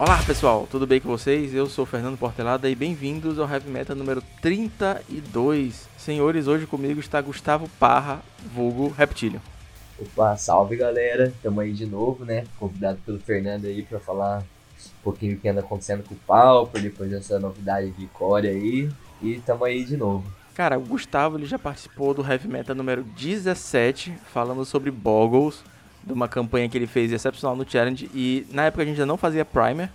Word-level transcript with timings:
Olá 0.00 0.18
pessoal, 0.26 0.66
tudo 0.70 0.86
bem 0.86 0.98
com 0.98 1.10
vocês? 1.10 1.52
Eu 1.52 1.66
sou 1.66 1.82
o 1.82 1.86
Fernando 1.86 2.16
Portelada 2.16 2.70
e 2.70 2.74
bem-vindos 2.74 3.38
ao 3.38 3.46
Heavy 3.46 3.68
Metal 3.68 3.94
número 3.94 4.22
32. 4.40 5.86
Senhores, 5.98 6.46
hoje 6.46 6.64
comigo 6.64 6.98
está 6.98 7.20
Gustavo 7.20 7.68
Parra, 7.78 8.22
vulgo 8.54 8.88
Reptilion. 8.88 9.40
Opa, 9.98 10.38
salve 10.38 10.74
galera, 10.74 11.34
tamo 11.42 11.60
aí 11.60 11.74
de 11.74 11.84
novo, 11.84 12.24
né? 12.24 12.44
Convidado 12.58 12.98
pelo 13.04 13.18
Fernando 13.18 13.66
aí 13.66 13.82
pra 13.82 14.00
falar 14.00 14.38
um 14.38 15.02
pouquinho 15.04 15.34
do 15.34 15.42
que 15.42 15.48
anda 15.50 15.60
acontecendo 15.60 16.02
com 16.02 16.14
o 16.14 16.18
Pauper, 16.26 16.80
depois 16.80 17.10
dessa 17.10 17.38
novidade 17.38 17.90
de 17.90 18.06
core 18.06 18.48
aí. 18.48 18.88
E 19.20 19.38
tamo 19.40 19.66
aí 19.66 19.84
de 19.84 19.98
novo. 19.98 20.24
Cara, 20.54 20.78
o 20.78 20.82
Gustavo 20.82 21.36
ele 21.36 21.44
já 21.44 21.58
participou 21.58 22.14
do 22.14 22.26
Heavy 22.26 22.48
Metal 22.48 22.74
número 22.74 23.02
17, 23.02 24.14
falando 24.32 24.64
sobre 24.64 24.90
Boggles, 24.90 25.62
de 26.04 26.12
uma 26.12 26.28
campanha 26.28 26.68
que 26.68 26.76
ele 26.76 26.86
fez 26.86 27.12
excepcional 27.12 27.56
no 27.56 27.68
Challenge. 27.68 28.10
E 28.14 28.46
na 28.50 28.64
época 28.66 28.82
a 28.82 28.86
gente 28.86 28.94
ainda 28.94 29.06
não 29.06 29.16
fazia 29.16 29.44
Primer. 29.44 29.90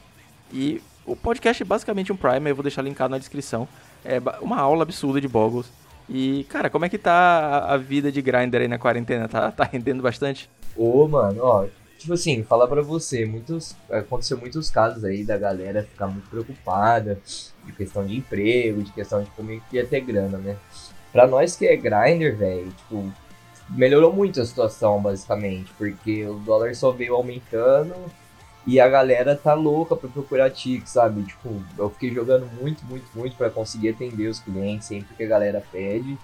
E 0.52 0.82
o 1.06 1.16
podcast 1.16 1.62
é 1.62 1.66
basicamente 1.66 2.12
um 2.12 2.18
Primer, 2.18 2.52
eu 2.52 2.56
vou 2.56 2.64
deixar 2.64 2.82
linkado 2.82 3.12
na 3.12 3.18
descrição. 3.18 3.68
É 4.04 4.20
uma 4.42 4.60
aula 4.60 4.84
absurda 4.84 5.20
de 5.20 5.28
Boggles. 5.28 5.72
E, 6.08 6.46
cara, 6.50 6.70
como 6.70 6.86
é 6.86 6.90
que 6.90 6.98
tá 6.98 7.66
a 7.68 7.78
vida 7.78 8.12
de 8.12 8.22
Grinder 8.22 8.62
aí 8.62 8.68
na 8.68 8.78
quarentena? 8.78 9.28
Tá, 9.28 9.52
tá 9.52 9.64
rendendo 9.64 10.04
bastante? 10.04 10.50
Ô, 10.78 11.08
mano, 11.08 11.42
ó, 11.42 11.66
tipo 11.98 12.14
assim, 12.14 12.44
falar 12.44 12.68
pra 12.68 12.82
você, 12.82 13.26
muitos, 13.26 13.76
aconteceu 13.90 14.38
muitos 14.38 14.70
casos 14.70 15.04
aí 15.04 15.24
da 15.24 15.38
galera 15.38 15.84
ficar 15.84 16.08
muito 16.08 16.30
preocupada 16.30 17.20
de 17.66 17.72
questão 17.72 18.06
de 18.06 18.18
emprego, 18.18 18.84
de 18.84 18.92
questão 18.92 19.24
de 19.24 19.30
como 19.32 19.52
ia 19.72 19.86
ter 19.86 20.02
grana, 20.02 20.38
né? 20.38 20.56
Pra 21.12 21.26
nós 21.26 21.56
que 21.56 21.66
é 21.66 21.76
grinder, 21.76 22.36
velho, 22.36 22.72
tipo, 22.72 23.12
melhorou 23.70 24.14
muito 24.14 24.40
a 24.42 24.46
situação, 24.46 25.02
basicamente, 25.02 25.72
porque 25.78 26.26
o 26.26 26.36
dólar 26.36 26.76
só 26.76 26.92
veio 26.92 27.16
aumentando 27.16 27.94
e 28.68 28.80
a 28.80 28.90
galera 28.90 29.36
tá 29.36 29.54
louca 29.54 29.96
pra 29.96 30.10
procurar 30.10 30.50
tic, 30.50 30.88
sabe? 30.88 31.24
Tipo, 31.24 31.62
eu 31.78 31.90
fiquei 31.92 32.12
jogando 32.12 32.48
muito, 32.60 32.84
muito, 32.86 33.06
muito 33.16 33.36
para 33.36 33.50
conseguir 33.50 33.90
atender 33.90 34.28
os 34.28 34.40
clientes 34.40 34.88
sempre 34.88 35.16
que 35.16 35.24
a 35.24 35.28
galera 35.28 35.64
pede. 35.72 36.18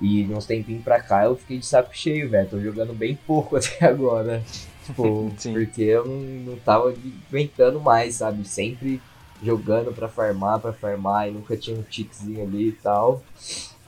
E 0.00 0.24
uns 0.32 0.46
tempinhos 0.46 0.82
pra 0.82 1.00
cá 1.00 1.24
eu 1.24 1.36
fiquei 1.36 1.58
de 1.58 1.66
saco 1.66 1.90
cheio, 1.92 2.30
velho. 2.30 2.48
Tô 2.48 2.60
jogando 2.60 2.94
bem 2.94 3.18
pouco 3.26 3.56
até 3.58 3.86
agora. 3.86 4.42
Tipo, 4.86 5.30
porque 5.52 5.82
eu 5.82 6.06
não, 6.06 6.52
não 6.52 6.56
tava 6.58 6.94
aguentando 7.28 7.80
mais, 7.80 8.14
sabe? 8.16 8.46
Sempre 8.46 9.02
jogando 9.42 9.92
pra 9.92 10.08
farmar, 10.08 10.60
pra 10.60 10.72
farmar, 10.72 11.28
e 11.28 11.32
nunca 11.32 11.56
tinha 11.56 11.76
um 11.76 11.82
tickzinho 11.82 12.42
ali 12.42 12.68
e 12.68 12.72
tal. 12.72 13.22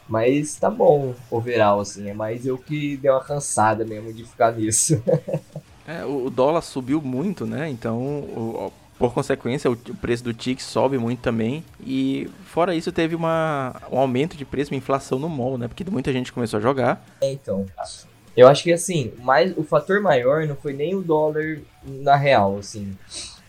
Mas 0.08 0.56
tá 0.56 0.70
bom, 0.70 1.14
overall, 1.30 1.80
assim. 1.80 2.08
É 2.08 2.14
mais 2.14 2.46
eu 2.46 2.58
que 2.58 2.96
dei 2.96 3.10
uma 3.10 3.22
cansada 3.22 3.84
mesmo 3.84 4.12
de 4.12 4.24
ficar 4.24 4.52
nisso. 4.52 5.02
é, 5.86 6.04
o 6.04 6.28
dólar 6.28 6.62
subiu 6.62 7.00
muito, 7.00 7.46
né? 7.46 7.68
Então, 7.68 7.98
o, 7.98 8.72
por 8.98 9.12
consequência, 9.12 9.70
o, 9.70 9.76
preço 9.76 10.22
do 10.22 10.32
TIC 10.32 10.62
sobe 10.62 10.96
muito 10.96 11.20
também. 11.20 11.64
E 11.84 12.30
fora 12.44 12.74
isso, 12.74 12.92
teve 12.92 13.14
uma, 13.14 13.74
um 13.90 13.98
aumento 13.98 14.36
de 14.36 14.44
preço, 14.44 14.70
uma 14.72 14.78
inflação 14.78 15.18
no 15.18 15.28
mall, 15.28 15.58
né? 15.58 15.66
Porque 15.66 15.84
muita 15.90 16.12
gente 16.12 16.32
começou 16.32 16.58
a 16.58 16.62
jogar. 16.62 17.04
É, 17.20 17.32
então. 17.32 17.66
Eu 18.36 18.48
acho 18.48 18.62
que 18.62 18.72
assim, 18.72 19.12
mais, 19.18 19.56
o 19.56 19.64
fator 19.64 20.00
maior 20.00 20.46
não 20.46 20.56
foi 20.56 20.72
nem 20.72 20.94
o 20.94 21.02
dólar 21.02 21.58
na 21.84 22.16
real, 22.16 22.58
assim. 22.58 22.96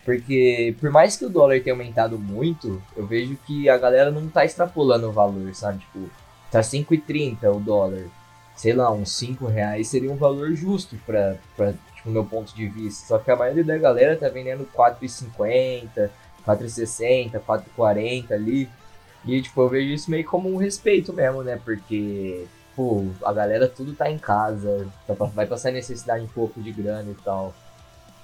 Porque 0.04 0.76
por 0.80 0.90
mais 0.90 1.16
que 1.16 1.26
o 1.26 1.30
dólar 1.30 1.62
tenha 1.62 1.74
aumentado 1.74 2.18
muito, 2.18 2.82
eu 2.96 3.06
vejo 3.06 3.38
que 3.46 3.70
a 3.70 3.78
galera 3.78 4.12
não 4.12 4.28
tá 4.28 4.44
extrapolando 4.44 5.08
o 5.08 5.12
valor, 5.12 5.54
sabe? 5.54 5.80
Tipo, 5.80 6.10
tá 6.54 6.62
5,30 6.62 7.52
o 7.52 7.60
dólar. 7.60 8.04
Sei 8.56 8.74
lá, 8.74 8.92
uns 8.92 9.12
5 9.14 9.48
reais 9.48 9.88
seria 9.88 10.12
um 10.12 10.16
valor 10.16 10.54
justo 10.54 10.96
pra 11.06 11.36
tipo, 11.96 12.10
meu 12.10 12.24
ponto 12.24 12.56
de 12.56 12.68
vista. 12.68 13.08
Só 13.08 13.18
que 13.18 13.32
a 13.32 13.36
maioria 13.36 13.64
da 13.64 13.78
galera 13.78 14.16
tá 14.16 14.30
vendendo 14.30 14.68
4,50, 14.76 16.10
4,60, 16.46 17.40
4,40 17.40 18.32
ali. 18.32 18.70
E 19.26 19.42
tipo, 19.42 19.62
eu 19.62 19.70
vejo 19.70 19.94
isso 19.94 20.12
meio 20.12 20.26
como 20.26 20.54
um 20.54 20.58
respeito 20.58 21.12
mesmo, 21.12 21.42
né? 21.42 21.60
Porque 21.64 22.46
pô, 22.76 23.08
a 23.24 23.34
galera 23.34 23.68
tudo 23.68 23.94
tá 23.94 24.10
em 24.10 24.18
casa, 24.18 24.88
tá 25.08 25.14
vai 25.14 25.48
passar 25.48 25.72
necessidade 25.72 26.24
um 26.24 26.28
pouco 26.28 26.62
de 26.62 26.72
grana 26.72 27.10
e 27.10 27.16
tal. 27.24 27.54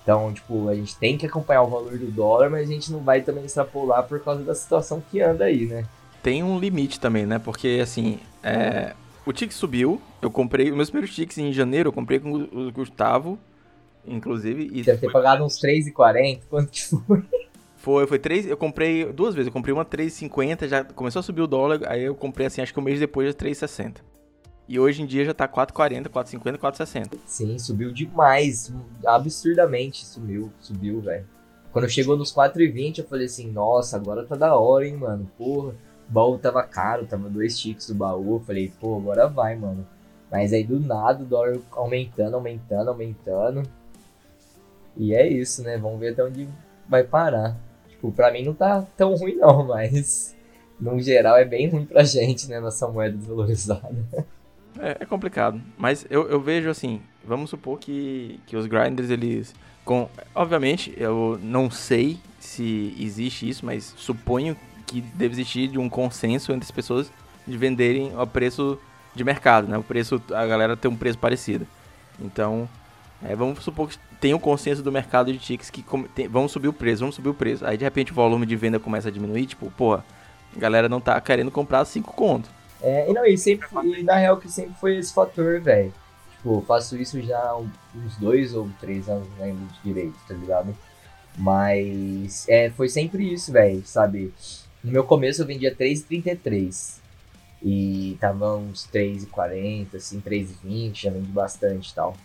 Então, 0.04 0.32
tipo, 0.34 0.70
a 0.70 0.76
gente 0.76 0.96
tem 0.98 1.18
que 1.18 1.26
acompanhar 1.26 1.64
o 1.64 1.68
valor 1.70 1.98
do 1.98 2.12
dólar, 2.12 2.50
mas 2.50 2.70
a 2.70 2.72
gente 2.72 2.92
não 2.92 3.00
vai 3.00 3.22
também 3.22 3.46
extrapolar 3.46 4.08
por 4.08 4.20
causa 4.20 4.44
da 4.44 4.56
situação 4.56 5.02
que 5.10 5.22
anda 5.22 5.46
aí, 5.46 5.66
né? 5.66 5.86
Tem 6.22 6.44
um 6.44 6.60
limite 6.60 7.00
também, 7.00 7.26
né? 7.26 7.40
Porque, 7.40 7.80
assim, 7.82 8.20
é... 8.44 8.94
o 9.26 9.32
Tix 9.32 9.56
subiu, 9.56 10.02
eu 10.22 10.30
comprei, 10.30 10.70
os 10.70 10.76
meus 10.76 10.90
primeiros 10.90 11.16
Tix 11.16 11.38
em 11.38 11.54
janeiro, 11.54 11.90
eu 11.90 11.94
comprei 11.94 12.20
com 12.20 12.34
o 12.34 12.72
Gustavo, 12.72 13.40
inclusive. 14.06 14.70
E 14.72 14.84
Deve 14.84 15.00
ter 15.00 15.12
pagado 15.12 15.44
uns 15.44 15.60
3,40, 15.60 16.42
quanto 16.50 16.72
que 16.72 16.84
foi? 16.84 17.24
Foi, 17.78 18.06
foi 18.06 18.20
3, 18.20 18.48
eu 18.48 18.58
comprei 18.58 19.06
duas 19.06 19.34
vezes, 19.34 19.48
eu 19.48 19.54
comprei 19.54 19.74
uma 19.74 19.86
3,50, 19.86 20.68
já 20.68 20.84
começou 20.84 21.22
a 21.22 21.24
subir 21.24 21.42
o 21.42 21.48
dólar, 21.48 21.80
aí 21.88 22.04
eu 22.04 22.14
comprei 22.14 22.46
assim, 22.46 22.62
acho 22.62 22.74
que 22.74 22.80
um 22.80 22.84
mês 22.84 23.00
depois, 23.00 23.34
3,60. 23.34 23.98
E 24.68 24.78
hoje 24.80 25.02
em 25.02 25.06
dia 25.06 25.26
já 25.26 25.34
tá 25.34 25.48
4,40, 25.48 26.10
4,50, 26.10 26.58
4,60. 26.58 27.18
Sim, 27.26 27.58
subiu 27.58 27.92
demais. 27.92 28.72
Absurdamente 29.04 30.06
subiu, 30.06 30.52
subiu, 30.60 31.02
velho. 31.02 31.26
Quando 31.72 31.90
chegou 31.90 32.18
nos 32.18 32.34
4,20, 32.34 33.00
eu 33.00 33.06
falei 33.06 33.26
assim, 33.26 33.50
nossa, 33.50 33.96
agora 33.96 34.26
tá 34.26 34.36
da 34.36 34.56
hora, 34.56 34.86
hein, 34.86 34.98
mano. 34.98 35.32
Porra, 35.38 35.74
o 36.10 36.12
baú 36.12 36.38
tava 36.38 36.64
caro, 36.64 37.06
tava 37.06 37.30
dois 37.30 37.58
ticks 37.58 37.88
do 37.88 37.96
baú. 37.96 38.36
Eu 38.36 38.40
falei, 38.40 38.72
pô, 38.80 38.98
agora 38.98 39.28
vai, 39.28 39.56
mano. 39.56 39.86
Mas 40.32 40.54
aí 40.54 40.64
do 40.64 40.80
nada 40.80 41.24
o 41.24 41.26
dólar 41.26 41.58
aumentando, 41.72 42.36
aumentando, 42.36 42.90
aumentando. 42.90 43.64
E 44.98 45.14
é 45.14 45.28
isso, 45.28 45.64
né? 45.64 45.78
Vamos 45.78 46.00
ver 46.00 46.14
até 46.14 46.24
onde 46.24 46.48
vai 46.88 47.04
parar. 47.04 47.56
Tipo, 47.90 48.12
pra 48.12 48.32
mim 48.32 48.44
não 48.44 48.54
tá 48.54 48.86
tão 48.98 49.16
ruim 49.16 49.36
não, 49.36 49.66
mas 49.68 50.36
no 50.80 51.00
geral 51.00 51.38
é 51.38 51.46
bem 51.46 51.70
ruim 51.70 51.86
pra 51.86 52.04
gente, 52.04 52.50
né? 52.50 52.60
Nossa 52.60 52.88
moeda 52.88 53.16
desvalorizada. 53.16 53.96
É, 54.78 54.98
é 55.02 55.06
complicado. 55.06 55.60
Mas 55.78 56.06
eu, 56.10 56.30
eu 56.30 56.40
vejo 56.40 56.70
assim, 56.70 57.02
vamos 57.26 57.50
supor 57.50 57.80
que, 57.80 58.40
que 58.46 58.56
os 58.56 58.66
grinders, 58.66 59.10
eles. 59.10 59.54
Com, 59.84 60.08
obviamente, 60.34 60.94
eu 60.96 61.38
não 61.42 61.70
sei 61.70 62.18
se 62.40 62.96
existe 62.98 63.50
isso, 63.50 63.66
mas 63.66 63.94
suponho 63.98 64.56
que 64.90 65.02
deve 65.02 65.34
existir 65.34 65.68
de 65.68 65.78
um 65.78 65.90
consenso 65.90 66.52
entre 66.52 66.66
as 66.66 66.72
pessoas 66.72 67.12
de 67.48 67.58
venderem 67.58 68.12
ao 68.16 68.28
preço 68.28 68.78
de 69.14 69.24
mercado, 69.24 69.68
né? 69.68 69.78
O 69.78 69.84
preço, 69.84 70.22
a 70.34 70.46
galera 70.46 70.76
tem 70.76 70.90
um 70.90 70.96
preço 70.96 71.18
parecido. 71.18 71.68
Então, 72.20 72.68
é, 73.24 73.36
vamos 73.36 73.64
supor 73.64 73.90
que 73.90 73.98
tem 74.20 74.34
um 74.34 74.40
consenso 74.40 74.82
do 74.82 74.92
mercado 74.92 75.32
de 75.32 75.40
tickets 75.40 75.70
que 75.70 75.84
tem, 76.14 76.28
vamos 76.28 76.52
subir 76.52 76.68
o 76.68 76.74
preço, 76.74 77.02
vamos 77.02 77.16
subir 77.16 77.30
o 77.30 77.34
preço. 77.34 77.66
Aí 77.66 77.78
de 77.78 77.84
repente 77.84 78.12
o 78.12 78.16
volume 78.16 78.46
de 78.46 78.56
venda 78.56 78.80
começa 78.80 79.10
a 79.10 79.12
diminuir, 79.12 79.46
tipo, 79.46 79.70
porra, 79.72 80.04
a 80.56 80.60
galera 80.60 80.90
não 80.90 81.00
tá 81.00 81.20
querendo 81.22 81.52
comprar 81.52 81.86
5 81.86 82.14
conto. 82.14 82.50
É, 82.82 83.10
e 83.10 83.14
não, 83.14 83.26
e 83.26 83.38
sempre, 83.38 83.68
na 84.04 84.16
real 84.16 84.38
que 84.38 84.50
sempre 84.50 84.74
foi 84.80 84.98
esse 84.98 85.14
fator, 85.14 85.60
velho. 85.60 85.94
Tipo, 86.38 86.64
faço 86.66 86.96
isso 86.98 87.22
já 87.22 87.56
uns 87.56 88.16
dois 88.18 88.54
ou 88.54 88.70
três 88.80 89.10
anos, 89.10 89.28
não 89.38 89.46
lembro 89.46 89.66
de 89.66 89.82
direito, 89.84 90.16
tá 90.28 90.34
ligado? 90.34 90.76
Mas 91.38 92.48
é, 92.48 92.70
foi 92.70 92.88
sempre 92.90 93.34
isso, 93.34 93.52
velho, 93.52 93.84
sabe? 93.86 94.34
No 94.84 94.92
meu 94.92 95.04
começo 95.04 95.42
eu 95.42 95.46
vendia 95.46 95.76
3,33 95.76 97.00
e 97.62 98.18
tava 98.20 98.56
uns 98.56 98.88
3,40, 98.88 99.96
assim, 99.96 100.22
3,20, 100.22 101.02
já 101.02 101.12
vendi 101.12 101.32
bastante 101.32 101.92
e 101.92 101.96
tal. 101.96 102.16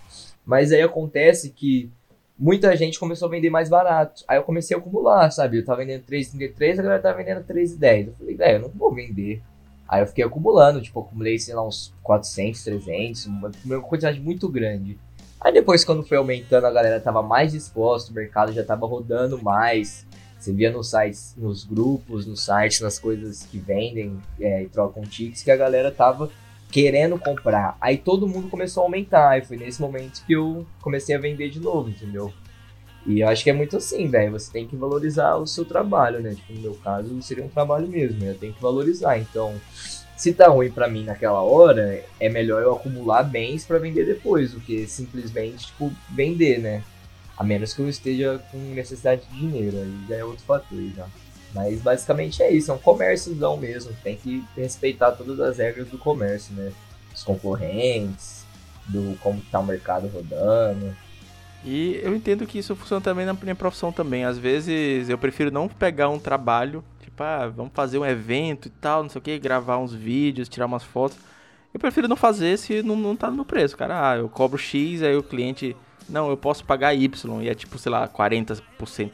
Mas 0.46 0.70
aí 0.72 0.82
acontece 0.82 1.50
que 1.50 1.90
muita 2.38 2.76
gente 2.76 2.98
começou 2.98 3.26
a 3.26 3.30
vender 3.30 3.50
mais 3.50 3.68
barato. 3.68 4.24
Aí 4.28 4.38
eu 4.38 4.44
comecei 4.44 4.76
a 4.76 4.80
acumular, 4.80 5.30
sabe? 5.30 5.58
Eu 5.58 5.64
tava 5.64 5.78
vendendo 5.84 6.04
3,33, 6.04 6.78
agora 6.78 7.00
tava 7.00 7.18
vendendo 7.18 7.44
3,10. 7.44 8.06
Eu 8.06 8.14
falei, 8.14 8.34
velho, 8.36 8.56
eu 8.56 8.60
não 8.62 8.68
vou 8.68 8.94
vender 8.94 9.42
Aí 9.88 10.02
eu 10.02 10.06
fiquei 10.06 10.24
acumulando, 10.24 10.80
tipo, 10.80 11.00
acumulei, 11.00 11.38
sei 11.38 11.54
lá, 11.54 11.66
uns 11.66 11.92
400, 12.02 12.64
300, 12.64 13.26
uma, 13.26 13.50
uma 13.64 13.80
quantidade 13.80 14.18
muito 14.18 14.48
grande. 14.48 14.98
Aí 15.40 15.52
depois, 15.52 15.84
quando 15.84 16.02
foi 16.02 16.16
aumentando, 16.16 16.66
a 16.66 16.70
galera 16.70 16.98
tava 17.00 17.22
mais 17.22 17.52
disposta, 17.52 18.10
o 18.10 18.14
mercado 18.14 18.52
já 18.52 18.64
tava 18.64 18.86
rodando 18.86 19.42
mais. 19.42 20.06
Você 20.44 20.52
via 20.52 20.70
nos 20.70 20.90
sites, 20.90 21.34
nos 21.38 21.64
grupos, 21.64 22.26
nos 22.26 22.44
sites, 22.44 22.80
nas 22.80 22.98
coisas 22.98 23.46
que 23.50 23.56
vendem 23.56 24.20
é, 24.38 24.62
e 24.62 24.68
trocam 24.68 25.02
tickets, 25.02 25.42
que 25.42 25.50
a 25.50 25.56
galera 25.56 25.90
tava 25.90 26.30
querendo 26.70 27.18
comprar. 27.18 27.78
Aí 27.80 27.96
todo 27.96 28.28
mundo 28.28 28.50
começou 28.50 28.82
a 28.82 28.86
aumentar. 28.86 29.38
E 29.38 29.44
foi 29.46 29.56
nesse 29.56 29.80
momento 29.80 30.22
que 30.26 30.34
eu 30.34 30.66
comecei 30.82 31.16
a 31.16 31.18
vender 31.18 31.48
de 31.48 31.60
novo, 31.60 31.88
entendeu? 31.88 32.30
E 33.06 33.20
eu 33.20 33.28
acho 33.28 33.42
que 33.42 33.48
é 33.48 33.54
muito 33.54 33.78
assim, 33.78 34.06
velho. 34.06 34.32
Você 34.32 34.52
tem 34.52 34.68
que 34.68 34.76
valorizar 34.76 35.36
o 35.36 35.46
seu 35.46 35.64
trabalho, 35.64 36.20
né? 36.20 36.34
Tipo, 36.34 36.52
no 36.52 36.60
meu 36.60 36.74
caso, 36.74 37.22
seria 37.22 37.44
um 37.44 37.48
trabalho 37.48 37.88
mesmo. 37.88 38.20
Né? 38.20 38.32
Eu 38.32 38.38
tenho 38.38 38.52
que 38.52 38.60
valorizar. 38.60 39.18
Então, 39.18 39.54
se 40.14 40.34
tá 40.34 40.48
ruim 40.48 40.70
para 40.70 40.88
mim 40.88 41.04
naquela 41.04 41.40
hora, 41.40 42.04
é 42.20 42.28
melhor 42.28 42.62
eu 42.62 42.74
acumular 42.74 43.22
bens 43.22 43.64
para 43.64 43.78
vender 43.78 44.04
depois 44.04 44.52
do 44.52 44.60
que 44.60 44.86
simplesmente, 44.86 45.68
tipo, 45.68 45.90
vender, 46.10 46.58
né? 46.58 46.82
A 47.36 47.42
menos 47.44 47.74
que 47.74 47.80
eu 47.80 47.88
esteja 47.88 48.40
com 48.50 48.58
necessidade 48.58 49.22
de 49.26 49.38
dinheiro. 49.38 49.76
Aí 49.76 50.04
já 50.08 50.16
é 50.16 50.24
outro 50.24 50.44
fator 50.44 50.78
já. 50.96 51.06
Mas 51.54 51.80
basicamente 51.80 52.42
é 52.42 52.52
isso, 52.52 52.70
é 52.70 52.74
um 52.74 52.78
comérciozão 52.78 53.56
mesmo. 53.56 53.92
Tem 54.02 54.16
que 54.16 54.44
respeitar 54.56 55.12
todas 55.12 55.38
as 55.40 55.58
regras 55.58 55.88
do 55.88 55.98
comércio, 55.98 56.54
né? 56.54 56.72
Os 57.14 57.22
concorrentes, 57.22 58.44
do 58.86 59.16
como 59.20 59.40
tá 59.50 59.60
o 59.60 59.64
mercado 59.64 60.08
rodando. 60.08 60.94
E 61.64 61.98
eu 62.02 62.14
entendo 62.14 62.46
que 62.46 62.58
isso 62.58 62.76
funciona 62.76 63.00
também 63.00 63.24
na 63.24 63.32
minha 63.32 63.54
profissão 63.54 63.90
também. 63.90 64.24
Às 64.24 64.36
vezes 64.36 65.08
eu 65.08 65.16
prefiro 65.16 65.50
não 65.50 65.66
pegar 65.66 66.10
um 66.10 66.18
trabalho, 66.18 66.84
tipo, 67.00 67.22
ah, 67.22 67.48
vamos 67.48 67.72
fazer 67.72 67.98
um 67.98 68.04
evento 68.04 68.66
e 68.68 68.70
tal, 68.70 69.02
não 69.02 69.08
sei 69.08 69.18
o 69.18 69.22
que, 69.22 69.38
gravar 69.38 69.78
uns 69.78 69.94
vídeos, 69.94 70.48
tirar 70.48 70.66
umas 70.66 70.82
fotos. 70.82 71.16
Eu 71.72 71.80
prefiro 71.80 72.06
não 72.06 72.16
fazer 72.16 72.58
se 72.58 72.82
não, 72.82 72.96
não 72.96 73.16
tá 73.16 73.30
no 73.30 73.44
preço, 73.44 73.76
cara. 73.76 74.10
Ah, 74.10 74.16
eu 74.16 74.28
cobro 74.28 74.58
X, 74.58 75.02
aí 75.02 75.16
o 75.16 75.22
cliente, 75.22 75.74
não, 76.08 76.30
eu 76.30 76.36
posso 76.36 76.64
pagar 76.64 76.94
Y, 76.94 77.42
e 77.42 77.48
é 77.48 77.54
tipo, 77.54 77.78
sei 77.78 77.90
lá, 77.90 78.06
40% 78.08 78.60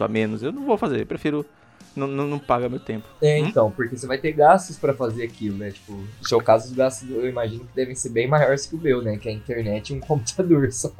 a 0.02 0.08
menos. 0.08 0.42
Eu 0.42 0.52
não 0.52 0.64
vou 0.64 0.76
fazer, 0.76 1.00
eu 1.00 1.06
prefiro 1.06 1.46
não, 1.94 2.06
não, 2.06 2.26
não 2.26 2.38
paga 2.38 2.68
meu 2.68 2.80
tempo. 2.80 3.06
É, 3.20 3.40
hum? 3.40 3.46
então, 3.46 3.70
porque 3.70 3.96
você 3.96 4.06
vai 4.06 4.18
ter 4.18 4.32
gastos 4.32 4.78
para 4.78 4.94
fazer 4.94 5.24
aquilo, 5.24 5.56
né? 5.56 5.70
Tipo, 5.70 5.92
no 5.92 6.28
seu 6.28 6.40
caso, 6.40 6.66
os 6.66 6.72
gastos 6.72 7.10
eu 7.10 7.28
imagino 7.28 7.64
que 7.64 7.74
devem 7.74 7.94
ser 7.94 8.10
bem 8.10 8.28
maiores 8.28 8.66
que 8.66 8.76
o 8.76 8.78
meu, 8.78 9.02
né? 9.02 9.16
Que 9.16 9.28
é 9.28 9.32
a 9.32 9.34
internet 9.34 9.90
e 9.90 9.96
um 9.96 10.00
computador 10.00 10.70
só. 10.72 10.92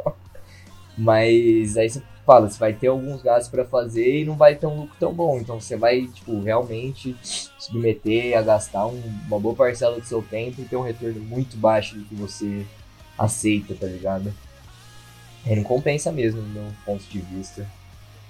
Mas 0.98 1.76
aí 1.76 1.88
você 1.88 2.02
fala, 2.26 2.48
você 2.48 2.58
vai 2.58 2.72
ter 2.72 2.88
alguns 2.88 3.22
gastos 3.22 3.50
para 3.50 3.64
fazer 3.64 4.20
e 4.20 4.24
não 4.24 4.36
vai 4.36 4.54
ter 4.54 4.66
um 4.66 4.82
lucro 4.82 4.96
tão 4.98 5.12
bom. 5.12 5.38
Então 5.38 5.60
você 5.60 5.76
vai, 5.76 6.06
tipo, 6.06 6.40
realmente 6.40 7.16
submeter 7.58 8.36
a 8.36 8.42
gastar 8.42 8.86
um, 8.86 9.00
uma 9.26 9.38
boa 9.38 9.54
parcela 9.54 9.98
do 9.98 10.04
seu 10.04 10.22
tempo 10.22 10.60
e 10.60 10.64
ter 10.64 10.76
um 10.76 10.82
retorno 10.82 11.20
muito 11.20 11.56
baixo 11.56 11.96
do 11.96 12.04
que 12.04 12.14
você 12.14 12.66
aceita, 13.16 13.74
tá 13.74 13.86
ligado? 13.86 14.32
É, 15.46 15.56
não 15.56 15.62
compensa 15.62 16.12
mesmo, 16.12 16.42
no 16.42 16.48
meu 16.48 16.72
ponto 16.84 17.02
de 17.04 17.18
vista. 17.18 17.66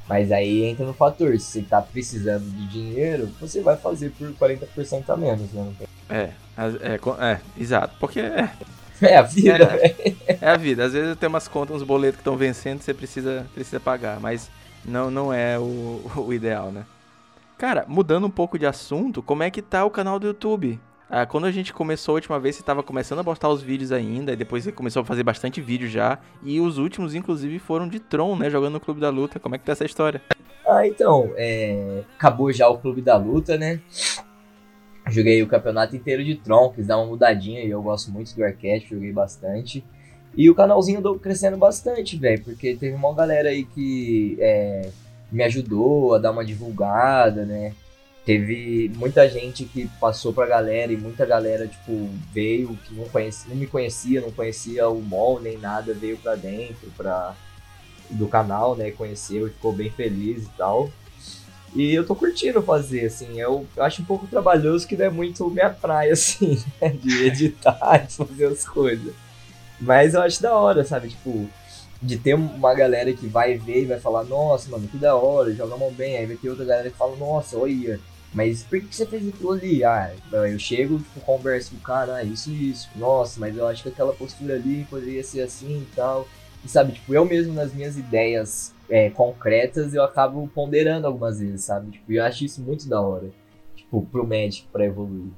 Mas 0.09 0.33
aí 0.33 0.65
entra 0.65 0.85
no 0.85 0.93
fator, 0.93 1.39
se 1.39 1.47
você 1.47 1.63
tá 1.63 1.81
precisando 1.81 2.45
de 2.45 2.67
dinheiro, 2.69 3.29
você 3.41 3.61
vai 3.61 3.77
fazer 3.77 4.11
por 4.11 4.33
40% 4.33 5.09
a 5.09 5.17
menos, 5.17 5.53
né? 5.53 5.73
É, 6.09 6.31
é, 6.59 7.33
é, 7.33 7.41
exato. 7.57 7.95
Porque 8.01 8.21
é. 8.21 8.51
É 9.01 9.17
a 9.17 9.23
vida, 9.23 9.65
é, 9.81 10.15
é, 10.27 10.49
a 10.51 10.57
vida. 10.57 10.85
Às 10.85 10.93
vezes 10.93 11.17
tem 11.17 11.29
umas 11.29 11.49
contas, 11.49 11.77
uns 11.77 11.83
boletos 11.83 12.17
que 12.17 12.21
estão 12.21 12.37
vencendo, 12.37 12.83
você 12.83 12.93
precisa, 12.93 13.47
precisa 13.55 13.81
pagar. 13.81 14.21
Mas 14.21 14.51
não, 14.85 15.11
não 15.11 15.33
é 15.33 15.59
o, 15.59 16.03
o 16.17 16.33
ideal, 16.33 16.71
né? 16.71 16.85
Cara, 17.57 17.85
mudando 17.87 18.27
um 18.27 18.31
pouco 18.31 18.59
de 18.59 18.67
assunto, 18.67 19.23
como 19.23 19.43
é 19.43 19.51
que 19.51 19.63
tá 19.63 19.85
o 19.85 19.91
canal 19.91 20.19
do 20.19 20.27
YouTube? 20.27 20.81
Ah, 21.13 21.27
quando 21.27 21.47
a 21.47 21.51
gente 21.51 21.73
começou 21.73 22.13
a 22.13 22.15
última 22.15 22.39
vez, 22.39 22.55
você 22.55 22.63
estava 22.63 22.85
começando 22.85 23.19
a 23.19 23.25
postar 23.25 23.49
os 23.49 23.61
vídeos 23.61 23.91
ainda, 23.91 24.33
e 24.33 24.37
depois 24.37 24.63
você 24.63 24.71
começou 24.71 25.03
a 25.03 25.05
fazer 25.05 25.25
bastante 25.25 25.61
vídeo 25.61 25.89
já. 25.89 26.21
E 26.41 26.61
os 26.61 26.79
últimos, 26.79 27.17
inclusive, 27.17 27.59
foram 27.59 27.89
de 27.89 27.99
Tron, 27.99 28.37
né? 28.37 28.49
Jogando 28.49 28.75
no 28.75 28.81
Clube 28.81 29.01
da 29.01 29.11
Luta. 29.11 29.41
Como 29.41 29.57
é 29.57 29.59
que 29.59 29.65
tá 29.65 29.73
essa 29.73 29.85
história? 29.85 30.23
Ah, 30.65 30.87
então, 30.87 31.33
é... 31.35 32.05
acabou 32.17 32.53
já 32.53 32.69
o 32.69 32.79
Clube 32.79 33.03
da 33.03 33.17
Luta, 33.17 33.59
né? 33.59 33.81
Joguei 35.09 35.43
o 35.43 35.49
campeonato 35.49 35.97
inteiro 35.97 36.23
de 36.23 36.37
Tron, 36.37 36.71
quis 36.71 36.87
dar 36.87 36.99
uma 36.99 37.07
mudadinha 37.07 37.65
e 37.65 37.71
eu 37.71 37.83
gosto 37.83 38.13
muito 38.13 38.33
do 38.37 38.45
arquétipo, 38.45 38.95
joguei 38.95 39.13
bastante. 39.13 39.85
E 40.37 40.49
o 40.49 40.55
canalzinho 40.55 41.01
andou 41.01 41.19
crescendo 41.19 41.57
bastante, 41.57 42.17
velho, 42.17 42.45
porque 42.45 42.77
teve 42.77 42.95
uma 42.95 43.13
galera 43.13 43.49
aí 43.49 43.65
que 43.65 44.37
é, 44.39 44.91
me 45.33 45.43
ajudou 45.43 46.15
a 46.15 46.19
dar 46.19 46.31
uma 46.31 46.45
divulgada, 46.45 47.45
né? 47.45 47.73
Teve 48.31 48.93
muita 48.95 49.29
gente 49.29 49.65
que 49.65 49.89
passou 49.99 50.33
pra 50.33 50.47
galera 50.47 50.93
e 50.93 50.97
muita 50.97 51.27
galera, 51.27 51.67
tipo, 51.67 52.09
veio 52.33 52.79
que 52.87 52.95
não, 52.95 53.05
conhecia, 53.07 53.49
não 53.49 53.57
me 53.57 53.67
conhecia, 53.67 54.21
não 54.21 54.31
conhecia 54.31 54.89
o 54.89 55.03
mall 55.03 55.41
nem 55.41 55.59
nada, 55.59 55.93
veio 55.93 56.17
pra 56.17 56.37
dentro 56.37 56.93
pra, 56.97 57.35
do 58.09 58.29
canal, 58.29 58.77
né? 58.77 58.93
Conheceu 58.93 59.49
e 59.49 59.51
ficou 59.51 59.73
bem 59.73 59.91
feliz 59.91 60.45
e 60.45 60.51
tal. 60.57 60.93
E 61.75 61.93
eu 61.93 62.07
tô 62.07 62.15
curtindo 62.15 62.63
fazer, 62.63 63.07
assim, 63.07 63.41
eu 63.41 63.67
acho 63.77 64.03
um 64.03 64.05
pouco 64.05 64.29
trabalhoso 64.29 64.87
que 64.87 64.97
não 64.97 65.07
é 65.07 65.11
muito 65.11 65.51
minha 65.51 65.71
praia, 65.71 66.13
assim, 66.15 66.63
né? 66.81 66.91
De 66.91 67.25
editar, 67.25 68.07
de 68.07 68.15
fazer 68.15 68.47
as 68.47 68.65
coisas. 68.65 69.13
Mas 69.81 70.15
eu 70.15 70.23
acho 70.23 70.41
da 70.41 70.55
hora, 70.55 70.85
sabe? 70.85 71.09
Tipo, 71.09 71.51
de 72.01 72.17
ter 72.17 72.35
uma 72.35 72.75
galera 72.75 73.13
que 73.13 73.27
vai 73.27 73.59
ver 73.59 73.83
e 73.83 73.87
vai 73.87 73.99
falar, 73.99 74.23
nossa, 74.23 74.71
mano, 74.71 74.87
que 74.87 74.99
da 74.99 75.17
hora, 75.17 75.53
joga 75.53 75.77
mão 75.77 75.93
bem. 75.93 76.17
Aí 76.17 76.27
vai 76.27 76.37
ter 76.37 76.49
outra 76.49 76.65
galera 76.65 76.91
que 76.91 76.97
fala, 76.97 77.17
nossa, 77.17 77.59
olha, 77.59 77.99
mas 78.33 78.63
por 78.63 78.81
que 78.81 78.95
você 78.95 79.05
fez 79.07 79.29
aquilo 79.29 79.53
ali? 79.53 79.83
Ah, 79.83 80.13
eu 80.33 80.59
chego, 80.59 80.99
tipo, 80.99 81.21
converso 81.21 81.73
com 81.73 81.77
o 81.79 81.81
cara, 81.81 82.17
ah, 82.17 82.25
isso 82.25 82.51
e 82.51 82.71
isso. 82.71 82.89
Nossa, 82.97 83.41
mas 83.41 83.57
eu 83.57 83.67
acho 83.67 83.83
que 83.83 83.89
aquela 83.89 84.13
postura 84.13 84.55
ali 84.55 84.87
poderia 84.89 85.23
ser 85.25 85.43
assim 85.43 85.83
e 85.83 85.95
tal. 85.97 86.29
E 86.65 86.69
sabe, 86.69 86.93
tipo, 86.93 87.13
eu 87.13 87.25
mesmo 87.25 87.53
nas 87.55 87.73
minhas 87.75 87.97
ideias 87.97 88.73
é, 88.89 89.11
concretas, 89.11 89.95
eu 89.95 90.05
acabo 90.05 90.49
ponderando 90.55 91.07
algumas 91.07 91.41
vezes, 91.41 91.65
sabe? 91.65 91.93
Tipo, 91.93 92.13
eu 92.13 92.25
acho 92.25 92.45
isso 92.45 92.63
muito 92.63 92.89
da 92.89 93.01
hora. 93.01 93.31
Tipo, 93.75 94.07
pro 94.07 94.27
médico, 94.27 94.69
pra 94.71 94.87
evoluir. 94.87 95.31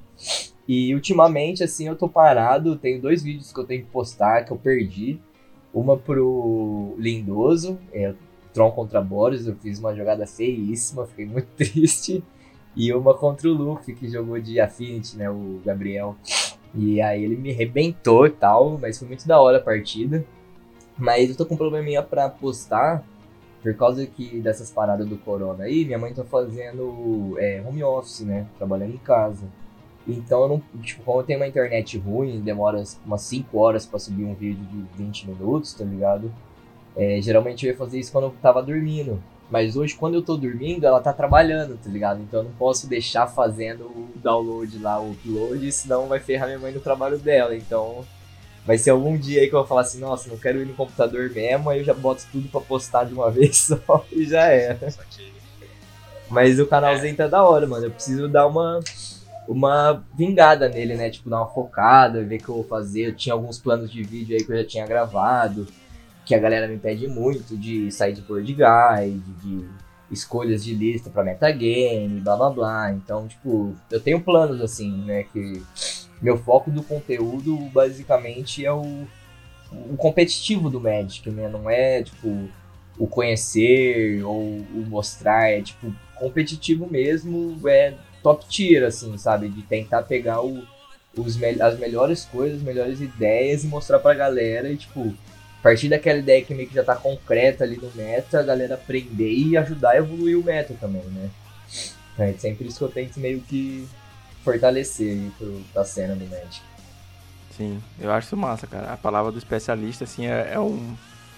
E 0.69 0.95
ultimamente, 0.95 1.65
assim, 1.65 1.89
eu 1.89 1.97
tô 1.97 2.09
parado, 2.09 2.77
tenho 2.77 3.01
dois 3.01 3.23
vídeos 3.23 3.53
que 3.53 3.59
eu 3.59 3.65
tenho 3.65 3.85
que 3.85 3.91
postar, 3.91 4.45
que 4.45 4.53
eu 4.53 4.57
perdi. 4.57 5.19
Uma 5.73 5.97
pro 5.97 6.95
Lindoso, 6.99 7.79
é, 7.93 8.15
Tron 8.53 8.71
contra 8.73 9.01
Boris, 9.01 9.47
eu 9.47 9.57
fiz 9.57 9.79
uma 9.79 9.95
jogada 9.95 10.27
feíssima, 10.27 11.07
fiquei 11.07 11.25
muito 11.25 11.49
triste. 11.57 12.23
E 12.75 12.93
uma 12.93 13.15
contra 13.15 13.49
o 13.49 13.53
Luffy, 13.53 13.95
que 13.95 14.09
jogou 14.09 14.41
de 14.41 14.59
Affinity, 14.61 15.17
né? 15.17 15.31
O 15.31 15.61
Gabriel. 15.65 16.17
E 16.75 17.03
aí 17.03 17.23
ele 17.23 17.37
me 17.37 17.51
arrebentou 17.51 18.27
e 18.27 18.31
tal, 18.31 18.79
mas 18.79 18.99
foi 18.99 19.09
muito 19.09 19.27
da 19.29 19.41
hora 19.41 19.59
a 19.59 19.63
partida. 19.63 20.25
Mas 20.97 21.31
eu 21.31 21.37
tô 21.37 21.45
com 21.45 21.55
um 21.55 21.59
probleminha 21.59 22.03
pra 22.03 22.29
postar, 22.29 23.05
por 23.63 23.75
causa 23.75 24.07
que 24.07 24.41
dessas 24.41 24.71
paradas 24.71 25.07
do 25.07 25.17
corona 25.19 25.65
aí, 25.65 25.85
minha 25.85 25.99
mãe 25.99 26.13
tá 26.13 26.25
fazendo 26.25 27.35
é, 27.39 27.63
home 27.67 27.83
office, 27.85 28.21
né? 28.21 28.47
Trabalhando 28.59 28.95
em 28.95 28.99
casa. 28.99 29.47
Então, 30.07 30.43
eu 30.43 30.49
não, 30.49 30.63
tipo, 30.81 31.03
como 31.05 31.21
eu 31.21 31.25
tenho 31.25 31.39
uma 31.39 31.47
internet 31.47 31.97
ruim, 31.99 32.41
demora 32.41 32.83
umas 33.07 33.23
5 33.23 33.57
horas 33.57 33.87
pra 33.87 33.99
subir 33.99 34.25
um 34.25 34.35
vídeo 34.35 34.65
de 34.65 34.85
20 34.97 35.29
minutos, 35.29 35.75
tá 35.75 35.85
ligado? 35.85 36.33
É, 36.97 37.21
geralmente 37.23 37.67
eu 37.67 37.73
ia 37.73 37.79
fazer 37.79 37.99
isso 37.99 38.11
quando 38.11 38.25
eu 38.25 38.35
tava 38.43 38.63
dormindo. 38.63 39.23
Mas 39.53 39.77
hoje, 39.77 39.95
quando 39.95 40.15
eu 40.15 40.23
tô 40.23 40.35
dormindo, 40.35 40.87
ela 40.87 40.99
tá 40.99 41.13
trabalhando, 41.13 41.77
tá 41.77 41.91
ligado? 41.91 42.23
Então 42.23 42.41
eu 42.41 42.45
não 42.45 42.53
posso 42.53 42.87
deixar 42.87 43.27
fazendo 43.27 43.85
o 43.85 44.09
download 44.17 44.79
lá, 44.79 44.99
o 44.99 45.11
upload, 45.11 45.71
senão 45.71 46.07
vai 46.07 46.19
ferrar 46.19 46.47
minha 46.49 46.59
mãe 46.59 46.73
no 46.73 46.81
trabalho 46.81 47.19
dela. 47.19 47.55
Então 47.55 48.03
vai 48.65 48.79
ser 48.79 48.89
algum 48.89 49.15
dia 49.15 49.43
aí 49.43 49.49
que 49.51 49.55
eu 49.55 49.59
vou 49.59 49.69
falar 49.69 49.83
assim, 49.83 50.01
nossa, 50.01 50.31
não 50.31 50.39
quero 50.39 50.63
ir 50.63 50.65
no 50.65 50.73
computador 50.73 51.29
mesmo, 51.29 51.69
aí 51.69 51.81
eu 51.81 51.85
já 51.85 51.93
boto 51.93 52.25
tudo 52.33 52.49
pra 52.49 52.63
postar 52.63 53.05
de 53.05 53.13
uma 53.13 53.29
vez 53.31 53.59
só 53.59 54.07
e 54.11 54.25
já 54.25 54.45
era. 54.45 54.89
Mas 56.31 56.59
o 56.59 56.67
canalzinho 56.67 57.15
tá 57.15 57.27
da 57.27 57.45
hora, 57.45 57.67
mano. 57.67 57.85
Eu 57.85 57.91
preciso 57.91 58.29
dar 58.29 58.47
uma, 58.47 58.81
uma 59.47 60.03
vingada 60.15 60.67
nele, 60.67 60.95
né? 60.95 61.11
Tipo, 61.11 61.29
dar 61.29 61.43
uma 61.43 61.53
focada, 61.53 62.25
ver 62.25 62.37
o 62.37 62.39
que 62.39 62.49
eu 62.49 62.55
vou 62.55 62.65
fazer. 62.65 63.09
Eu 63.09 63.15
tinha 63.15 63.35
alguns 63.35 63.59
planos 63.59 63.93
de 63.93 64.03
vídeo 64.03 64.35
aí 64.35 64.43
que 64.43 64.51
eu 64.51 64.57
já 64.57 64.65
tinha 64.65 64.87
gravado 64.87 65.69
que 66.25 66.35
a 66.35 66.39
galera 66.39 66.69
me 66.69 66.79
pede 66.79 67.09
muito 67.09 67.57
de 67.57 67.91
sair 67.91 68.13
de 68.13 68.21
board 68.23 68.47
guide, 68.47 69.33
de 69.43 69.69
escolhas 70.11 70.63
de 70.63 70.75
lista 70.75 71.11
para 71.11 71.25
metagame, 71.25 72.21
blá 72.21 72.37
blá 72.37 72.51
blá. 72.51 72.93
Então, 72.93 73.27
tipo, 73.27 73.75
eu 73.91 74.01
tenho 74.01 74.21
planos 74.21 74.61
assim, 74.61 74.91
né, 75.05 75.25
que 75.25 75.63
meu 76.21 76.37
foco 76.37 76.71
do 76.71 76.83
conteúdo 76.83 77.57
basicamente 77.73 78.65
é 78.65 78.73
o, 78.73 79.07
o 79.73 79.97
competitivo 79.97 80.71
do 80.71 80.81
Magic, 80.81 81.29
né? 81.31 81.49
Não 81.49 81.69
é 81.69 82.03
tipo 82.03 82.49
o 82.99 83.07
conhecer 83.07 84.23
ou 84.23 84.41
o 84.41 84.85
mostrar, 84.87 85.51
é 85.51 85.63
tipo 85.63 85.93
competitivo 86.15 86.87
mesmo, 86.89 87.59
é 87.67 87.95
top 88.23 88.47
tier 88.47 88.85
assim, 88.85 89.17
sabe, 89.19 89.49
de 89.49 89.63
tentar 89.63 90.03
pegar 90.03 90.45
o, 90.45 90.63
os 91.17 91.43
as 91.61 91.79
melhores 91.79 92.25
coisas, 92.27 92.59
as 92.59 92.63
melhores 92.63 93.01
ideias 93.01 93.65
e 93.65 93.67
mostrar 93.67 93.99
pra 93.99 94.15
galera 94.15 94.71
e 94.71 94.77
tipo 94.77 95.13
a 95.63 95.69
partir 95.71 95.89
daquela 95.89 96.19
ideia 96.19 96.43
que 96.43 96.53
meio 96.53 96.69
que 96.69 96.75
já 96.75 96.83
tá 96.83 96.97
concreta 96.97 97.63
ali 97.63 97.77
no 97.77 97.89
meta, 97.95 98.41
a 98.41 98.43
galera 98.43 98.75
aprender 98.75 99.33
e 99.33 99.57
ajudar 99.57 99.91
a 99.91 99.97
evoluir 99.97 100.37
o 100.37 100.43
meta 100.43 100.75
também, 100.81 101.03
né? 101.03 101.31
É 102.19 102.33
sempre 102.33 102.67
isso 102.67 102.79
que 102.79 102.85
eu 102.85 102.89
tento 102.89 103.21
meio 103.21 103.41
que 103.41 103.87
fortalecer 104.43 105.13
aí 105.13 105.31
pro, 105.39 105.63
pra 105.73 105.85
cena 105.85 106.17
do 106.17 106.27
Magic. 106.27 106.61
Sim, 107.57 107.81
eu 108.01 108.11
acho 108.11 108.27
isso 108.27 108.37
massa, 108.37 108.67
cara. 108.67 108.93
A 108.93 108.97
palavra 108.97 109.31
do 109.31 109.39
especialista, 109.39 110.03
assim, 110.03 110.27
é, 110.27 110.51
é 110.55 110.59
um, 110.59 110.97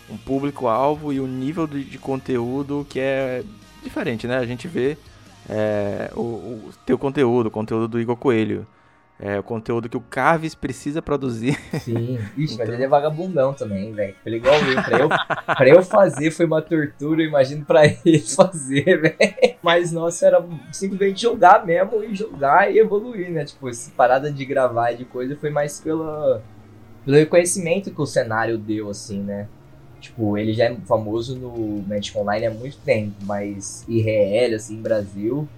um 0.08 0.16
público-alvo 0.16 1.12
e 1.12 1.20
um 1.20 1.26
nível 1.26 1.66
de, 1.66 1.84
de, 1.84 1.98
conteúdo 1.98 2.86
que 2.88 2.98
é 2.98 3.44
diferente, 3.82 4.26
né? 4.26 4.38
A 4.38 4.46
gente 4.46 4.66
vê 4.66 4.96
é, 5.50 6.10
o, 6.16 6.20
o 6.20 6.70
teu 6.86 6.96
conteúdo, 6.96 7.48
o 7.48 7.50
conteúdo 7.50 7.88
do 7.88 8.00
Igor 8.00 8.16
Coelho 8.16 8.66
é, 9.18 9.38
o 9.38 9.42
conteúdo 9.44 9.88
que 9.88 9.96
o 9.96 10.00
Carves 10.00 10.54
precisa 10.54 11.00
produzir. 11.00 11.56
Sim, 11.80 12.18
Ixi, 12.36 12.54
então... 12.54 12.66
mas 12.66 12.74
ele 12.74 12.84
é 12.84 12.88
vagabundão 12.88 13.54
também, 13.54 13.92
velho. 13.92 14.14
Ele 14.26 14.36
é 14.36 14.38
igual 14.38 14.54
eu. 14.56 14.82
Pra, 14.82 14.98
eu. 14.98 15.08
pra 15.56 15.68
eu 15.68 15.82
fazer 15.82 16.30
foi 16.32 16.46
uma 16.46 16.60
tortura, 16.60 17.22
eu 17.22 17.28
imagino 17.28 17.64
pra 17.64 17.86
ele 17.86 18.18
fazer, 18.26 19.00
velho. 19.00 19.56
Mas, 19.62 19.92
nossa, 19.92 20.26
era 20.26 20.44
simplesmente 20.72 21.22
jogar 21.22 21.64
mesmo 21.64 22.02
e 22.02 22.14
jogar 22.14 22.72
e 22.72 22.78
evoluir, 22.78 23.30
né? 23.30 23.44
Tipo, 23.44 23.68
essa 23.68 23.90
parada 23.96 24.32
de 24.32 24.44
gravar 24.44 24.92
e 24.92 24.96
de 24.96 25.04
coisa 25.04 25.36
foi 25.36 25.50
mais 25.50 25.78
pela, 25.78 26.42
pelo 27.04 27.16
reconhecimento 27.16 27.92
que 27.92 28.00
o 28.00 28.06
cenário 28.06 28.58
deu, 28.58 28.90
assim, 28.90 29.20
né? 29.20 29.46
Tipo, 30.00 30.36
ele 30.36 30.52
já 30.52 30.64
é 30.64 30.76
famoso 30.86 31.38
no 31.38 31.82
Magic 31.86 32.18
Online 32.18 32.46
há 32.46 32.50
muito 32.50 32.76
tempo, 32.78 33.14
mas 33.22 33.86
IRL, 33.88 34.56
assim, 34.56 34.82
Brasil 34.82 35.48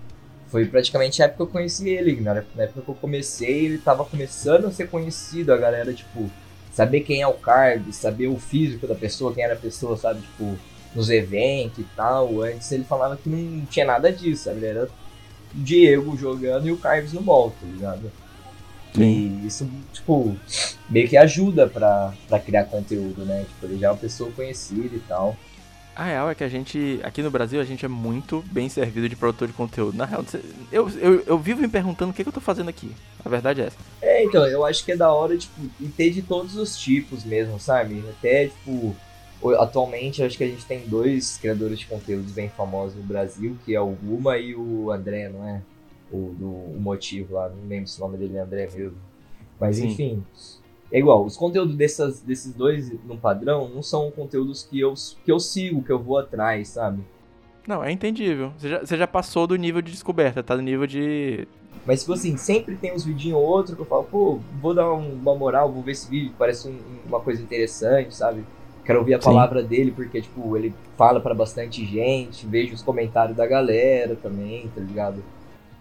foi 0.56 0.64
praticamente 0.64 1.20
a 1.20 1.26
época 1.26 1.36
que 1.36 1.42
eu 1.42 1.52
conheci 1.52 1.86
ele, 1.90 2.18
na 2.22 2.30
época 2.36 2.80
que 2.80 2.88
eu 2.88 2.94
comecei, 2.94 3.66
ele 3.66 3.76
tava 3.76 4.06
começando 4.06 4.64
a 4.64 4.72
ser 4.72 4.88
conhecido, 4.88 5.52
a 5.52 5.56
galera, 5.58 5.92
tipo, 5.92 6.30
saber 6.72 7.00
quem 7.00 7.20
é 7.20 7.26
o 7.26 7.34
card, 7.34 7.92
saber 7.92 8.28
o 8.28 8.38
físico 8.38 8.86
da 8.86 8.94
pessoa, 8.94 9.34
quem 9.34 9.44
era 9.44 9.52
a 9.52 9.58
pessoa, 9.58 9.98
sabe, 9.98 10.22
tipo, 10.22 10.56
nos 10.94 11.10
eventos 11.10 11.80
e 11.80 11.86
tal. 11.94 12.40
Antes 12.40 12.72
ele 12.72 12.84
falava 12.84 13.18
que 13.18 13.28
não 13.28 13.66
tinha 13.66 13.84
nada 13.84 14.10
disso, 14.10 14.44
sabe? 14.44 14.56
Ele 14.56 14.66
era 14.66 14.84
o 14.84 14.88
Diego 15.52 16.16
jogando 16.16 16.66
e 16.66 16.72
o 16.72 16.78
Carves 16.78 17.12
no 17.12 17.20
ball, 17.20 17.50
tá 17.50 17.66
ligado? 17.66 18.10
Sim. 18.94 19.42
E 19.42 19.46
isso, 19.46 19.70
tipo, 19.92 20.34
meio 20.88 21.06
que 21.06 21.18
ajuda 21.18 21.68
pra, 21.68 22.14
pra 22.30 22.40
criar 22.40 22.64
conteúdo, 22.64 23.26
né? 23.26 23.44
Tipo, 23.46 23.66
ele 23.66 23.78
já 23.78 23.88
é 23.88 23.90
uma 23.90 23.98
pessoa 23.98 24.32
conhecida 24.32 24.96
e 24.96 25.00
tal. 25.00 25.36
A 25.96 26.04
real 26.04 26.28
é 26.28 26.34
que 26.34 26.44
a 26.44 26.48
gente, 26.48 27.00
aqui 27.02 27.22
no 27.22 27.30
Brasil, 27.30 27.58
a 27.58 27.64
gente 27.64 27.82
é 27.82 27.88
muito 27.88 28.44
bem 28.52 28.68
servido 28.68 29.08
de 29.08 29.16
produtor 29.16 29.48
de 29.48 29.54
conteúdo. 29.54 29.96
Na 29.96 30.04
real, 30.04 30.22
eu, 30.70 30.90
eu, 30.90 31.20
eu 31.22 31.38
vivo 31.38 31.62
me 31.62 31.68
perguntando 31.68 32.10
o 32.10 32.14
que, 32.14 32.22
que 32.22 32.28
eu 32.28 32.32
tô 32.34 32.40
fazendo 32.40 32.68
aqui. 32.68 32.92
A 33.24 33.30
verdade 33.30 33.62
é 33.62 33.64
essa. 33.68 33.78
É, 34.02 34.22
então, 34.22 34.46
eu 34.46 34.62
acho 34.62 34.84
que 34.84 34.92
é 34.92 34.96
da 34.96 35.10
hora, 35.10 35.38
tipo, 35.38 35.58
e 35.80 35.88
ter 35.88 36.10
de 36.10 36.20
todos 36.20 36.54
os 36.54 36.76
tipos 36.76 37.24
mesmo, 37.24 37.58
sabe? 37.58 38.04
Até, 38.10 38.48
tipo, 38.48 38.94
atualmente 39.58 40.22
acho 40.22 40.36
que 40.36 40.44
a 40.44 40.48
gente 40.48 40.66
tem 40.66 40.80
dois 40.80 41.38
criadores 41.38 41.78
de 41.78 41.86
conteúdos 41.86 42.30
bem 42.32 42.50
famosos 42.50 42.94
no 42.94 43.02
Brasil, 43.02 43.56
que 43.64 43.74
é 43.74 43.80
o 43.80 43.88
Guma 43.88 44.36
e 44.36 44.54
o 44.54 44.90
André, 44.90 45.30
não 45.30 45.48
é? 45.48 45.62
O 46.12 46.34
do 46.38 46.46
o 46.46 46.78
motivo 46.78 47.36
lá, 47.36 47.48
não 47.48 47.66
lembro 47.66 47.88
se 47.88 47.98
o 47.98 48.04
nome 48.04 48.18
dele 48.18 48.36
é 48.36 48.40
André 48.40 48.68
mesmo. 48.70 48.98
Mas 49.58 49.76
Sim. 49.76 49.88
enfim. 49.88 50.24
É 50.90 50.98
igual, 50.98 51.24
os 51.24 51.36
conteúdos 51.36 51.74
dessas, 51.74 52.20
desses 52.20 52.54
dois 52.54 52.92
no 53.04 53.16
padrão 53.16 53.68
não 53.68 53.82
são 53.82 54.10
conteúdos 54.10 54.62
que 54.62 54.78
eu, 54.78 54.94
que 55.24 55.32
eu 55.32 55.40
sigo, 55.40 55.82
que 55.82 55.90
eu 55.90 55.98
vou 55.98 56.18
atrás, 56.18 56.68
sabe? 56.68 57.02
Não, 57.66 57.82
é 57.82 57.90
entendível. 57.90 58.52
Você 58.56 58.68
já, 58.68 58.78
você 58.80 58.96
já 58.96 59.06
passou 59.06 59.46
do 59.46 59.56
nível 59.56 59.82
de 59.82 59.90
descoberta, 59.90 60.42
tá 60.42 60.54
no 60.54 60.62
nível 60.62 60.86
de. 60.86 61.48
Mas, 61.84 62.00
tipo 62.00 62.12
assim, 62.12 62.36
sempre 62.36 62.76
tem 62.76 62.94
uns 62.94 63.04
vidinhos 63.04 63.38
ou 63.38 63.44
outro 63.44 63.74
que 63.74 63.82
eu 63.82 63.86
falo, 63.86 64.04
pô, 64.04 64.38
vou 64.60 64.72
dar 64.72 64.92
uma 64.92 65.34
moral, 65.34 65.72
vou 65.72 65.82
ver 65.82 65.92
esse 65.92 66.08
vídeo, 66.08 66.32
parece 66.38 66.68
um, 66.68 66.78
uma 67.06 67.20
coisa 67.20 67.42
interessante, 67.42 68.14
sabe? 68.14 68.44
Quero 68.84 69.00
ouvir 69.00 69.14
a 69.14 69.18
palavra 69.18 69.62
Sim. 69.62 69.68
dele, 69.68 69.90
porque, 69.90 70.22
tipo, 70.22 70.56
ele 70.56 70.72
fala 70.96 71.20
para 71.20 71.34
bastante 71.34 71.84
gente, 71.84 72.46
vejo 72.46 72.72
os 72.72 72.82
comentários 72.82 73.36
da 73.36 73.46
galera 73.46 74.14
também, 74.14 74.68
tá 74.72 74.80
ligado? 74.80 75.22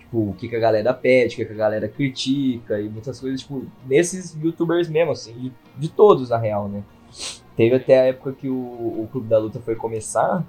Tipo, 0.06 0.30
o 0.30 0.34
que, 0.34 0.48
que 0.48 0.56
a 0.56 0.60
galera 0.60 0.94
pede, 0.94 1.34
o 1.34 1.38
que, 1.38 1.46
que 1.46 1.54
a 1.54 1.56
galera 1.56 1.88
critica 1.88 2.80
e 2.80 2.88
muitas 2.88 3.20
coisas, 3.20 3.42
tipo, 3.42 3.66
nesses 3.86 4.36
youtubers 4.42 4.88
mesmo, 4.88 5.12
assim, 5.12 5.34
de, 5.34 5.52
de 5.78 5.90
todos, 5.90 6.30
na 6.30 6.38
real, 6.38 6.68
né? 6.68 6.84
Teve 7.56 7.76
até 7.76 8.00
a 8.00 8.06
época 8.06 8.34
que 8.34 8.48
o, 8.50 8.56
o 8.56 9.10
Clube 9.12 9.28
da 9.28 9.38
Luta 9.38 9.60
foi 9.60 9.76
começar, 9.76 10.46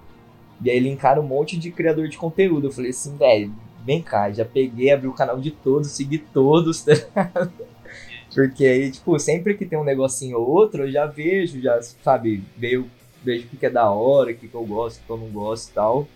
e 0.63 0.71
aí 0.71 0.87
encara 0.89 1.21
um 1.21 1.27
monte 1.27 1.57
de 1.57 1.71
criador 1.71 2.09
de 2.09 2.17
conteúdo. 2.17 2.67
Eu 2.67 2.73
falei 2.73 2.91
assim, 2.91 3.17
velho, 3.17 3.53
vem 3.85 4.03
cá, 4.03 4.31
já 4.31 4.45
peguei, 4.45 4.91
abri 4.91 5.07
o 5.07 5.13
canal 5.13 5.39
de 5.39 5.51
todos, 5.51 5.91
segui 5.91 6.19
todos, 6.19 6.83
tá 6.85 6.93
ligado? 6.93 7.53
Porque 8.35 8.67
aí, 8.67 8.91
tipo, 8.91 9.19
sempre 9.19 9.55
que 9.55 9.65
tem 9.65 9.79
um 9.79 9.85
negocinho 9.85 10.39
ou 10.39 10.49
outro, 10.49 10.83
eu 10.83 10.93
já 10.93 11.07
vejo, 11.07 11.61
já, 11.61 11.81
sabe, 11.81 12.43
vejo, 12.57 12.87
vejo 13.25 13.47
o 13.47 13.57
que 13.57 13.65
é 13.65 13.71
da 13.71 13.91
hora, 13.91 14.31
o 14.31 14.35
que 14.35 14.53
eu 14.53 14.65
gosto, 14.65 15.01
o 15.01 15.07
que 15.07 15.11
eu 15.11 15.17
não 15.17 15.29
gosto 15.29 15.71
e 15.71 15.73
tal. 15.73 16.09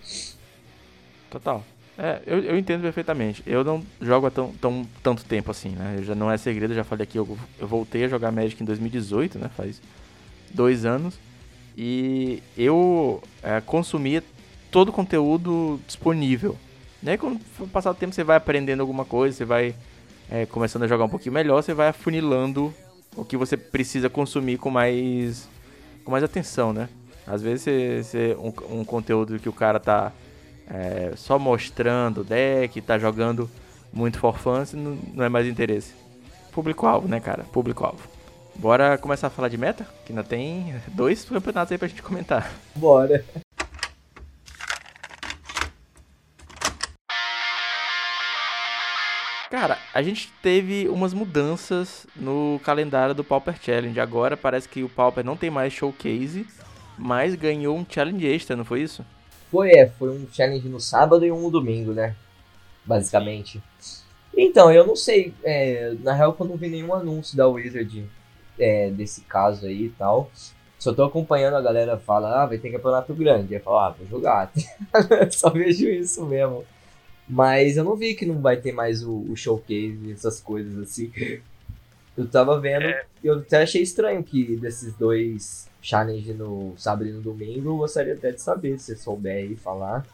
Total. 1.31 1.65
É, 2.03 2.23
eu, 2.27 2.39
eu 2.39 2.59
entendo 2.59 2.81
perfeitamente. 2.81 3.43
Eu 3.47 3.63
não 3.63 3.85
jogo 4.01 4.27
há 4.27 4.31
tão, 4.31 4.53
tão, 4.59 4.87
tanto 5.03 5.23
tempo 5.23 5.51
assim, 5.51 5.71
né? 5.71 5.99
Já 6.03 6.15
não 6.15 6.31
é 6.31 6.39
segredo, 6.39 6.73
já 6.73 6.83
falei 6.83 7.05
aqui, 7.05 7.19
eu, 7.19 7.39
eu 7.59 7.69
voltei 7.69 8.05
a 8.05 8.09
jogar 8.09 8.33
Magic 8.33 8.63
em 8.63 8.65
2018, 8.65 9.39
né? 9.39 9.51
Faz 9.55 9.83
dois 10.51 10.87
anos. 10.87 11.19
E 11.77 12.43
eu 12.57 13.23
é, 13.43 13.61
consumia 13.61 14.25
todo 14.71 14.89
o 14.89 14.93
conteúdo 14.93 15.79
disponível. 15.87 16.57
Né? 17.03 17.19
Quando 17.19 17.39
passar 17.69 17.91
o 17.91 17.95
tempo, 17.95 18.15
você 18.15 18.25
vai 18.25 18.39
aprendendo 18.39 18.81
alguma 18.81 19.05
coisa, 19.05 19.37
você 19.37 19.45
vai 19.45 19.75
é, 20.31 20.47
começando 20.47 20.85
a 20.85 20.89
jogar 20.89 21.05
um 21.05 21.09
pouquinho 21.09 21.35
melhor, 21.35 21.63
você 21.63 21.75
vai 21.75 21.89
afunilando 21.89 22.73
o 23.15 23.27
que 23.27 23.37
você 23.37 23.59
precisa 23.59 24.09
consumir 24.09 24.57
com 24.57 24.71
mais, 24.71 25.47
com 26.03 26.11
mais 26.11 26.25
atenção, 26.25 26.73
né? 26.73 26.89
Às 27.27 27.43
vezes 27.43 27.63
você, 27.63 28.03
você 28.03 28.37
um, 28.39 28.81
um 28.81 28.85
conteúdo 28.85 29.39
que 29.39 29.51
o 29.51 29.53
cara 29.53 29.79
tá 29.79 30.13
é, 30.73 31.13
só 31.17 31.39
mostrando 31.39 32.21
o 32.21 32.25
deck, 32.25 32.81
tá 32.81 32.99
jogando 32.99 33.51
muito 33.93 34.19
for 34.19 34.39
fun, 34.39 34.65
não, 34.75 34.99
não 35.15 35.25
é 35.25 35.29
mais 35.29 35.47
interesse. 35.47 35.93
Público-alvo, 36.53 37.09
né, 37.09 37.19
cara? 37.19 37.45
Público-alvo. 37.45 38.09
Bora 38.55 38.97
começar 38.99 39.29
a 39.29 39.31
falar 39.31 39.49
de 39.49 39.57
meta? 39.57 39.87
Que 40.05 40.13
ainda 40.13 40.23
tem 40.23 40.75
dois 40.89 41.25
campeonatos 41.25 41.73
aí 41.73 41.79
pra 41.79 41.89
gente 41.89 42.03
comentar. 42.03 42.51
Bora. 42.75 43.25
Cara, 49.51 49.79
a 49.93 50.01
gente 50.01 50.33
teve 50.41 50.89
umas 50.89 51.13
mudanças 51.13 52.07
no 52.15 52.61
calendário 52.63 53.15
do 53.15 53.25
Pauper 53.25 53.57
Challenge. 53.61 53.99
Agora 53.99 54.37
parece 54.37 54.69
que 54.69 54.85
o 54.85 54.89
Pauper 54.89 55.25
não 55.25 55.37
tem 55.37 55.51
mais 55.51 55.73
showcase, 55.73 56.47
mas 56.97 57.35
ganhou 57.35 57.77
um 57.77 57.85
challenge 57.89 58.25
extra, 58.27 58.55
não 58.55 58.65
foi 58.65 58.83
isso? 58.83 59.05
Foi, 59.51 59.73
é, 59.73 59.89
foi 59.89 60.11
um 60.11 60.27
challenge 60.33 60.69
no 60.69 60.81
sábado 60.81 61.25
e 61.25 61.33
um 61.33 61.41
no 61.41 61.51
domingo, 61.51 61.93
né? 61.93 62.15
Basicamente. 62.85 63.61
Então, 64.37 64.73
eu 64.73 64.87
não 64.87 64.95
sei. 64.95 65.35
É, 65.43 65.95
na 66.01 66.13
real, 66.13 66.37
eu 66.39 66.47
não 66.47 66.57
vi 66.57 66.69
nenhum 66.69 66.95
anúncio 66.95 67.37
da 67.37 67.49
Wizard 67.49 68.09
é, 68.59 68.91
desse 68.91 69.23
caso 69.23 69.67
aí 69.67 69.87
e 69.87 69.91
tal. 69.91 70.31
Só 70.79 70.95
tô 70.95 71.05
acompanhando 71.05 71.57
a 71.57 71.61
galera 71.61 71.99
fala, 71.99 72.43
ah, 72.43 72.47
vai 72.47 72.59
ter 72.59 72.71
campeonato 72.71 73.13
grande. 73.13 73.55
Eu 73.55 73.61
falo, 73.61 73.79
ah, 73.79 73.91
vou 73.91 74.07
jogar. 74.07 74.53
Só 75.31 75.51
vejo 75.51 75.89
isso 75.89 76.25
mesmo. 76.25 76.65
Mas 77.29 77.77
eu 77.77 77.85
não 77.85 77.97
vi 77.97 78.15
que 78.15 78.27
não 78.27 78.41
vai 78.41 78.57
ter 78.57 78.73
mais 78.73 79.05
o, 79.05 79.27
o 79.31 79.37
showcase, 79.37 80.13
essas 80.13 80.41
coisas 80.41 80.79
assim. 80.79 81.13
Eu 82.17 82.27
tava 82.27 82.59
vendo, 82.59 82.87
é. 82.87 83.05
eu 83.23 83.39
até 83.39 83.63
achei 83.63 83.83
estranho 83.83 84.23
que 84.23 84.57
desses 84.57 84.95
dois 84.95 85.70
challenge 85.81 86.33
no 86.35 86.75
sábado 86.77 87.09
e 87.09 87.13
no 87.13 87.21
domingo, 87.21 87.71
eu 87.71 87.77
gostaria 87.77 88.15
até 88.15 88.33
de 88.33 88.41
saber, 88.41 88.79
se 88.79 88.87
você 88.87 88.97
souber 88.97 89.37
aí 89.37 89.57
falar. 89.57 90.07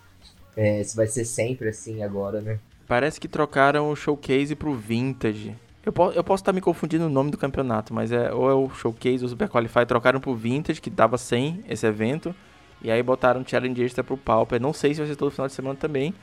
É, 0.57 0.83
se 0.83 0.97
vai 0.97 1.07
ser 1.07 1.25
sempre 1.25 1.69
assim 1.69 2.03
agora, 2.03 2.41
né? 2.41 2.59
Parece 2.87 3.21
que 3.21 3.29
trocaram 3.29 3.91
o 3.91 3.97
showcase 3.97 4.55
pro 4.55 4.75
Vintage. 4.75 5.55
Eu, 5.85 5.93
po 5.93 6.11
eu 6.13 6.25
posso 6.25 6.41
estar 6.41 6.53
me 6.53 6.61
confundindo 6.61 7.07
o 7.07 7.11
nome 7.11 7.31
do 7.31 7.37
campeonato, 7.37 7.93
mas 7.93 8.11
é 8.11 8.33
ou 8.33 8.51
é 8.51 8.55
o 8.55 8.71
showcase 8.71 9.23
ou 9.23 9.27
o 9.27 9.29
Super 9.29 9.49
Qualify. 9.49 9.85
Trocaram 9.87 10.19
pro 10.19 10.35
Vintage, 10.35 10.81
que 10.81 10.91
tava 10.91 11.19
sem 11.19 11.63
esse 11.69 11.87
evento. 11.87 12.35
E 12.81 12.91
aí 12.91 13.03
botaram 13.03 13.41
o 13.43 13.49
challenge 13.49 13.83
extra 13.83 14.03
pro 14.03 14.17
Pauper. 14.17 14.61
Não 14.61 14.73
sei 14.73 14.95
se 14.95 15.01
vai 15.01 15.09
ser 15.09 15.17
todo 15.17 15.31
final 15.31 15.47
de 15.47 15.53
semana 15.53 15.77
também. 15.77 16.15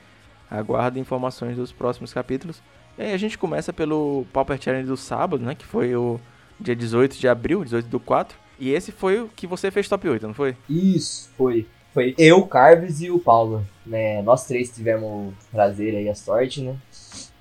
Aguardo 0.50 0.98
informações 0.98 1.56
dos 1.56 1.72
próximos 1.72 2.12
capítulos. 2.12 2.62
E 2.98 3.02
aí 3.02 3.12
a 3.12 3.16
gente 3.16 3.38
começa 3.38 3.72
pelo 3.72 4.26
Pauper 4.32 4.60
Challenge 4.60 4.86
do 4.86 4.96
sábado, 4.96 5.44
né? 5.44 5.54
Que 5.54 5.64
foi 5.64 5.94
o 5.96 6.20
dia 6.60 6.76
18 6.76 7.16
de 7.16 7.28
abril, 7.28 7.64
18 7.64 7.88
do 7.88 8.00
4. 8.00 8.38
E 8.58 8.70
esse 8.70 8.92
foi 8.92 9.20
o 9.20 9.28
que 9.28 9.46
você 9.46 9.70
fez 9.70 9.88
top 9.88 10.08
8, 10.08 10.26
não 10.26 10.34
foi? 10.34 10.56
Isso, 10.68 11.30
foi. 11.36 11.66
Foi 11.92 12.14
eu, 12.18 12.38
o 12.38 12.46
Carves 12.46 13.00
e 13.00 13.10
o 13.10 13.18
Paulo. 13.18 13.64
Né? 13.86 14.20
Nós 14.22 14.46
três 14.46 14.70
tivemos 14.74 15.08
o 15.08 15.34
prazer 15.50 15.94
aí, 15.94 16.08
a 16.08 16.14
sorte, 16.14 16.60
né? 16.60 16.76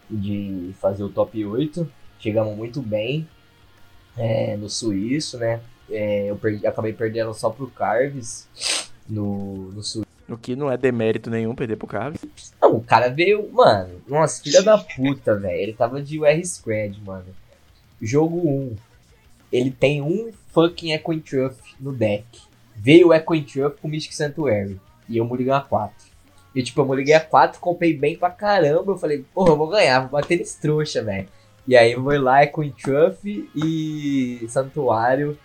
De 0.10 0.72
fazer 0.80 1.04
o 1.04 1.10
top 1.10 1.44
8. 1.44 1.90
Chegamos 2.20 2.56
muito 2.56 2.82
bem 2.82 3.28
é, 4.18 4.56
no 4.56 4.70
suíço, 4.70 5.38
né? 5.38 5.60
É, 5.90 6.30
eu 6.30 6.36
perdi, 6.36 6.66
acabei 6.66 6.94
perdendo 6.94 7.34
só 7.34 7.50
pro 7.50 7.68
Carves 7.68 8.48
no, 9.10 9.72
no 9.72 9.84
suíço. 9.84 10.08
O 10.30 10.38
que 10.38 10.56
não 10.56 10.72
é 10.72 10.78
demérito 10.78 11.30
nenhum 11.30 11.54
perder 11.54 11.76
pro 11.76 11.88
Carves. 11.88 12.22
Não, 12.62 12.78
o 12.78 12.84
cara 12.84 13.10
veio, 13.10 13.52
mano, 13.52 14.02
nossa, 14.08 14.42
filha 14.42 14.62
da 14.62 14.78
puta, 14.78 15.36
velho. 15.36 15.62
Ele 15.62 15.74
tava 15.74 16.02
de 16.02 16.20
UR 16.20 16.46
Squad, 16.46 17.00
mano. 17.04 17.26
Jogo 18.02 18.38
1. 18.38 18.76
Ele 19.54 19.70
tem 19.70 20.02
um 20.02 20.32
fucking 20.48 20.94
Echo 20.94 21.16
Truff 21.20 21.76
no 21.80 21.94
deck. 21.94 22.26
Veio 22.76 23.10
o 23.10 23.14
Echo 23.14 23.40
Truff 23.44 23.80
com 23.80 23.88
Mystic 23.88 24.14
Sanctuary. 24.14 24.82
E 25.08 25.18
eu 25.18 25.26
morri 25.26 25.48
a 25.52 25.62
4. 25.62 25.94
E 26.56 26.64
tipo, 26.64 26.82
eu 26.82 26.86
morri 26.86 27.14
a 27.14 27.20
4, 27.20 27.60
comprei 27.60 27.96
bem 27.96 28.18
pra 28.18 28.32
caramba. 28.32 28.94
Eu 28.94 28.98
falei, 28.98 29.24
porra, 29.32 29.52
eu 29.52 29.58
vou 29.58 29.68
ganhar, 29.68 30.00
vou 30.00 30.10
bater 30.10 30.40
nesse 30.40 30.60
trouxa, 30.60 31.04
velho. 31.04 31.28
E 31.68 31.78
aí 31.78 31.92
eu 31.92 32.02
vou 32.02 32.20
lá, 32.20 32.44
Echo 32.44 32.68
Truff 32.72 33.50
e 33.56 34.44
Santuário. 34.50 35.38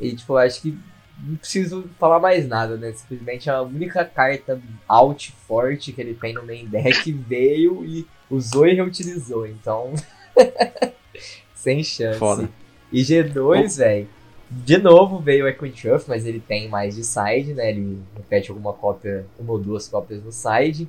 E 0.00 0.16
tipo, 0.16 0.34
acho 0.38 0.62
que 0.62 0.78
não 1.18 1.36
preciso 1.36 1.90
falar 1.98 2.18
mais 2.18 2.48
nada, 2.48 2.78
né? 2.78 2.92
Simplesmente 2.92 3.50
a 3.50 3.60
única 3.60 4.02
carta 4.02 4.58
alt 4.88 5.30
forte 5.46 5.92
que 5.92 6.00
ele 6.00 6.14
tem 6.14 6.32
no 6.32 6.44
main 6.44 6.66
deck 6.66 7.12
veio 7.28 7.84
e 7.84 8.06
usou 8.30 8.66
e 8.66 8.74
reutilizou. 8.74 9.46
Então, 9.46 9.92
sem 11.54 11.84
chance. 11.84 12.18
Foda. 12.18 12.48
E 12.92 13.02
G2, 13.02 13.78
velho, 13.78 14.08
de 14.50 14.78
novo 14.78 15.18
veio 15.18 15.44
o 15.44 15.48
Equintruff, 15.48 16.08
mas 16.08 16.24
ele 16.24 16.40
tem 16.40 16.68
mais 16.68 16.94
de 16.94 17.04
side, 17.04 17.52
né? 17.52 17.70
Ele 17.70 17.98
repete 18.16 18.50
alguma 18.50 18.72
cópia, 18.72 19.26
uma 19.38 19.52
ou 19.52 19.58
duas 19.58 19.88
cópias 19.88 20.22
no 20.22 20.30
side. 20.32 20.88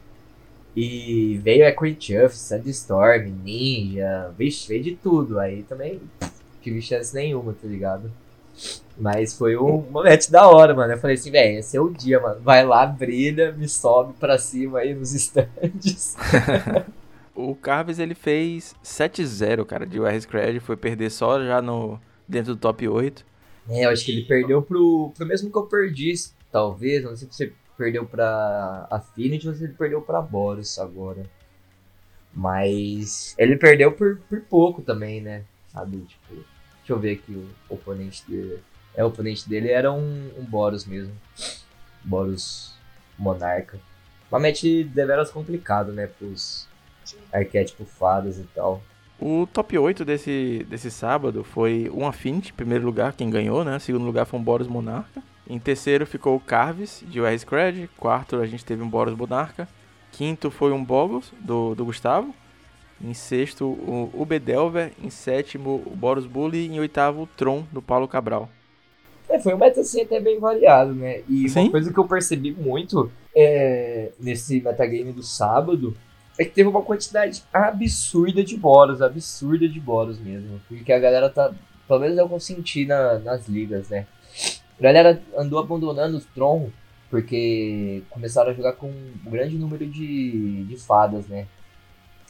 E 0.75 1.39
veio 1.44 1.66
Equintruff, 1.66 2.38
Sandstorm, 2.38 3.32
Ninja, 3.44 4.32
vixe, 4.38 4.68
veio 4.68 4.84
de 4.84 4.96
tudo. 4.96 5.39
Aí 5.39 5.63
também, 5.63 6.00
tive 6.62 6.82
chance 6.82 7.16
nenhuma, 7.16 7.54
tá 7.54 7.68
ligado? 7.68 8.12
Mas 8.96 9.34
foi 9.34 9.58
um 9.58 9.82
momento 9.89 10.32
da 10.32 10.48
hora, 10.48 10.74
mano. 10.74 10.94
Eu 10.94 10.98
falei 10.98 11.16
assim, 11.16 11.32
velho, 11.32 11.60
esse 11.60 11.77
é 11.77 11.82
o 11.82 11.89
dia, 11.89 12.20
mano. 12.20 12.39
Vai 12.42 12.66
lá, 12.66 12.86
brilha, 12.86 13.51
me 13.51 13.68
sobe 13.68 14.13
pra 14.20 14.38
cima 14.38 14.80
aí 14.80 14.94
nos 14.94 15.13
stands. 15.18 16.16
o 17.38 17.56
Carves, 17.56 18.00
ele 18.00 18.15
fez 18.15 18.75
7-0, 18.84 19.63
cara, 19.63 19.86
de 19.86 20.00
UR 20.00 20.20
Scred. 20.20 20.60
Foi 20.60 20.75
perder 20.75 21.12
só 21.12 21.39
já 21.44 21.62
no 21.62 22.00
dentro 22.27 22.56
do 22.56 22.60
top 22.60 22.88
8. 22.88 23.24
É, 23.70 23.86
eu 23.86 23.89
acho 23.91 24.03
que 24.03 24.12
ele 24.12 24.24
perdeu 24.24 24.62
pro, 24.62 25.13
pro 25.15 25.25
mesmo 25.25 25.51
que 25.51 25.58
eu 25.58 25.67
perdi 25.67 26.13
talvez. 26.51 27.03
Não 27.03 27.15
sei 27.15 27.27
se 27.29 27.36
você 27.36 27.53
perdeu 27.77 28.06
pra 28.06 28.88
Affinity 28.89 29.48
ou 29.48 29.53
se 29.53 29.65
ele 29.65 29.74
perdeu 29.74 30.01
pra 30.01 30.20
Boros 30.20 30.79
agora. 30.79 31.29
Mas 32.34 33.36
ele 33.38 33.56
perdeu 33.56 33.91
por, 33.91 34.17
por 34.27 34.41
pouco 34.41 34.82
também, 34.82 35.22
né? 35.22 35.44
Sabe? 35.72 35.98
Tipo, 36.00 36.34
deixa 36.34 36.94
eu 36.94 37.00
ver 37.00 37.13
aqui 37.13 37.34
o 37.34 37.48
oponente 37.70 38.24
dele. 38.27 38.60
É, 38.96 39.03
o 39.03 39.10
oponente 39.10 39.48
dele 39.48 39.70
era 39.70 39.91
um, 39.91 40.32
um 40.39 40.44
Boros 40.44 40.86
mesmo. 40.86 41.13
Boros 42.03 42.74
Monarca. 43.17 43.79
Uma 44.32 44.39
match 44.39 44.63
deveras 44.88 45.29
complicado, 45.29 45.94
né? 45.94 46.08
Pros 46.08 46.67
arquétipos 47.32 47.90
fadas 47.90 48.38
e 48.38 48.44
tal. 48.56 48.82
O 49.20 49.48
top 49.52 49.78
8 49.78 50.06
desse, 50.06 50.66
desse 50.70 50.92
sábado 50.92 51.44
foi 51.44 51.92
um 51.94 52.06
Affinity, 52.06 52.54
primeiro 52.54 52.86
lugar, 52.86 53.14
quem 53.14 53.30
ganhou, 53.30 53.64
né? 53.64 53.80
Segundo 53.80 54.06
lugar 54.06 54.26
foi 54.26 54.40
um 54.40 54.44
Boros 54.44 54.68
Monarca. 54.68 55.24
Em 55.50 55.58
terceiro 55.58 56.06
ficou 56.06 56.36
o 56.36 56.40
Carves, 56.40 57.04
de 57.08 57.20
UR 57.20 57.34
Scred. 57.38 57.90
Quarto 57.98 58.36
a 58.36 58.46
gente 58.46 58.64
teve 58.64 58.84
um 58.84 58.90
Boros 58.90 59.16
Monarca. 59.16 59.68
Quinto 60.12 60.52
foi 60.52 60.72
um 60.72 60.84
Bogos, 60.84 61.32
do, 61.40 61.74
do 61.74 61.86
Gustavo. 61.86 62.34
Em 63.02 63.14
sexto, 63.14 63.66
o 63.66 64.12
Ubedelver. 64.14 64.92
Em 65.02 65.10
sétimo, 65.10 65.82
o 65.86 65.96
Boros 65.96 66.26
Bully. 66.26 66.68
Em 66.68 66.80
oitavo, 66.80 67.24
o 67.24 67.28
Tron, 67.28 67.66
do 67.72 67.82
Paulo 67.82 68.08
Cabral. 68.08 68.50
É, 69.30 69.40
foi 69.40 69.54
um 69.54 69.58
meta 69.58 69.82
assim 69.82 70.02
até 70.02 70.20
bem 70.20 70.40
variado, 70.40 70.94
né? 70.94 71.22
E 71.28 71.50
Sim? 71.50 71.64
uma 71.64 71.72
coisa 71.72 71.92
que 71.92 72.00
eu 72.00 72.08
percebi 72.08 72.52
muito 72.52 73.12
é, 73.36 74.12
nesse 74.20 74.62
metagame 74.62 75.12
do 75.12 75.24
sábado 75.24 75.96
é 76.38 76.46
que 76.46 76.51
teve 76.51 76.70
uma 76.70 76.82
quantidade 76.82 77.44
absurda 77.51 78.44
de 78.44 78.56
boros, 78.56 79.01
absurda 79.01 79.67
de 79.67 79.79
boros 79.79 80.20
mesmo. 80.20 80.62
Porque 80.67 80.91
a 80.91 81.00
galera 81.00 81.29
tá. 81.29 81.51
Pelo 81.88 82.00
menos 82.00 82.17
eu 82.17 82.27
consenti 82.27 82.86
na, 82.86 83.17
nas 83.20 83.48
ligas, 83.48 83.89
né? 83.89 84.06
A 84.77 84.84
galera 84.84 85.22
andou 85.38 85.60
abandonando 85.60 86.17
o 86.17 86.22
Tron 86.22 86.70
porque 87.10 88.03
começaram 88.10 88.51
a 88.51 88.53
jogar 88.53 88.74
com 88.74 88.88
um 88.88 89.29
grande 89.32 89.58
número 89.58 89.86
de, 89.86 90.65
de 90.65 90.77
fadas, 90.77 91.27
né? 91.27 91.48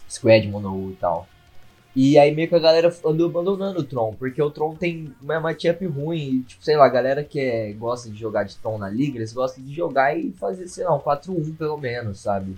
Squad, 0.09 0.47
Mono 0.47 0.91
e 0.91 0.95
tal. 0.95 1.27
E 1.95 2.17
aí 2.19 2.33
meio 2.33 2.47
que 2.47 2.53
a 2.53 2.59
galera 2.59 2.95
andou 3.03 3.27
abandonando 3.27 3.79
o 3.79 3.83
Tron, 3.83 4.13
porque 4.13 4.39
o 4.39 4.51
Tron 4.51 4.75
tem 4.75 5.11
uma 5.19 5.39
matchup 5.39 5.83
ruim. 5.87 6.17
E, 6.17 6.43
tipo, 6.43 6.63
sei 6.63 6.77
lá, 6.77 6.85
a 6.85 6.89
galera 6.89 7.23
que 7.23 7.39
é, 7.39 7.73
gosta 7.73 8.09
de 8.09 8.15
jogar 8.15 8.43
de 8.43 8.55
Tron 8.57 8.77
na 8.77 8.87
liga, 8.87 9.17
eles 9.17 9.33
gostam 9.33 9.63
de 9.63 9.73
jogar 9.73 10.15
e 10.15 10.31
fazer, 10.33 10.67
sei 10.67 10.85
lá, 10.85 10.95
um 10.95 10.99
4-1 10.99 11.57
pelo 11.57 11.77
menos, 11.77 12.19
sabe? 12.19 12.55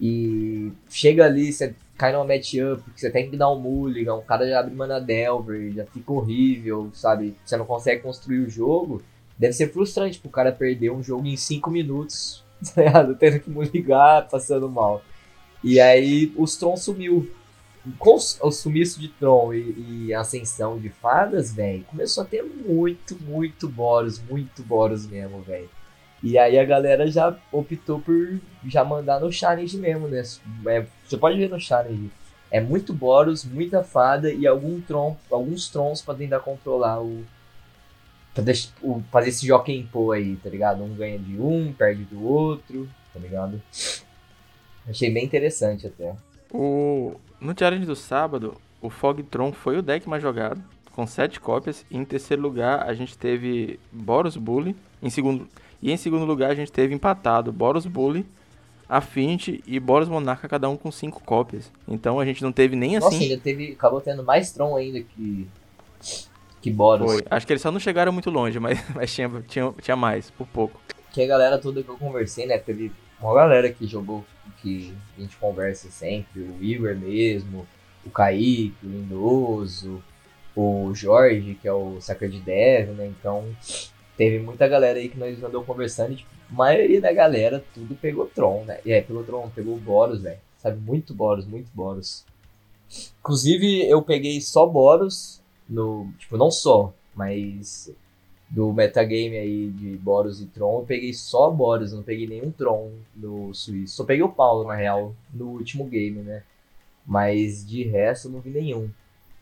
E 0.00 0.72
chega 0.88 1.24
ali, 1.24 1.52
você 1.52 1.74
cai 1.96 2.12
numa 2.12 2.24
matchup, 2.24 2.82
você 2.94 3.10
tem 3.10 3.30
que 3.30 3.36
dar 3.36 3.50
um 3.50 3.58
mulligan, 3.58 4.14
o 4.14 4.22
cara 4.22 4.46
já 4.46 4.60
abre 4.60 4.74
mana 4.74 5.00
Delver, 5.00 5.72
já 5.72 5.86
fica 5.86 6.12
horrível, 6.12 6.90
sabe? 6.92 7.34
Você 7.44 7.56
não 7.56 7.64
consegue 7.64 8.02
construir 8.02 8.40
o 8.40 8.50
jogo. 8.50 9.02
Deve 9.38 9.52
ser 9.52 9.72
frustrante 9.72 10.18
pro 10.18 10.30
cara 10.30 10.52
perder 10.52 10.90
um 10.90 11.02
jogo 11.02 11.26
em 11.26 11.36
5 11.36 11.70
minutos, 11.70 12.44
tá 12.74 12.82
ligado? 12.82 13.14
Tendo 13.16 13.40
que 13.40 13.50
mulligar, 13.50 14.28
passando 14.28 14.68
mal. 14.68 15.02
E 15.62 15.80
aí 15.80 16.32
o 16.36 16.44
Tron 16.44 16.76
sumiu. 16.76 17.30
Com 17.98 18.16
o 18.16 18.50
sumiço 18.50 18.98
de 18.98 19.06
Tron 19.06 19.54
e, 19.54 20.06
e 20.08 20.14
a 20.14 20.20
ascensão 20.20 20.76
de 20.76 20.88
fadas, 20.88 21.54
velho, 21.54 21.84
começou 21.84 22.24
a 22.24 22.26
ter 22.26 22.42
muito, 22.42 23.16
muito 23.22 23.68
Boros, 23.68 24.20
muito 24.20 24.60
Boros 24.64 25.06
mesmo, 25.06 25.40
velho. 25.42 25.70
E 26.22 26.38
aí 26.38 26.58
a 26.58 26.64
galera 26.64 27.06
já 27.06 27.36
optou 27.52 28.00
por 28.00 28.40
já 28.66 28.84
mandar 28.84 29.20
no 29.20 29.30
challenge 29.30 29.76
mesmo, 29.76 30.08
né? 30.08 30.22
É, 30.66 30.86
você 31.04 31.16
pode 31.16 31.38
ver 31.38 31.48
no 31.48 31.60
challenge. 31.60 32.10
É 32.50 32.60
muito 32.60 32.92
Boros, 32.92 33.44
muita 33.44 33.82
fada 33.82 34.32
e 34.32 34.46
algum 34.46 34.80
tron, 34.80 35.16
alguns 35.30 35.68
trons 35.68 36.00
pra 36.00 36.14
tentar 36.14 36.40
controlar 36.40 37.02
o. 37.02 37.24
Pra 38.34 38.42
deixar, 38.42 38.72
o, 38.82 39.02
fazer 39.10 39.30
esse 39.30 39.46
Joaquim 39.46 39.88
Pô 39.90 40.12
aí, 40.12 40.36
tá 40.36 40.48
ligado? 40.48 40.82
Um 40.82 40.94
ganha 40.94 41.18
de 41.18 41.40
um, 41.40 41.72
perde 41.72 42.04
do 42.04 42.24
outro, 42.24 42.88
tá 43.12 43.18
ligado? 43.18 43.60
Achei 44.88 45.10
bem 45.10 45.24
interessante 45.24 45.86
até. 45.86 46.14
O, 46.52 47.16
no 47.40 47.54
challenge 47.58 47.86
do 47.86 47.96
sábado, 47.96 48.56
o 48.80 48.88
Fog 48.88 49.22
Tron 49.24 49.52
foi 49.52 49.78
o 49.78 49.82
deck 49.82 50.08
mais 50.08 50.22
jogado, 50.22 50.62
com 50.92 51.06
7 51.06 51.40
cópias. 51.40 51.84
E 51.90 51.96
em 51.96 52.04
terceiro 52.04 52.42
lugar, 52.42 52.82
a 52.88 52.94
gente 52.94 53.18
teve 53.18 53.80
Boros 53.90 54.36
Bully. 54.36 54.76
Em 55.02 55.10
segundo, 55.10 55.48
e 55.82 55.92
em 55.92 55.96
segundo 55.96 56.24
lugar 56.24 56.50
a 56.50 56.54
gente 56.54 56.72
teve 56.72 56.94
empatado 56.94 57.52
Boros 57.52 57.86
Bully, 57.86 58.26
Affinity 58.88 59.62
e 59.66 59.80
Boros 59.80 60.08
Monarca, 60.08 60.48
cada 60.48 60.68
um 60.68 60.76
com 60.76 60.90
cinco 60.90 61.22
cópias. 61.22 61.70
Então 61.88 62.20
a 62.20 62.24
gente 62.24 62.42
não 62.42 62.52
teve 62.52 62.76
nem 62.76 62.94
Nossa, 62.94 63.08
assim. 63.08 63.24
ainda 63.24 63.38
teve. 63.38 63.72
Acabou 63.72 64.00
tendo 64.00 64.22
mais 64.22 64.52
Tron 64.52 64.76
ainda 64.76 65.00
que. 65.00 65.46
Que 66.60 66.70
Boros. 66.70 67.12
Foi. 67.12 67.24
Acho 67.30 67.46
que 67.46 67.52
eles 67.52 67.62
só 67.62 67.70
não 67.70 67.80
chegaram 67.80 68.12
muito 68.12 68.30
longe, 68.30 68.58
mas, 68.60 68.82
mas 68.94 69.12
tinha, 69.12 69.28
tinha, 69.48 69.74
tinha 69.80 69.96
mais, 69.96 70.30
por 70.30 70.46
pouco. 70.46 70.80
Que 71.12 71.22
a 71.22 71.26
galera 71.26 71.58
toda 71.58 71.82
que 71.82 71.88
eu 71.88 71.96
conversei, 71.96 72.46
né? 72.46 72.58
Teve 72.58 72.92
uma 73.20 73.34
galera 73.34 73.70
que 73.70 73.86
jogou, 73.86 74.24
que 74.60 74.94
a 75.16 75.20
gente 75.20 75.36
conversa 75.36 75.90
sempre, 75.90 76.40
o 76.40 76.62
Igor 76.62 76.94
mesmo, 76.94 77.66
o 78.04 78.10
Kaique, 78.10 78.74
o 78.84 78.86
Lindoso, 78.86 80.02
o 80.54 80.92
Jorge, 80.94 81.58
que 81.60 81.66
é 81.66 81.72
o 81.72 82.00
Sacred 82.00 82.40
Dev, 82.40 82.90
né? 82.90 83.06
Então 83.06 83.44
teve 84.16 84.38
muita 84.38 84.66
galera 84.66 84.98
aí 84.98 85.08
que 85.08 85.18
nós 85.18 85.42
andou 85.42 85.64
conversando 85.64 86.12
e, 86.12 86.16
tipo, 86.16 86.30
a 86.50 86.54
maioria 86.54 87.00
da 87.00 87.12
galera 87.12 87.64
tudo 87.74 87.94
pegou 87.94 88.26
Tron, 88.26 88.64
né? 88.64 88.80
E 88.84 88.92
é, 88.92 89.00
pegou 89.00 89.24
Tron, 89.24 89.50
pegou 89.54 89.76
Boros, 89.76 90.22
velho. 90.22 90.38
Sabe, 90.58 90.80
muito 90.80 91.14
Boros, 91.14 91.46
muito 91.46 91.70
Boros. 91.74 92.24
Inclusive, 93.20 93.88
eu 93.88 94.02
peguei 94.02 94.40
só 94.40 94.66
Boros 94.66 95.42
no. 95.68 96.08
Tipo, 96.18 96.36
não 96.36 96.50
só, 96.50 96.92
mas 97.14 97.92
do 98.48 98.72
metagame 98.72 99.36
aí 99.36 99.70
de 99.70 99.96
Boros 99.96 100.40
e 100.40 100.46
Tron, 100.46 100.78
eu 100.80 100.86
peguei 100.86 101.12
só 101.12 101.50
Boros, 101.50 101.92
não 101.92 102.02
peguei 102.02 102.26
nenhum 102.26 102.50
Tron 102.50 102.92
no 103.14 103.52
Suíço. 103.52 103.96
Só 103.96 104.04
peguei 104.04 104.22
o 104.22 104.28
Paulo, 104.28 104.68
na 104.68 104.74
real, 104.74 105.14
no 105.34 105.48
último 105.48 105.84
game, 105.84 106.22
né? 106.22 106.42
Mas 107.04 107.66
de 107.66 107.82
resto, 107.84 108.28
eu 108.28 108.32
não 108.32 108.40
vi 108.40 108.50
nenhum. 108.50 108.88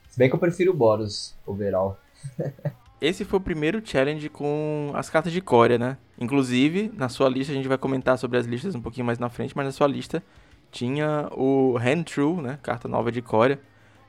Se 0.09 0.19
bem 0.19 0.29
que 0.29 0.35
eu 0.35 0.41
prefiro 0.41 0.73
Boros 0.73 1.35
overall. 1.47 1.99
Esse 3.05 3.23
foi 3.23 3.39
o 3.39 3.43
primeiro 3.43 3.83
challenge 3.85 4.31
com 4.31 4.91
as 4.95 5.11
cartas 5.11 5.31
de 5.31 5.43
Coreia, 5.43 5.79
né? 5.79 5.99
Inclusive, 6.19 6.91
na 6.97 7.11
sua 7.11 7.29
lista, 7.29 7.53
a 7.53 7.55
gente 7.55 7.69
vai 7.69 7.77
comentar 7.77 8.17
sobre 8.17 8.39
as 8.39 8.47
listas 8.47 8.75
um 8.75 8.81
pouquinho 8.81 9.05
mais 9.05 9.19
na 9.19 9.29
frente, 9.29 9.55
mas 9.55 9.67
na 9.67 9.73
sua 9.73 9.87
lista 9.87 10.23
tinha 10.71 11.29
o 11.33 11.77
Hand 11.77 12.05
True, 12.05 12.41
né? 12.41 12.59
Carta 12.63 12.89
nova 12.89 13.13
de 13.13 13.21
Coreia. 13.21 13.61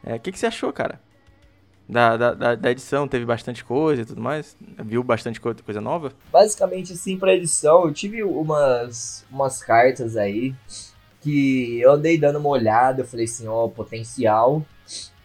É, 0.01 0.15
o 0.15 0.19
que, 0.21 0.31
que 0.31 0.39
você 0.39 0.45
achou, 0.45 0.71
cara? 0.71 1.01
Da, 1.89 2.15
da, 2.15 2.55
da, 2.55 2.71
edição, 2.71 3.05
teve 3.05 3.25
bastante 3.25 3.65
coisa 3.65 4.03
e 4.03 4.05
tudo 4.05 4.21
mais? 4.21 4.55
Viu 4.85 5.03
bastante 5.03 5.41
coisa, 5.41 5.61
coisa 5.61 5.81
nova? 5.81 6.13
Basicamente, 6.31 6.93
assim, 6.93 7.17
pra 7.17 7.35
edição, 7.35 7.83
eu 7.83 7.93
tive 7.93 8.23
umas, 8.23 9.25
umas 9.29 9.61
cartas 9.61 10.15
aí 10.15 10.55
que 11.19 11.81
eu 11.81 11.91
andei 11.91 12.17
dando 12.17 12.39
uma 12.39 12.47
olhada, 12.47 13.01
eu 13.01 13.05
falei 13.05 13.25
assim, 13.25 13.45
ó, 13.45 13.67
potencial. 13.67 14.65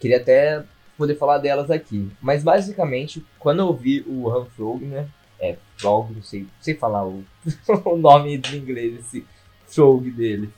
Queria 0.01 0.17
até 0.17 0.65
poder 1.01 1.17
falar 1.17 1.39
delas 1.39 1.71
aqui. 1.71 2.11
Mas 2.21 2.45
basicamente, 2.45 3.25
quando 3.39 3.61
eu 3.61 3.73
vi 3.75 4.05
o 4.07 4.31
Hanfrog, 4.31 4.85
né? 4.85 5.09
É, 5.41 5.57
Frog, 5.79 6.13
não 6.15 6.23
sei, 6.23 6.47
sei 6.61 6.75
falar 6.75 7.07
o, 7.07 7.25
o 7.87 7.97
nome 7.97 8.37
do 8.37 8.55
inglês, 8.55 9.01
esse 9.01 9.25
Frog 9.67 10.11
dele. 10.11 10.51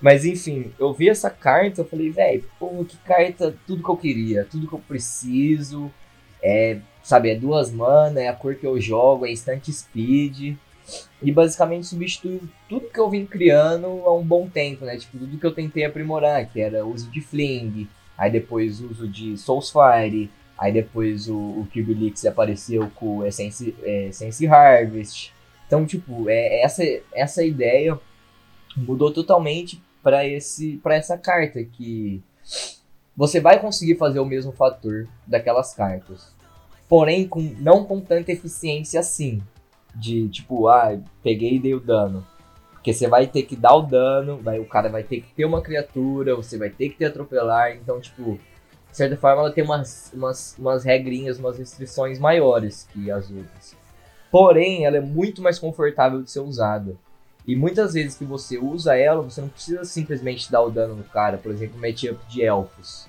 Mas 0.00 0.24
enfim, 0.24 0.72
eu 0.78 0.94
vi 0.94 1.10
essa 1.10 1.28
carta, 1.28 1.82
eu 1.82 1.84
falei, 1.84 2.10
velho, 2.10 2.42
pô, 2.58 2.82
que 2.88 2.96
carta, 3.04 3.54
tudo 3.66 3.82
que 3.82 3.90
eu 3.90 3.96
queria, 3.96 4.46
tudo 4.50 4.66
que 4.66 4.72
eu 4.72 4.78
preciso. 4.78 5.92
É, 6.42 6.80
sabe, 7.02 7.30
é 7.30 7.34
duas 7.34 7.70
mana, 7.70 8.20
é 8.20 8.28
a 8.28 8.32
cor 8.32 8.54
que 8.54 8.66
eu 8.66 8.80
jogo, 8.80 9.26
é 9.26 9.30
instant 9.30 9.68
speed. 9.68 10.56
E 11.22 11.30
basicamente 11.30 11.86
substitui 11.86 12.40
tudo 12.68 12.88
que 12.88 12.98
eu 12.98 13.10
vim 13.10 13.26
criando 13.26 13.86
há 13.86 14.14
um 14.14 14.24
bom 14.24 14.48
tempo, 14.48 14.86
né? 14.86 14.96
Tipo, 14.96 15.18
tudo 15.18 15.38
que 15.38 15.46
eu 15.46 15.54
tentei 15.54 15.84
aprimorar, 15.84 16.50
que 16.50 16.60
era 16.60 16.84
uso 16.84 17.10
de 17.10 17.20
fling, 17.20 17.86
aí 18.16 18.30
depois 18.30 18.80
o 18.80 18.90
uso 18.90 19.08
de 19.08 19.36
Soulsfire, 19.36 20.30
aí 20.58 20.72
depois 20.72 21.28
o, 21.28 21.36
o 21.36 21.68
Kirby 21.72 22.14
apareceu 22.26 22.90
com 22.94 23.24
Essence, 23.24 23.74
é, 23.82 24.08
Essence 24.08 24.46
Harvest. 24.46 25.32
Então, 25.66 25.86
tipo, 25.86 26.28
é, 26.28 26.62
essa, 26.62 26.82
essa 27.14 27.44
ideia 27.44 27.98
mudou 28.76 29.12
totalmente 29.12 29.82
para 30.02 30.26
esse 30.26 30.78
para 30.82 30.96
essa 30.96 31.16
carta 31.16 31.62
que 31.62 32.22
você 33.16 33.40
vai 33.40 33.60
conseguir 33.60 33.96
fazer 33.96 34.20
o 34.20 34.24
mesmo 34.24 34.52
fator 34.52 35.06
daquelas 35.26 35.74
cartas. 35.74 36.32
Porém, 36.88 37.26
com, 37.26 37.40
não 37.58 37.84
com 37.84 38.00
tanta 38.00 38.32
eficiência 38.32 39.00
assim. 39.00 39.42
De 39.94 40.28
tipo, 40.28 40.68
ah, 40.68 40.98
peguei 41.22 41.56
e 41.56 41.58
dei 41.60 41.74
o 41.74 41.80
dano. 41.80 42.26
Porque 42.82 42.92
você 42.92 43.06
vai 43.06 43.28
ter 43.28 43.44
que 43.44 43.54
dar 43.54 43.76
o 43.76 43.82
dano, 43.82 44.38
vai, 44.38 44.58
o 44.58 44.64
cara 44.64 44.88
vai 44.88 45.04
ter 45.04 45.20
que 45.20 45.32
ter 45.36 45.44
uma 45.44 45.62
criatura, 45.62 46.34
você 46.34 46.58
vai 46.58 46.68
ter 46.68 46.88
que 46.88 46.96
ter 46.96 47.04
atropelar. 47.04 47.70
Então, 47.76 48.00
tipo, 48.00 48.40
de 48.90 48.96
certa 48.96 49.16
forma, 49.16 49.42
ela 49.42 49.52
tem 49.52 49.62
umas, 49.62 50.10
umas, 50.12 50.56
umas 50.58 50.82
regrinhas, 50.82 51.38
umas 51.38 51.56
restrições 51.56 52.18
maiores 52.18 52.88
que 52.92 53.08
as 53.08 53.30
outras. 53.30 53.76
Porém, 54.32 54.84
ela 54.84 54.96
é 54.96 55.00
muito 55.00 55.40
mais 55.40 55.60
confortável 55.60 56.22
de 56.22 56.30
ser 56.32 56.40
usada. 56.40 56.96
E 57.46 57.54
muitas 57.54 57.94
vezes 57.94 58.16
que 58.16 58.24
você 58.24 58.58
usa 58.58 58.96
ela, 58.96 59.22
você 59.22 59.40
não 59.40 59.48
precisa 59.48 59.84
simplesmente 59.84 60.50
dar 60.50 60.62
o 60.62 60.70
dano 60.70 60.96
no 60.96 61.04
cara. 61.04 61.38
Por 61.38 61.52
exemplo, 61.52 61.78
matchup 61.78 62.18
de 62.28 62.42
elfos. 62.42 63.06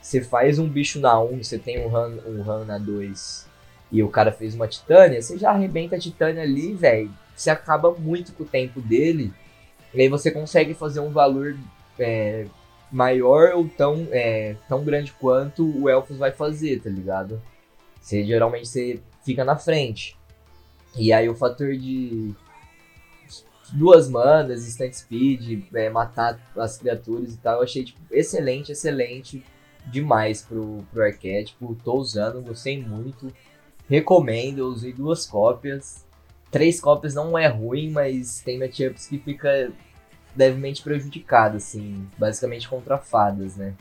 Você 0.00 0.20
faz 0.20 0.58
um 0.58 0.68
bicho 0.68 0.98
na 0.98 1.20
1, 1.22 1.44
você 1.44 1.58
tem 1.60 1.86
um 1.86 1.96
Han, 1.96 2.18
um 2.26 2.50
Han 2.50 2.64
na 2.64 2.76
2 2.76 3.46
e 3.92 4.02
o 4.02 4.08
cara 4.08 4.32
fez 4.32 4.54
uma 4.54 4.66
titânia, 4.66 5.20
você 5.20 5.38
já 5.38 5.50
arrebenta 5.50 5.94
a 5.94 5.98
titânia 5.98 6.42
ali, 6.42 6.72
velho 6.72 7.21
você 7.34 7.50
acaba 7.50 7.92
muito 7.92 8.32
com 8.32 8.42
o 8.42 8.46
tempo 8.46 8.80
dele. 8.80 9.32
E 9.94 10.00
aí 10.00 10.08
você 10.08 10.30
consegue 10.30 10.74
fazer 10.74 11.00
um 11.00 11.10
valor 11.10 11.56
é, 11.98 12.46
maior 12.90 13.52
ou 13.54 13.68
tão, 13.68 14.08
é, 14.10 14.56
tão 14.68 14.84
grande 14.84 15.12
quanto 15.12 15.64
o 15.80 15.88
Elfos 15.88 16.16
vai 16.16 16.30
fazer, 16.30 16.80
tá 16.80 16.90
ligado? 16.90 17.40
Você 18.00 18.24
geralmente 18.24 18.68
você 18.68 19.00
fica 19.24 19.44
na 19.44 19.56
frente. 19.56 20.16
E 20.96 21.12
aí 21.12 21.28
o 21.28 21.34
fator 21.34 21.76
de 21.76 22.34
duas 23.72 24.08
manas, 24.08 24.66
instant 24.66 24.92
speed, 24.92 25.64
é, 25.74 25.88
matar 25.88 26.38
as 26.56 26.76
criaturas 26.76 27.32
e 27.32 27.38
tal, 27.38 27.56
eu 27.56 27.62
achei 27.62 27.84
tipo, 27.84 27.98
excelente, 28.10 28.72
excelente 28.72 29.42
demais 29.86 30.42
pro, 30.42 30.84
pro 30.92 31.04
arquétipo. 31.04 31.76
Tô 31.82 31.94
usando, 31.94 32.42
gostei 32.42 32.82
muito. 32.82 33.32
Recomendo, 33.88 34.58
eu 34.58 34.66
usei 34.66 34.92
duas 34.92 35.26
cópias. 35.26 36.04
Três 36.52 36.78
cópias 36.80 37.14
não 37.14 37.36
é 37.36 37.48
ruim, 37.48 37.90
mas 37.90 38.40
tem 38.42 38.58
matchups 38.58 39.06
que 39.06 39.18
fica 39.18 39.72
levemente 40.36 40.82
prejudicado, 40.82 41.56
assim, 41.56 42.06
basicamente 42.18 42.68
contra 42.68 42.98
fadas, 42.98 43.56
né? 43.56 43.74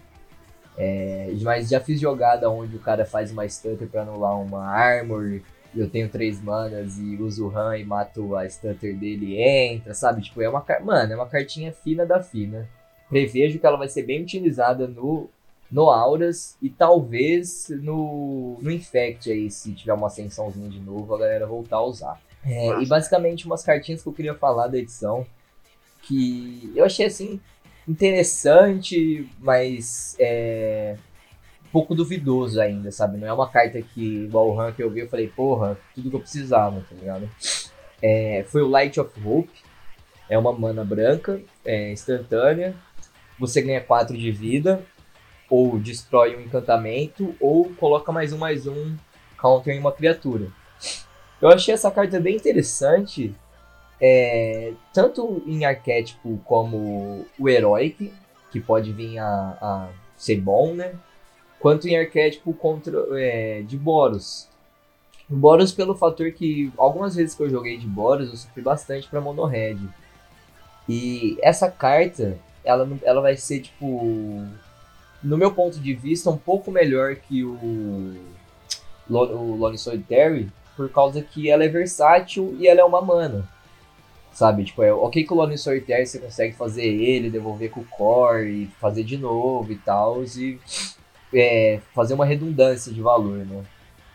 É, 0.78 1.32
mas 1.42 1.68
já 1.68 1.82
fiz 1.82 2.00
jogada 2.00 2.50
onde 2.50 2.78
o 2.78 2.80
cara 2.80 3.06
faz 3.06 3.30
uma 3.30 3.48
stutter 3.48 3.88
pra 3.88 4.04
anular 4.04 4.40
uma 4.40 4.66
armor, 4.66 5.42
e 5.74 5.80
eu 5.80 5.90
tenho 5.90 6.10
três 6.10 6.42
manas 6.42 6.98
e 6.98 7.16
uso 7.18 7.46
o 7.46 7.50
RAM 7.50 7.78
e 7.78 7.84
mato 7.84 8.36
a 8.38 8.48
stutter 8.48 8.98
dele 8.98 9.34
e 9.34 9.42
entra, 9.42 9.94
sabe? 9.94 10.22
Tipo, 10.22 10.42
é 10.42 10.50
uma 10.50 10.66
Mano, 10.82 11.14
é 11.14 11.16
uma 11.16 11.28
cartinha 11.28 11.74
fina 11.74 12.06
da 12.06 12.24
fina. 12.24 12.70
Prevejo 13.10 13.60
que 13.60 13.66
ela 13.66 13.78
vai 13.78 13.90
ser 13.90 14.04
bem 14.04 14.22
utilizada 14.22 14.88
no, 14.88 15.30
no 15.70 15.90
Auras 15.90 16.58
e 16.62 16.70
talvez 16.70 17.68
no, 17.70 18.58
no 18.62 18.72
Infect 18.72 19.30
aí, 19.30 19.52
se 19.52 19.74
tiver 19.74 19.94
uma 19.94 20.08
ascensãozinha 20.08 20.70
de 20.70 20.80
novo, 20.80 21.14
a 21.14 21.20
galera 21.20 21.46
voltar 21.46 21.78
a 21.78 21.84
usar. 21.84 22.22
É, 22.44 22.82
e 22.82 22.86
basicamente 22.86 23.46
umas 23.46 23.64
cartinhas 23.64 24.02
que 24.02 24.08
eu 24.08 24.14
queria 24.14 24.34
falar 24.34 24.68
da 24.68 24.78
edição 24.78 25.26
que 26.02 26.72
eu 26.76 26.84
achei 26.84 27.06
assim 27.06 27.40
interessante, 27.88 29.28
mas 29.40 30.16
é, 30.20 30.96
um 31.66 31.70
pouco 31.72 31.96
duvidoso 31.96 32.60
ainda, 32.60 32.92
sabe? 32.92 33.18
Não 33.18 33.28
é 33.28 33.34
uma 33.34 33.50
carta 33.50 33.82
que, 33.82 34.26
igual 34.26 34.50
o 34.50 34.56
rank 34.56 34.80
eu 34.80 34.90
vi, 34.90 35.02
eu 35.02 35.10
falei, 35.10 35.28
porra, 35.28 35.78
tudo 35.94 36.10
que 36.10 36.16
eu 36.16 36.20
precisava, 36.20 36.82
tá 36.82 36.96
ligado? 36.96 37.30
É, 38.02 38.46
foi 38.48 38.62
o 38.62 38.68
Light 38.68 39.00
of 39.00 39.12
Hope, 39.26 39.52
é 40.30 40.38
uma 40.38 40.54
mana 40.54 40.84
branca, 40.84 41.42
é 41.66 41.92
instantânea, 41.92 42.76
você 43.40 43.62
ganha 43.62 43.82
4 43.82 44.18
de 44.18 44.32
vida, 44.32 44.84
ou 45.50 45.78
destrói 45.78 46.36
um 46.36 46.42
encantamento, 46.42 47.36
ou 47.40 47.70
coloca 47.74 48.12
mais 48.12 48.32
um, 48.32 48.38
mais 48.38 48.66
um 48.68 48.96
counter 49.38 49.76
em 49.76 49.80
uma 49.80 49.92
criatura. 49.92 50.48
Eu 51.42 51.50
achei 51.50 51.74
essa 51.74 51.90
carta 51.90 52.20
bem 52.20 52.36
interessante, 52.36 53.34
é, 54.00 54.74
tanto 54.94 55.42
em 55.48 55.66
arquétipo 55.66 56.40
como 56.46 57.26
o 57.40 57.50
Heroic, 57.50 58.14
que 58.52 58.60
pode 58.60 58.92
vir 58.92 59.18
a, 59.18 59.58
a 59.60 59.90
ser 60.16 60.40
bom, 60.40 60.76
né? 60.76 60.94
Quanto 61.60 61.88
em 61.88 61.98
arquétipo 61.98 62.54
contra, 62.54 63.06
é, 63.20 63.64
de 63.64 63.76
Boros. 63.76 64.48
Boros 65.28 65.72
pelo 65.72 65.96
fator 65.96 66.32
que 66.32 66.72
algumas 66.78 67.16
vezes 67.16 67.34
que 67.34 67.42
eu 67.42 67.50
joguei 67.50 67.78
de 67.78 67.88
Boros 67.88 68.30
eu 68.30 68.36
sofri 68.36 68.62
bastante 68.62 69.08
para 69.08 69.22
mono 69.22 69.46
red. 69.46 69.78
E 70.88 71.38
essa 71.42 71.72
carta, 71.72 72.38
ela, 72.64 72.88
ela 73.02 73.22
vai 73.22 73.38
ser 73.38 73.62
tipo, 73.62 74.46
no 75.24 75.38
meu 75.38 75.54
ponto 75.54 75.80
de 75.80 75.94
vista, 75.94 76.30
um 76.30 76.38
pouco 76.38 76.70
melhor 76.70 77.16
que 77.16 77.44
o, 77.44 78.16
o 79.10 79.56
Lone 79.56 79.78
Solitary, 79.78 80.52
por 80.76 80.90
causa 80.90 81.22
que 81.22 81.50
ela 81.50 81.64
é 81.64 81.68
versátil 81.68 82.56
e 82.60 82.68
ela 82.68 82.82
é 82.82 82.84
uma 82.84 83.02
mana. 83.02 83.48
Sabe? 84.34 84.64
Tipo, 84.64 84.84
é 84.84 84.94
ok 84.94 85.24
que 85.24 85.34
o 85.34 85.36
Lone 85.36 85.58
Solitaire 85.58 86.08
você 86.08 86.20
consegue 86.20 86.56
fazer 86.56 86.86
ele, 86.86 87.30
devolver 87.30 87.70
com 87.70 87.82
o 87.82 87.86
core 87.86 88.64
e 88.64 88.68
fazer 88.80 89.04
de 89.04 89.18
novo 89.18 89.72
e 89.72 89.78
tal, 89.78 90.24
e 90.24 90.60
é, 91.34 91.82
fazer 91.94 92.14
uma 92.14 92.26
redundância 92.26 92.92
de 92.92 93.02
valor, 93.02 93.46
né? 93.46 93.64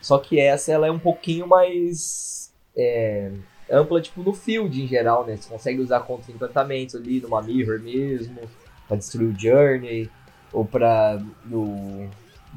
Só 0.01 0.17
que 0.17 0.39
essa 0.39 0.71
ela 0.71 0.87
é 0.87 0.91
um 0.91 0.99
pouquinho 0.99 1.47
mais 1.47 2.51
é, 2.75 3.31
ampla, 3.69 4.01
tipo, 4.01 4.23
no 4.23 4.33
field 4.33 4.81
em 4.81 4.87
geral, 4.87 5.25
né? 5.25 5.35
Você 5.35 5.49
consegue 5.49 5.81
usar 5.81 5.99
contra 6.01 6.31
encantamentos 6.31 6.95
ali, 6.95 7.19
numa 7.19 7.41
mirror 7.41 7.79
mesmo, 7.79 8.41
pra 8.87 8.97
destruir 8.97 9.27
o 9.27 9.39
Journey, 9.39 10.09
ou 10.51 10.65
pra 10.65 11.21
no, 11.45 12.09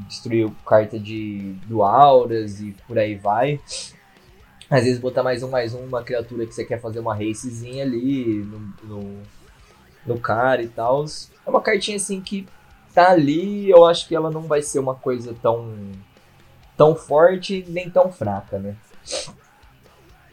destruir 0.09 0.51
carta 0.67 0.99
de, 0.99 1.55
do 1.67 1.83
Auras 1.83 2.61
e 2.61 2.75
por 2.87 2.99
aí 2.99 3.15
vai. 3.15 3.61
Às 4.69 4.85
vezes 4.85 5.01
botar 5.01 5.23
mais 5.23 5.43
um, 5.43 5.49
mais 5.51 5.75
um, 5.75 5.81
uma 5.81 6.03
criatura 6.03 6.47
que 6.47 6.55
você 6.55 6.65
quer 6.65 6.81
fazer 6.81 7.01
uma 7.01 7.15
racezinha 7.15 7.85
ali 7.85 8.45
no, 8.45 8.75
no, 8.85 9.23
no 10.07 10.21
cara 10.21 10.63
e 10.63 10.69
tal. 10.69 11.05
É 11.45 11.51
uma 11.51 11.61
cartinha 11.61 11.97
assim 11.97 12.21
que 12.21 12.47
tá 12.95 13.11
ali, 13.11 13.69
eu 13.71 13.85
acho 13.85 14.07
que 14.07 14.15
ela 14.15 14.31
não 14.31 14.43
vai 14.43 14.63
ser 14.63 14.79
uma 14.79 14.95
coisa 14.95 15.35
tão, 15.41 15.75
tão 16.77 16.95
forte 16.95 17.65
nem 17.69 17.89
tão 17.91 18.13
fraca, 18.13 18.59
né? 18.59 18.77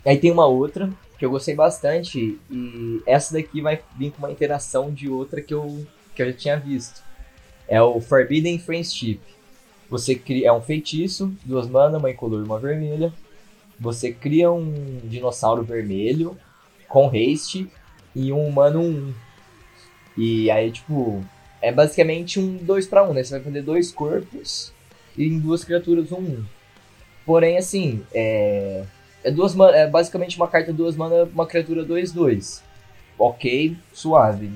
Aí 0.05 0.17
tem 0.17 0.31
uma 0.31 0.45
outra 0.45 0.89
que 1.17 1.25
eu 1.25 1.31
gostei 1.31 1.55
bastante 1.55 2.39
e 2.49 3.01
essa 3.05 3.33
daqui 3.33 3.61
vai 3.61 3.81
vir 3.97 4.11
com 4.11 4.19
uma 4.19 4.31
interação 4.31 4.93
de 4.93 5.09
outra 5.09 5.41
que 5.41 5.53
eu, 5.53 5.85
que 6.15 6.21
eu 6.21 6.27
já 6.27 6.37
tinha 6.37 6.59
visto. 6.59 7.01
É 7.67 7.81
o 7.81 7.99
Forbidden 7.99 8.59
Friendship. 8.59 9.19
Você 9.89 10.15
cria, 10.15 10.49
é 10.49 10.53
um 10.53 10.61
feitiço, 10.61 11.31
duas 11.45 11.67
mana, 11.67 11.97
uma 11.97 12.11
incolor 12.11 12.41
e 12.41 12.45
uma 12.45 12.59
vermelha 12.59 13.13
você 13.79 14.11
cria 14.11 14.51
um 14.51 15.01
dinossauro 15.03 15.63
vermelho 15.63 16.37
com 16.87 17.07
haste 17.07 17.69
e 18.15 18.33
um 18.33 18.47
humano 18.47 18.81
1. 18.81 19.13
E 20.17 20.49
aí, 20.49 20.71
tipo, 20.71 21.23
é 21.61 21.71
basicamente 21.71 22.39
um 22.39 22.57
2 22.57 22.87
para 22.87 23.03
1, 23.03 23.13
né? 23.13 23.23
Você 23.23 23.35
vai 23.35 23.43
fazer 23.43 23.61
dois 23.61 23.91
corpos 23.91 24.73
e 25.15 25.27
em 25.27 25.39
duas 25.39 25.63
criaturas 25.63 26.11
um 26.11 26.19
1. 26.19 26.45
Porém, 27.25 27.57
assim, 27.57 28.03
é. 28.13 28.83
É, 29.23 29.31
duas 29.31 29.57
é 29.73 29.87
basicamente 29.87 30.37
uma 30.37 30.47
carta 30.47 30.71
duas 30.71 30.95
mana, 30.95 31.23
uma 31.23 31.45
criatura 31.45 31.83
2-2. 31.83 32.61
Ok, 33.19 33.75
suave, 33.91 34.49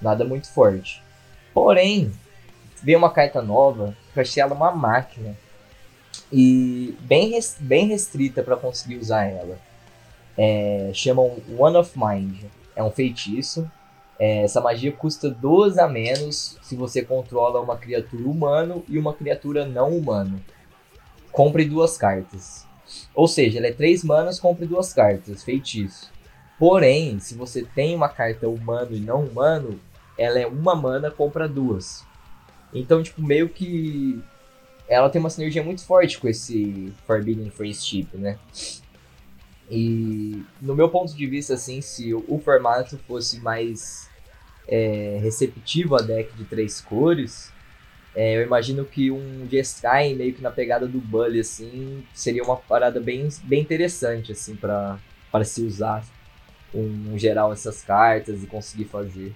nada 0.00 0.24
muito 0.24 0.48
forte. 0.48 1.02
Porém, 1.52 2.12
veio 2.82 2.98
uma 2.98 3.10
carta 3.10 3.40
nova 3.40 3.96
que 4.12 4.18
eu 4.18 4.22
achei 4.22 4.42
ela 4.42 4.54
uma 4.54 4.72
máquina 4.72 5.36
e 6.32 6.96
bem, 7.00 7.38
bem 7.60 7.86
restrita 7.86 8.42
para 8.42 8.56
conseguir 8.56 8.96
usar 8.96 9.24
ela. 9.24 9.58
É, 10.36 10.90
chamam 10.94 11.36
One 11.58 11.76
of 11.76 11.92
Mind. 11.96 12.44
É 12.74 12.82
um 12.82 12.90
feitiço. 12.90 13.70
É, 14.18 14.42
essa 14.44 14.60
magia 14.60 14.92
custa 14.92 15.28
12 15.28 15.80
a 15.80 15.88
menos 15.88 16.58
se 16.62 16.74
você 16.74 17.02
controla 17.02 17.60
uma 17.60 17.76
criatura 17.76 18.28
humano 18.28 18.84
e 18.88 18.98
uma 18.98 19.12
criatura 19.12 19.66
não 19.66 19.96
humano. 19.96 20.40
Compre 21.30 21.64
duas 21.64 21.96
cartas. 21.96 22.66
Ou 23.14 23.28
seja, 23.28 23.58
ela 23.58 23.68
é 23.68 23.72
3 23.72 24.04
manas, 24.04 24.40
compre 24.40 24.66
duas 24.66 24.92
cartas. 24.92 25.42
Feitiço. 25.42 26.10
Porém, 26.58 27.18
se 27.18 27.34
você 27.34 27.62
tem 27.62 27.94
uma 27.94 28.08
carta 28.08 28.48
humano 28.48 28.94
e 28.94 29.00
não 29.00 29.24
humano, 29.24 29.78
ela 30.16 30.38
é 30.38 30.46
uma 30.46 30.74
mana, 30.74 31.10
compra 31.10 31.48
duas. 31.48 32.04
Então, 32.72 33.02
tipo, 33.02 33.22
meio 33.22 33.48
que 33.48 34.22
ela 34.88 35.08
tem 35.08 35.20
uma 35.20 35.30
sinergia 35.30 35.62
muito 35.62 35.84
forte 35.84 36.18
com 36.18 36.28
esse 36.28 36.92
Forbidden 37.06 37.50
Friendship, 37.50 38.08
né? 38.14 38.38
E 39.70 40.42
no 40.60 40.74
meu 40.74 40.88
ponto 40.88 41.16
de 41.16 41.26
vista, 41.26 41.54
assim, 41.54 41.80
se 41.80 42.12
o, 42.12 42.38
formato 42.38 42.98
fosse 43.06 43.40
mais 43.40 44.08
é, 44.68 45.18
receptivo 45.22 45.96
a 45.96 46.02
deck 46.02 46.34
de 46.36 46.44
três 46.44 46.80
cores, 46.80 47.50
é, 48.14 48.36
eu 48.36 48.42
imagino 48.42 48.84
que 48.84 49.10
um 49.10 49.48
Jeskai 49.50 50.14
meio 50.14 50.34
que 50.34 50.42
na 50.42 50.50
pegada 50.50 50.86
do 50.86 51.00
Bully, 51.00 51.40
assim, 51.40 52.04
seria 52.12 52.42
uma 52.42 52.56
parada 52.56 53.00
bem, 53.00 53.28
bem 53.44 53.62
interessante, 53.62 54.32
assim, 54.32 54.54
para 54.54 54.98
se 55.44 55.62
usar 55.62 56.04
um 56.74 57.18
geral 57.18 57.52
essas 57.52 57.82
cartas 57.82 58.42
e 58.42 58.46
conseguir 58.46 58.84
fazer. 58.84 59.32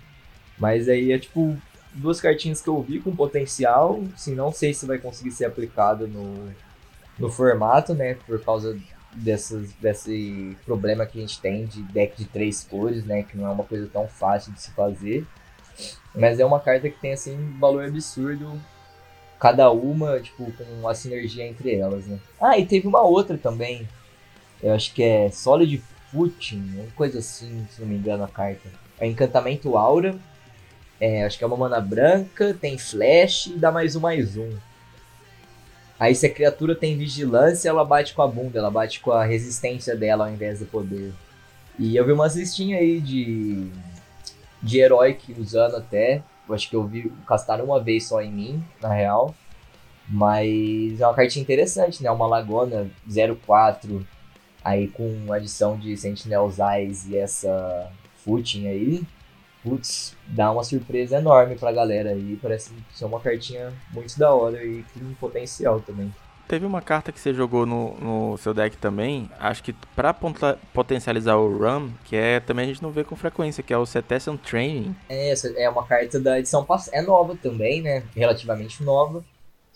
Mas 0.58 0.88
aí 0.88 1.12
é 1.12 1.18
tipo, 1.18 1.56
duas 1.96 2.20
cartinhas 2.20 2.60
que 2.60 2.68
eu 2.68 2.80
vi 2.80 3.00
com 3.00 3.14
potencial, 3.14 4.02
sim, 4.16 4.34
não 4.34 4.52
sei 4.52 4.72
se 4.74 4.86
vai 4.86 4.98
conseguir 4.98 5.32
ser 5.32 5.46
aplicado 5.46 6.06
no, 6.06 6.50
no 7.18 7.30
formato, 7.30 7.94
né, 7.94 8.14
por 8.26 8.40
causa 8.42 8.78
dessas, 9.14 9.72
desse 9.74 10.56
problema 10.64 11.06
que 11.06 11.18
a 11.18 11.20
gente 11.20 11.40
tem 11.40 11.66
de 11.66 11.82
deck 11.82 12.16
de 12.16 12.26
três 12.26 12.62
cores, 12.62 13.04
né, 13.04 13.22
que 13.22 13.36
não 13.36 13.46
é 13.46 13.50
uma 13.50 13.64
coisa 13.64 13.88
tão 13.92 14.06
fácil 14.06 14.52
de 14.52 14.60
se 14.60 14.70
fazer. 14.72 15.26
Mas 16.14 16.40
é 16.40 16.44
uma 16.44 16.60
carta 16.60 16.88
que 16.88 16.98
tem, 16.98 17.12
assim, 17.12 17.36
valor 17.58 17.84
absurdo, 17.84 18.58
cada 19.38 19.70
uma, 19.70 20.18
tipo, 20.20 20.50
com 20.52 20.88
a 20.88 20.94
sinergia 20.94 21.46
entre 21.46 21.74
elas, 21.74 22.06
né. 22.06 22.18
Ah, 22.40 22.58
e 22.58 22.64
teve 22.64 22.86
uma 22.86 23.02
outra 23.02 23.36
também, 23.36 23.86
eu 24.62 24.72
acho 24.72 24.94
que 24.94 25.02
é 25.02 25.30
Solid 25.30 25.82
Footing, 26.10 26.72
uma 26.74 26.90
coisa 26.92 27.18
assim, 27.18 27.66
se 27.70 27.80
não 27.80 27.88
me 27.88 27.96
engano 27.96 28.24
a 28.24 28.28
carta. 28.28 28.68
É 28.98 29.06
Encantamento 29.06 29.76
Aura, 29.76 30.16
é, 31.00 31.24
acho 31.24 31.36
que 31.36 31.44
é 31.44 31.46
uma 31.46 31.56
mana 31.56 31.80
branca, 31.80 32.54
tem 32.54 32.78
flash 32.78 33.46
e 33.46 33.58
dá 33.58 33.70
mais 33.70 33.96
um 33.96 34.00
mais 34.00 34.36
um. 34.36 34.50
Aí 35.98 36.14
se 36.14 36.26
a 36.26 36.30
criatura 36.32 36.74
tem 36.74 36.96
vigilância, 36.96 37.68
ela 37.68 37.84
bate 37.84 38.14
com 38.14 38.22
a 38.22 38.28
bunda, 38.28 38.58
ela 38.58 38.70
bate 38.70 39.00
com 39.00 39.12
a 39.12 39.24
resistência 39.24 39.96
dela 39.96 40.26
ao 40.26 40.32
invés 40.32 40.58
do 40.58 40.66
poder. 40.66 41.12
E 41.78 41.96
eu 41.96 42.04
vi 42.04 42.12
umas 42.12 42.36
listinhas 42.36 42.80
aí 42.80 43.00
de, 43.00 43.70
de 44.62 44.78
herói 44.78 45.14
que 45.14 45.32
usando 45.38 45.76
até. 45.76 46.22
Eu 46.48 46.54
acho 46.54 46.68
que 46.68 46.76
eu 46.76 46.86
vi 46.86 47.12
castar 47.26 47.60
uma 47.60 47.80
vez 47.80 48.06
só 48.08 48.20
em 48.22 48.30
mim, 48.30 48.64
na 48.80 48.92
real. 48.92 49.34
Mas 50.08 51.00
é 51.00 51.06
uma 51.06 51.14
cartinha 51.14 51.42
interessante, 51.42 52.02
né? 52.02 52.10
Uma 52.10 52.26
Lagona 52.26 52.88
04, 53.44 54.06
aí 54.64 54.88
com 54.88 55.32
adição 55.32 55.76
de 55.76 55.96
Sentinel's 55.96 56.58
Eyes 56.58 57.06
e 57.08 57.16
essa 57.16 57.90
footing 58.24 58.68
aí. 58.68 59.02
Putz, 59.66 60.14
dá 60.28 60.52
uma 60.52 60.62
surpresa 60.62 61.16
enorme 61.16 61.56
pra 61.56 61.72
galera 61.72 62.10
aí. 62.10 62.38
Parece 62.40 62.72
ser 62.94 63.04
uma 63.04 63.18
cartinha 63.18 63.72
muito 63.92 64.16
da 64.16 64.32
hora 64.32 64.62
e 64.64 64.84
com 64.94 65.12
potencial 65.14 65.80
também. 65.80 66.14
Teve 66.46 66.64
uma 66.64 66.80
carta 66.80 67.10
que 67.10 67.18
você 67.18 67.34
jogou 67.34 67.66
no, 67.66 67.96
no 67.96 68.38
seu 68.38 68.54
deck 68.54 68.76
também, 68.76 69.28
acho 69.40 69.64
que 69.64 69.72
pra 69.96 70.14
potencializar 70.14 71.34
o 71.34 71.58
Ram, 71.58 71.90
que 72.04 72.14
é 72.14 72.38
também 72.38 72.66
a 72.66 72.68
gente 72.68 72.80
não 72.80 72.92
vê 72.92 73.02
com 73.02 73.16
frequência, 73.16 73.64
que 73.64 73.72
é 73.72 73.76
o 73.76 73.84
Cetacean 73.84 74.36
Training. 74.36 74.94
É, 75.08 75.34
é 75.56 75.68
uma 75.68 75.84
carta 75.84 76.20
da 76.20 76.38
edição 76.38 76.64
passada, 76.64 76.96
é 76.96 77.02
nova 77.02 77.36
também, 77.42 77.82
né? 77.82 78.04
Relativamente 78.14 78.84
nova. 78.84 79.24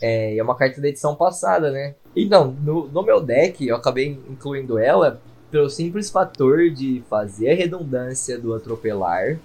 É, 0.00 0.36
é 0.36 0.42
uma 0.44 0.54
carta 0.54 0.80
da 0.80 0.86
edição 0.86 1.16
passada, 1.16 1.72
né? 1.72 1.96
Então, 2.14 2.56
no, 2.62 2.86
no 2.86 3.02
meu 3.02 3.20
deck, 3.20 3.66
eu 3.66 3.74
acabei 3.74 4.20
incluindo 4.28 4.78
ela 4.78 5.20
pelo 5.50 5.68
simples 5.68 6.08
fator 6.08 6.70
de 6.70 7.02
fazer 7.10 7.50
a 7.50 7.54
redundância 7.56 8.38
do 8.38 8.54
atropelar, 8.54 9.40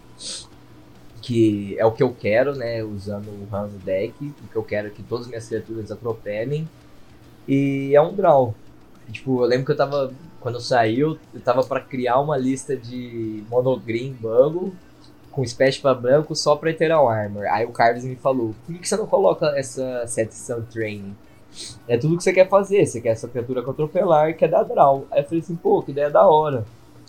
que 1.22 1.76
é 1.80 1.86
o 1.86 1.92
que 1.92 2.04
eu 2.04 2.14
quero, 2.14 2.56
né? 2.56 2.84
Usando 2.84 3.28
o 3.30 3.68
no 3.68 3.80
deck, 3.80 4.14
o 4.22 4.48
que 4.48 4.56
eu 4.56 4.64
quero 4.64 4.88
é 4.88 4.92
que 4.92 5.02
todas 5.02 5.26
as 5.26 5.30
minhas 5.30 5.48
criaturas 5.48 5.92
atropelem. 5.92 6.68
E 7.48 7.96
é 7.96 8.02
um 8.02 8.14
draw. 8.14 8.54
Tipo, 9.12 9.42
eu 9.42 9.48
lembro 9.48 9.66
que 9.66 9.72
eu 9.72 9.78
tava. 9.78 10.14
Quando 10.40 10.62
saiu, 10.62 11.18
eu 11.34 11.42
tava 11.42 11.64
para 11.64 11.82
criar 11.82 12.20
uma 12.20 12.38
lista 12.38 12.78
de 12.78 13.44
monogreen 13.50 14.14
bubble 14.14 14.72
com 15.32 15.46
Special 15.46 15.82
pra 15.82 15.94
branco 15.94 16.36
só 16.36 16.56
pra 16.56 16.70
Eternal 16.70 17.10
Armor. 17.10 17.46
Aí 17.48 17.66
o 17.66 17.72
Carlos 17.72 18.04
me 18.04 18.16
falou: 18.16 18.56
por 18.66 18.76
que 18.76 18.88
você 18.88 18.96
não 18.96 19.08
coloca 19.08 19.48
essa 19.58 20.06
Setição 20.08 20.62
Training? 20.62 21.16
É 21.88 21.98
tudo 21.98 22.18
que 22.18 22.24
você 22.24 22.34
quer 22.34 22.48
fazer. 22.48 22.86
Você 22.86 23.02
quer 23.02 23.10
essa 23.10 23.28
criatura 23.28 23.62
com 23.64 23.72
atropelar, 23.72 24.36
quer 24.36 24.48
dar 24.48 24.64
draw. 24.64 25.08
Aí 25.12 25.22
eu 25.22 25.26
falei 25.26 25.40
assim: 25.40 25.56
pô, 25.56 25.82
que 25.82 25.92
ideia 25.92 26.10
da 26.10 26.28
hora. 26.28 26.66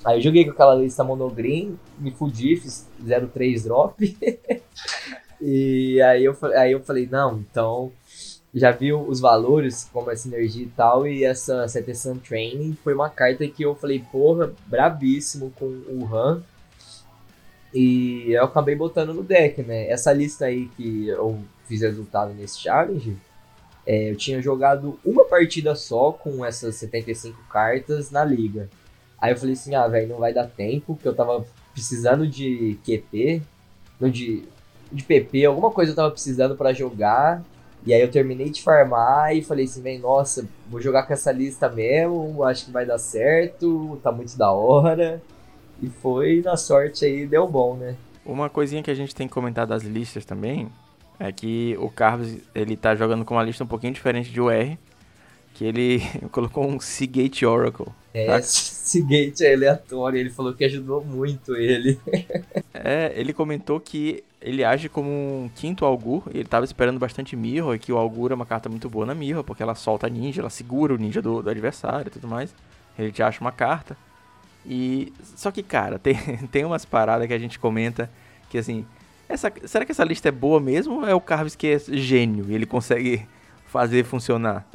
Aí 0.06 0.18
eu 0.18 0.22
joguei 0.22 0.44
com 0.44 0.52
aquela 0.52 0.76
lista 0.76 1.02
monogreen, 1.02 1.76
me 1.98 2.12
fudi, 2.12 2.56
fiz 2.56 2.88
03 3.32 3.64
drop. 3.64 4.16
e 5.40 6.00
aí 6.00 6.24
eu, 6.24 6.36
aí 6.56 6.70
eu 6.72 6.80
falei: 6.80 7.08
não, 7.10 7.38
então 7.38 7.90
já 8.54 8.70
viu 8.70 9.00
os 9.00 9.18
valores, 9.18 9.88
como 9.92 10.10
é 10.10 10.16
sinergia 10.16 10.62
e 10.62 10.68
tal, 10.68 11.06
e 11.06 11.24
essa 11.24 11.66
Setição 11.66 12.16
Training 12.16 12.78
foi 12.84 12.94
uma 12.94 13.10
carta 13.10 13.46
que 13.48 13.64
eu 13.64 13.74
falei: 13.74 14.02
porra, 14.12 14.52
brabíssimo 14.68 15.52
com 15.58 15.66
o 15.66 16.08
Han 16.14 16.40
e 17.74 18.32
eu 18.32 18.44
acabei 18.44 18.74
botando 18.74 19.12
no 19.12 19.22
deck, 19.22 19.60
né? 19.62 19.88
Essa 19.90 20.12
lista 20.12 20.46
aí 20.46 20.68
que 20.76 21.08
eu 21.08 21.42
fiz 21.66 21.82
resultado 21.82 22.32
nesse 22.32 22.60
challenge, 22.60 23.16
é, 23.84 24.10
eu 24.10 24.16
tinha 24.16 24.40
jogado 24.40 24.98
uma 25.04 25.24
partida 25.24 25.74
só 25.74 26.12
com 26.12 26.44
essas 26.44 26.76
75 26.76 27.36
cartas 27.50 28.10
na 28.10 28.24
liga. 28.24 28.70
Aí 29.20 29.32
eu 29.32 29.36
falei 29.36 29.54
assim, 29.54 29.74
ah, 29.74 29.88
velho, 29.88 30.08
não 30.08 30.18
vai 30.18 30.32
dar 30.32 30.46
tempo, 30.46 30.94
porque 30.94 31.08
eu 31.08 31.14
tava 31.14 31.44
precisando 31.72 32.26
de 32.26 32.78
QP, 32.84 33.42
não 34.00 34.10
de, 34.10 34.44
de 34.92 35.02
PP, 35.02 35.44
alguma 35.44 35.70
coisa 35.70 35.92
eu 35.92 35.96
tava 35.96 36.10
precisando 36.10 36.56
para 36.56 36.72
jogar. 36.72 37.42
E 37.84 37.94
aí 37.94 38.00
eu 38.00 38.10
terminei 38.10 38.50
de 38.50 38.62
farmar 38.62 39.34
e 39.34 39.42
falei 39.42 39.64
assim, 39.64 39.80
vem, 39.80 39.98
nossa, 39.98 40.46
vou 40.68 40.80
jogar 40.80 41.04
com 41.04 41.12
essa 41.12 41.30
lista 41.30 41.68
mesmo, 41.68 42.42
acho 42.42 42.66
que 42.66 42.72
vai 42.72 42.84
dar 42.84 42.98
certo, 42.98 43.98
tá 44.02 44.10
muito 44.10 44.36
da 44.36 44.50
hora. 44.50 45.22
E 45.80 45.88
foi, 45.88 46.42
na 46.44 46.56
sorte 46.56 47.04
aí, 47.04 47.26
deu 47.26 47.46
bom, 47.46 47.76
né? 47.76 47.96
Uma 48.24 48.50
coisinha 48.50 48.82
que 48.82 48.90
a 48.90 48.94
gente 48.94 49.14
tem 49.14 49.28
que 49.28 49.34
comentar 49.34 49.66
das 49.66 49.84
listas 49.84 50.24
também 50.24 50.68
é 51.18 51.30
que 51.30 51.76
o 51.78 51.88
Carlos, 51.88 52.36
ele 52.54 52.76
tá 52.76 52.94
jogando 52.94 53.24
com 53.24 53.34
uma 53.34 53.42
lista 53.42 53.64
um 53.64 53.68
pouquinho 53.68 53.92
diferente 53.92 54.30
de 54.30 54.40
UR, 54.40 54.76
que 55.54 55.64
ele 55.64 56.02
colocou 56.32 56.66
um 56.66 56.80
Seagate 56.80 57.46
Oracle. 57.46 57.86
É, 58.16 58.24
tá? 58.24 58.40
Seagate 58.40 59.44
é 59.44 59.52
aleatório, 59.52 60.18
ele 60.18 60.30
falou 60.30 60.54
que 60.54 60.64
ajudou 60.64 61.04
muito 61.04 61.54
ele. 61.54 62.00
é, 62.72 63.12
ele 63.14 63.34
comentou 63.34 63.78
que 63.78 64.24
ele 64.40 64.64
age 64.64 64.88
como 64.88 65.10
um 65.10 65.50
quinto 65.54 65.84
Algur, 65.84 66.22
ele 66.32 66.48
tava 66.48 66.64
esperando 66.64 66.98
bastante 66.98 67.36
Mirror, 67.36 67.74
e 67.74 67.78
que 67.78 67.92
o 67.92 67.98
Algur 67.98 68.32
é 68.32 68.34
uma 68.34 68.46
carta 68.46 68.70
muito 68.70 68.88
boa 68.88 69.04
na 69.04 69.14
Mirror, 69.14 69.44
porque 69.44 69.62
ela 69.62 69.74
solta 69.74 70.08
ninja, 70.08 70.40
ela 70.40 70.48
segura 70.48 70.94
o 70.94 70.96
ninja 70.96 71.20
do, 71.20 71.42
do 71.42 71.50
adversário 71.50 72.08
e 72.08 72.10
tudo 72.10 72.26
mais. 72.26 72.54
Ele 72.98 73.12
te 73.12 73.22
acha 73.22 73.38
uma 73.42 73.52
carta. 73.52 73.94
E 74.64 75.12
só 75.36 75.50
que, 75.50 75.62
cara, 75.62 75.98
tem, 76.00 76.16
tem 76.50 76.64
umas 76.64 76.86
paradas 76.86 77.26
que 77.26 77.34
a 77.34 77.38
gente 77.38 77.58
comenta 77.58 78.10
que 78.48 78.56
assim, 78.56 78.86
essa, 79.28 79.52
será 79.66 79.84
que 79.84 79.92
essa 79.92 80.04
lista 80.04 80.30
é 80.30 80.32
boa 80.32 80.58
mesmo 80.58 81.00
ou 81.00 81.06
é 81.06 81.14
o 81.14 81.20
Carves 81.20 81.54
que 81.54 81.66
é 81.66 81.78
gênio 81.78 82.46
e 82.48 82.54
ele 82.54 82.64
consegue 82.64 83.26
fazer 83.66 84.04
funcionar? 84.04 84.66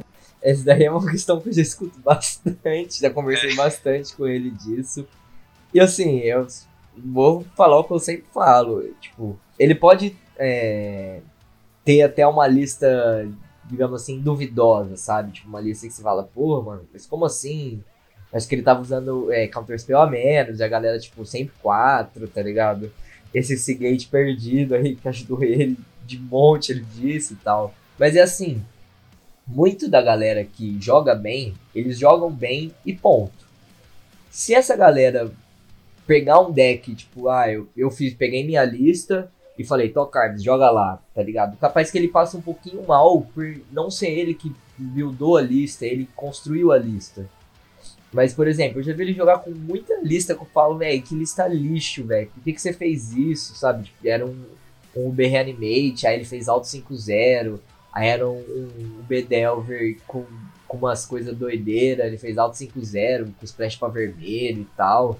Essa 0.42 0.64
daí 0.64 0.84
é 0.84 0.90
uma 0.90 1.04
questão 1.10 1.40
que 1.40 1.48
eu 1.48 1.52
já 1.52 1.62
escuto 1.62 1.98
bastante, 2.00 3.00
já 3.00 3.10
conversei 3.10 3.54
bastante 3.54 4.14
com 4.16 4.26
ele 4.26 4.50
disso. 4.50 5.06
E 5.72 5.80
assim, 5.80 6.18
eu 6.18 6.46
vou 6.96 7.44
falar 7.56 7.78
o 7.78 7.84
que 7.84 7.92
eu 7.92 7.98
sempre 7.98 8.26
falo, 8.32 8.82
tipo, 9.00 9.38
ele 9.58 9.74
pode 9.74 10.16
é, 10.36 11.20
ter 11.84 12.02
até 12.02 12.26
uma 12.26 12.46
lista, 12.46 13.28
digamos 13.64 14.02
assim, 14.02 14.20
duvidosa, 14.20 14.96
sabe? 14.96 15.32
Tipo, 15.32 15.48
uma 15.48 15.60
lista 15.60 15.86
que 15.86 15.92
você 15.92 16.02
fala, 16.02 16.24
pô, 16.24 16.60
mano, 16.60 16.86
mas 16.92 17.06
como 17.06 17.24
assim? 17.24 17.82
Acho 18.32 18.48
que 18.48 18.54
ele 18.54 18.62
tava 18.62 18.80
usando 18.80 19.30
é, 19.30 19.46
Counter-Spell 19.46 20.00
a 20.00 20.10
menos, 20.10 20.58
e 20.58 20.64
a 20.64 20.68
galera, 20.68 20.98
tipo, 20.98 21.24
sempre 21.24 21.54
4, 21.62 22.26
tá 22.28 22.42
ligado? 22.42 22.90
Esse 23.32 23.56
Seagate 23.58 24.08
perdido 24.08 24.74
aí, 24.74 24.96
que 24.96 25.08
ajudou 25.08 25.42
ele 25.42 25.78
de 26.04 26.18
monte, 26.18 26.72
ele 26.72 26.84
disse 26.94 27.34
e 27.34 27.36
tal. 27.36 27.74
Mas 27.98 28.16
é 28.16 28.22
assim, 28.22 28.62
muito 29.46 29.88
da 29.88 30.00
galera 30.00 30.44
que 30.44 30.80
joga 30.80 31.14
bem, 31.14 31.54
eles 31.74 31.98
jogam 31.98 32.30
bem 32.30 32.72
e 32.84 32.92
ponto. 32.92 33.32
Se 34.30 34.54
essa 34.54 34.76
galera 34.76 35.30
pegar 36.06 36.40
um 36.40 36.50
deck, 36.50 36.94
tipo, 36.94 37.28
ah, 37.28 37.50
eu, 37.50 37.68
eu 37.76 37.90
fiz, 37.90 38.14
peguei 38.14 38.44
minha 38.44 38.64
lista 38.64 39.30
e 39.58 39.64
falei, 39.64 39.90
Tó 39.90 40.06
Carlos, 40.06 40.42
joga 40.42 40.70
lá, 40.70 41.00
tá 41.14 41.22
ligado? 41.22 41.56
Capaz 41.58 41.90
que 41.90 41.98
ele 41.98 42.08
passe 42.08 42.36
um 42.36 42.40
pouquinho 42.40 42.86
mal 42.86 43.20
por 43.34 43.60
não 43.70 43.90
ser 43.90 44.08
ele 44.08 44.34
que 44.34 44.52
buildou 44.76 45.36
a 45.36 45.42
lista, 45.42 45.86
ele 45.86 46.08
construiu 46.16 46.72
a 46.72 46.78
lista. 46.78 47.28
Mas, 48.12 48.34
por 48.34 48.46
exemplo, 48.46 48.80
eu 48.80 48.82
já 48.82 48.92
vi 48.92 49.04
ele 49.04 49.12
jogar 49.14 49.38
com 49.38 49.50
muita 49.50 49.98
lista 50.02 50.34
que 50.34 50.42
eu 50.42 50.46
falo, 50.46 50.76
velho, 50.76 51.02
que 51.02 51.14
lista 51.14 51.46
lixo, 51.48 52.04
velho. 52.04 52.28
Por 52.28 52.42
que, 52.42 52.52
que 52.52 52.60
você 52.60 52.72
fez 52.72 53.12
isso, 53.12 53.54
sabe? 53.54 53.84
Tipo, 53.84 54.06
era 54.06 54.26
um, 54.26 54.44
um 54.94 55.10
Reanimate, 55.10 56.06
aí 56.06 56.16
ele 56.16 56.24
fez 56.24 56.48
Auto 56.48 56.66
5-0, 56.66 57.58
aí 57.92 58.08
era 58.08 58.28
um, 58.28 58.38
um 58.38 59.02
Bedelver 59.06 59.96
com, 60.06 60.24
com 60.66 60.76
umas 60.76 61.04
coisas 61.04 61.36
doideiras, 61.36 62.06
ele 62.06 62.18
fez 62.18 62.38
Auto 62.38 62.56
5-0, 62.56 63.26
com 63.38 63.44
splash 63.44 63.76
pra 63.76 63.88
vermelho 63.88 64.62
e 64.62 64.68
tal. 64.76 65.18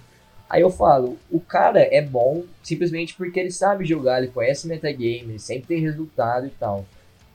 Aí 0.48 0.60
eu 0.62 0.70
falo, 0.70 1.16
o 1.30 1.40
cara 1.40 1.80
é 1.80 2.02
bom 2.02 2.44
simplesmente 2.62 3.14
porque 3.14 3.40
ele 3.40 3.50
sabe 3.50 3.84
jogar, 3.84 4.18
ele 4.18 4.32
conhece 4.32 4.68
metagame, 4.68 5.30
ele 5.30 5.38
sempre 5.38 5.68
tem 5.68 5.80
resultado 5.80 6.46
e 6.46 6.50
tal. 6.50 6.84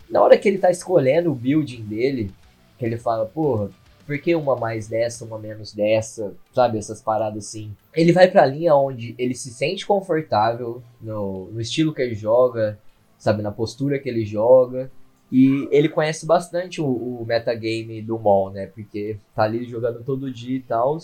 Na 0.10 0.22
hora 0.22 0.38
que 0.38 0.48
ele 0.48 0.58
tá 0.58 0.70
escolhendo 0.70 1.32
o 1.32 1.36
building 1.36 1.82
dele, 1.82 2.32
que 2.78 2.86
ele 2.86 2.98
fala, 2.98 3.26
porra, 3.26 3.70
por 4.08 4.18
que 4.20 4.34
uma 4.36 4.56
mais 4.56 4.88
dessa, 4.88 5.26
uma 5.26 5.38
menos 5.38 5.74
dessa, 5.74 6.34
sabe? 6.54 6.78
Essas 6.78 7.02
paradas 7.02 7.46
assim. 7.46 7.76
Ele 7.94 8.14
vai 8.14 8.32
pra 8.32 8.46
linha 8.46 8.74
onde 8.74 9.14
ele 9.18 9.36
se 9.36 9.50
sente 9.52 9.86
confortável 9.86 10.82
no, 11.02 11.52
no 11.52 11.60
estilo 11.60 11.94
que 11.94 12.02
ele 12.02 12.16
joga, 12.16 12.80
sabe? 13.18 13.42
Na 13.42 13.52
postura 13.52 14.00
que 14.00 14.08
ele 14.08 14.26
joga. 14.26 14.90
E 15.32 15.68
ele 15.72 15.90
conhece 15.90 16.26
bastante 16.26 16.80
o, 16.80 16.86
o 16.86 17.26
metagame 17.26 18.02
do 18.02 18.18
mall, 18.18 18.52
né? 18.52 18.68
Porque 18.68 19.18
tá 19.36 19.44
ali 19.44 19.66
jogando 19.66 20.04
todo 20.04 20.32
dia 20.32 20.58
e 20.58 20.62
tal. 20.62 20.98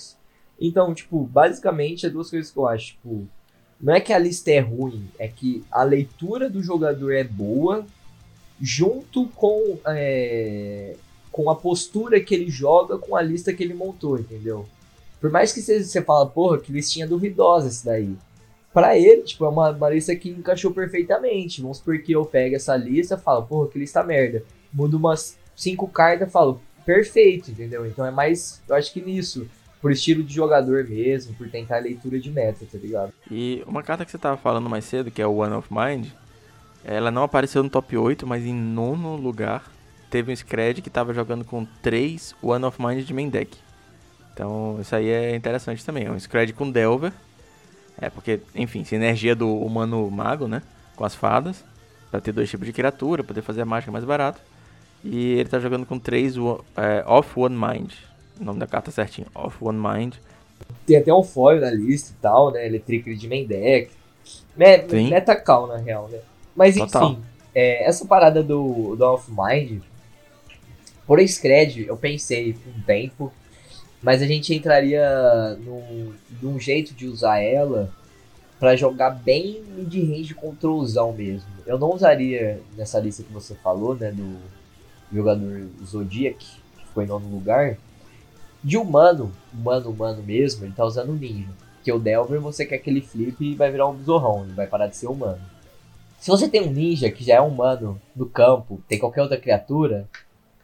Então, 0.60 0.94
tipo, 0.94 1.24
basicamente 1.26 2.06
é 2.06 2.10
duas 2.10 2.30
coisas 2.30 2.50
que 2.52 2.58
eu 2.58 2.68
acho. 2.68 2.94
Tipo, 2.94 3.28
não 3.82 3.94
é 3.94 4.00
que 4.00 4.14
a 4.14 4.20
lista 4.20 4.50
é 4.52 4.60
ruim, 4.60 5.10
é 5.20 5.28
que 5.28 5.64
a 5.70 5.84
leitura 5.84 6.50
do 6.50 6.64
jogador 6.64 7.12
é 7.12 7.24
boa, 7.24 7.86
junto 8.62 9.28
com 9.30 9.78
é, 9.86 10.96
com 11.32 11.50
a 11.50 11.56
postura 11.56 12.22
que 12.22 12.34
ele 12.34 12.50
joga 12.50 12.98
com 12.98 13.16
a 13.16 13.22
lista 13.22 13.52
que 13.52 13.64
ele 13.64 13.74
montou, 13.74 14.18
entendeu? 14.18 14.66
Por 15.20 15.32
mais 15.32 15.52
que 15.52 15.62
você, 15.62 15.84
você 15.84 16.02
fala, 16.02 16.26
porra, 16.28 16.60
que 16.60 16.72
listinha 16.72 17.08
duvidosa 17.08 17.68
esse 17.68 17.84
daí. 17.84 18.16
Pra 18.74 18.98
ele, 18.98 19.22
tipo, 19.22 19.46
é 19.46 19.50
uma, 19.50 19.70
uma 19.70 19.90
lista 19.90 20.16
que 20.16 20.30
encaixou 20.30 20.72
perfeitamente. 20.72 21.62
Vamos 21.62 21.78
supor 21.78 22.00
que 22.00 22.12
eu 22.12 22.26
pego 22.26 22.56
essa 22.56 22.76
lista 22.76 23.18
falo, 23.18 23.44
porra, 23.44 23.70
que 23.70 23.78
lista 23.78 24.04
merda. 24.04 24.44
Mudo 24.74 24.98
umas 24.98 25.38
cinco 25.56 25.88
cartas 25.88 26.32
falo, 26.32 26.60
perfeito, 26.84 27.52
entendeu? 27.52 27.86
Então 27.86 28.06
é 28.06 28.12
mais, 28.12 28.62
eu 28.68 28.76
acho 28.76 28.92
que 28.92 29.02
nisso. 29.02 29.48
Por 29.80 29.92
estilo 29.92 30.24
de 30.24 30.34
jogador 30.34 30.86
mesmo, 30.88 31.36
por 31.36 31.50
tentar 31.50 31.80
leitura 31.80 32.18
de 32.18 32.32
meta, 32.32 32.66
tá 32.72 32.78
ligado? 32.78 33.12
E 33.30 33.62
uma 33.68 33.84
carta 33.84 34.06
que 34.06 34.12
você 34.12 34.18
tava 34.18 34.38
falando 34.38 34.70
mais 34.70 34.86
cedo, 34.86 35.12
que 35.12 35.22
é 35.22 35.28
o 35.28 35.36
One 35.36 35.56
of 35.56 35.68
Mind, 35.70 36.08
ela 36.86 37.12
não 37.12 37.24
apareceu 37.24 37.62
no 37.62 37.70
top 37.70 37.98
8, 37.98 38.26
mas 38.26 38.46
em 38.46 38.54
nono 38.54 39.18
lugar 39.18 39.70
teve 40.10 40.32
um 40.32 40.36
Scred 40.36 40.82
que 40.82 40.90
tava 40.90 41.14
jogando 41.14 41.44
com 41.44 41.66
3 41.82 42.34
One 42.42 42.64
of 42.64 42.82
Mind 42.82 43.04
de 43.04 43.14
main 43.14 43.30
deck. 43.30 43.58
Então 44.34 44.78
isso 44.80 44.96
aí 44.96 45.10
é 45.10 45.36
interessante 45.36 45.86
também. 45.86 46.06
É 46.06 46.12
um 46.12 46.20
Scred 46.20 46.54
com 46.54 46.72
Delver. 46.72 47.12
É 47.98 48.10
porque, 48.10 48.40
enfim, 48.56 48.84
sinergia 48.84 49.36
do 49.36 49.56
humano 49.58 50.10
mago, 50.10 50.48
né? 50.48 50.62
Com 50.96 51.06
as 51.06 51.16
fadas. 51.16 51.64
Pra 52.10 52.22
ter 52.22 52.32
dois 52.32 52.50
tipos 52.50 52.68
de 52.68 52.74
criatura, 52.74 53.24
poder 53.24 53.42
fazer 53.42 53.62
a 53.62 53.66
mágica 53.66 53.92
mais 53.92 54.06
barato. 54.06 54.40
E 55.04 55.34
ele 55.34 55.50
tá 55.50 55.60
jogando 55.60 55.86
com 55.86 56.00
três 56.00 56.36
é, 56.78 57.04
Off 57.08 57.40
One 57.40 57.56
Mind. 57.56 57.92
O 58.40 58.44
nome 58.44 58.60
da 58.60 58.68
carta 58.68 58.90
é 58.90 58.94
certinho, 58.94 59.28
Off 59.34 59.58
One 59.62 59.80
Mind. 59.80 60.16
Tem 60.86 60.98
até 60.98 61.14
um 61.14 61.24
foil 61.24 61.60
na 61.60 61.72
lista 61.72 62.12
e 62.12 62.22
tal, 62.22 62.52
né? 62.52 62.66
Electric 62.66 63.16
de 63.16 63.28
main 63.28 63.46
deck. 63.46 63.92
Meta 64.56 65.36
call, 65.36 65.68
na 65.68 65.78
real, 65.78 66.08
né? 66.10 66.20
Mas 66.56 66.76
Total. 66.76 67.12
enfim, 67.12 67.22
é, 67.54 67.88
essa 67.88 68.06
parada 68.06 68.42
do, 68.44 68.96
do 68.96 69.04
Off 69.04 69.30
Mind, 69.30 69.82
por 71.06 71.20
Scred, 71.20 71.86
eu 71.88 71.98
pensei 71.98 72.56
um 72.68 72.82
tempo, 72.82 73.34
mas 74.04 74.22
a 74.22 74.28
gente 74.28 74.54
entraria 74.54 75.58
num, 75.62 76.14
num 76.42 76.60
jeito 76.60 76.94
de 76.94 77.08
usar 77.08 77.40
ela 77.40 77.90
para 78.60 78.76
jogar 78.76 79.12
bem 79.12 79.64
mid-range 79.76 80.34
controlzão 80.36 81.14
mesmo. 81.14 81.48
Eu 81.66 81.80
não 81.80 81.92
usaria 81.92 82.62
nessa 82.78 83.00
lista 83.00 83.24
que 83.24 83.32
você 83.32 83.56
falou, 83.56 83.96
né, 83.96 84.12
do 84.12 84.38
jogador 85.12 85.68
Zodiac, 85.86 86.38
que 86.38 86.86
ficou 86.86 87.02
em 87.02 87.08
nono 87.08 87.30
lugar. 87.30 87.78
De 88.62 88.78
humano, 88.78 89.32
humano, 89.54 89.90
humano 89.90 90.22
mesmo, 90.22 90.66
ele 90.66 90.74
tá 90.74 90.86
usando 90.86 91.10
o 91.10 91.16
Ninja. 91.16 91.50
Porque 91.76 91.92
o 91.92 92.00
Delver 92.00 92.40
você 92.40 92.66
quer 92.66 92.78
que 92.78 92.90
ele 92.90 93.02
flip 93.02 93.44
e 93.44 93.56
vai 93.56 93.70
virar 93.72 93.90
um 93.90 94.04
zorrão, 94.04 94.44
ele 94.44 94.54
vai 94.54 94.68
parar 94.68 94.88
de 94.88 94.96
ser 94.96 95.08
humano. 95.08 95.42
Se 96.18 96.30
você 96.30 96.48
tem 96.48 96.62
um 96.62 96.72
ninja 96.72 97.12
que 97.12 97.22
já 97.22 97.36
é 97.36 97.42
humano 97.42 98.00
no 98.16 98.26
campo, 98.26 98.82
tem 98.88 98.98
qualquer 98.98 99.22
outra 99.22 99.38
criatura, 99.38 100.08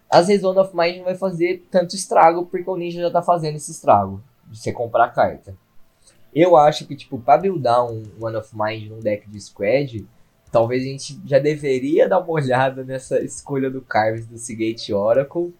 às 0.09 0.27
vezes 0.27 0.43
One 0.43 0.57
of 0.57 0.75
Mind 0.75 0.97
não 0.97 1.05
vai 1.05 1.15
fazer 1.15 1.65
tanto 1.69 1.95
estrago 1.95 2.45
porque 2.45 2.69
o 2.69 2.75
ninja 2.75 3.01
já 3.01 3.11
tá 3.11 3.21
fazendo 3.21 3.55
esse 3.55 3.71
estrago 3.71 4.21
de 4.47 4.59
você 4.59 4.71
comprar 4.71 5.05
a 5.05 5.09
carta. 5.09 5.55
Eu 6.33 6.57
acho 6.57 6.85
que, 6.85 6.95
tipo, 6.95 7.19
pra 7.19 7.37
buildar 7.37 7.85
um 7.85 8.03
One 8.19 8.35
of 8.35 8.49
Mind 8.53 8.89
num 8.89 8.99
deck 8.99 9.29
de 9.29 9.39
Squad, 9.39 10.05
talvez 10.51 10.83
a 10.83 10.87
gente 10.87 11.19
já 11.25 11.39
deveria 11.39 12.07
dar 12.07 12.19
uma 12.19 12.31
olhada 12.31 12.83
nessa 12.83 13.19
escolha 13.19 13.69
do 13.69 13.81
Carves 13.81 14.25
do 14.25 14.37
Seagate 14.37 14.93
Oracle. 14.93 15.53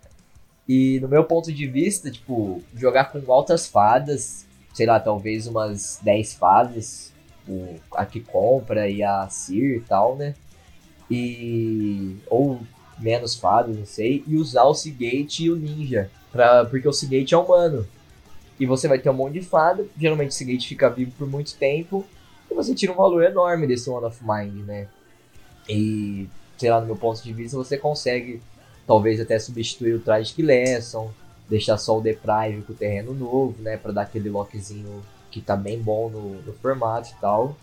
E 0.68 1.00
no 1.00 1.08
meu 1.08 1.24
ponto 1.24 1.52
de 1.52 1.68
vista, 1.68 2.12
tipo, 2.12 2.62
jogar 2.76 3.06
com 3.06 3.32
altas 3.32 3.68
fadas, 3.68 4.46
sei 4.74 4.86
lá, 4.86 5.00
talvez 5.00 5.48
umas 5.48 6.00
10 6.04 6.36
fadas, 6.36 7.12
o, 7.48 7.76
a 7.94 8.06
que 8.06 8.20
compra 8.20 8.88
e 8.88 9.02
a 9.02 9.28
Sir 9.30 9.78
e 9.78 9.82
tal, 9.82 10.16
né? 10.16 10.36
E. 11.10 12.18
Ou 12.28 12.60
menos 13.00 13.36
fadas, 13.36 13.76
não 13.76 13.86
sei. 13.86 14.24
E 14.28 14.36
usar 14.36 14.64
o 14.64 14.74
Seagate 14.74 15.46
e 15.46 15.52
o 15.52 15.56
Ninja. 15.56 16.10
Pra, 16.32 16.66
porque 16.66 16.88
o 16.88 16.94
Seagate 16.94 17.34
é 17.34 17.38
humano. 17.38 17.88
E 18.60 18.66
você 18.66 18.88
vai 18.88 19.00
ter 19.00 19.10
um 19.10 19.14
monte 19.14 19.34
de 19.34 19.42
fada. 19.42 19.86
Geralmente 19.98 20.32
o 20.32 20.34
Seagate 20.34 20.68
fica 20.68 20.90
vivo 20.90 21.12
por 21.18 21.28
muito 21.28 21.56
tempo. 21.56 22.06
E 22.50 22.54
você 22.54 22.76
tira 22.76 22.92
um 22.92 22.96
valor 22.96 23.24
enorme 23.24 23.66
desse 23.68 23.90
One 23.90 24.06
of 24.06 24.20
Mind, 24.22 24.66
né? 24.66 24.88
E, 25.68 26.28
sei 26.58 26.70
lá, 26.70 26.80
no 26.82 26.88
meu 26.88 26.96
ponto 26.96 27.22
de 27.24 27.32
vista, 27.32 27.56
você 27.56 27.78
consegue 27.78 28.42
talvez 28.86 29.20
até 29.20 29.38
substituir 29.38 29.94
o 29.94 30.00
Tragic 30.00 30.42
Lesson, 30.42 31.12
deixar 31.48 31.78
só 31.78 31.98
o 31.98 32.02
Deprive 32.02 32.64
com 32.64 32.74
o 32.74 32.76
terreno 32.76 33.14
novo, 33.14 33.62
né? 33.62 33.78
Pra 33.78 33.92
dar 33.92 34.02
aquele 34.02 34.30
lockzinho 34.30 35.02
que 35.32 35.42
tá 35.42 35.56
bem 35.56 35.80
bom 35.80 36.10
no, 36.10 36.42
no 36.42 36.54
formato 36.54 37.12
e 37.12 37.22
tal. 37.22 37.56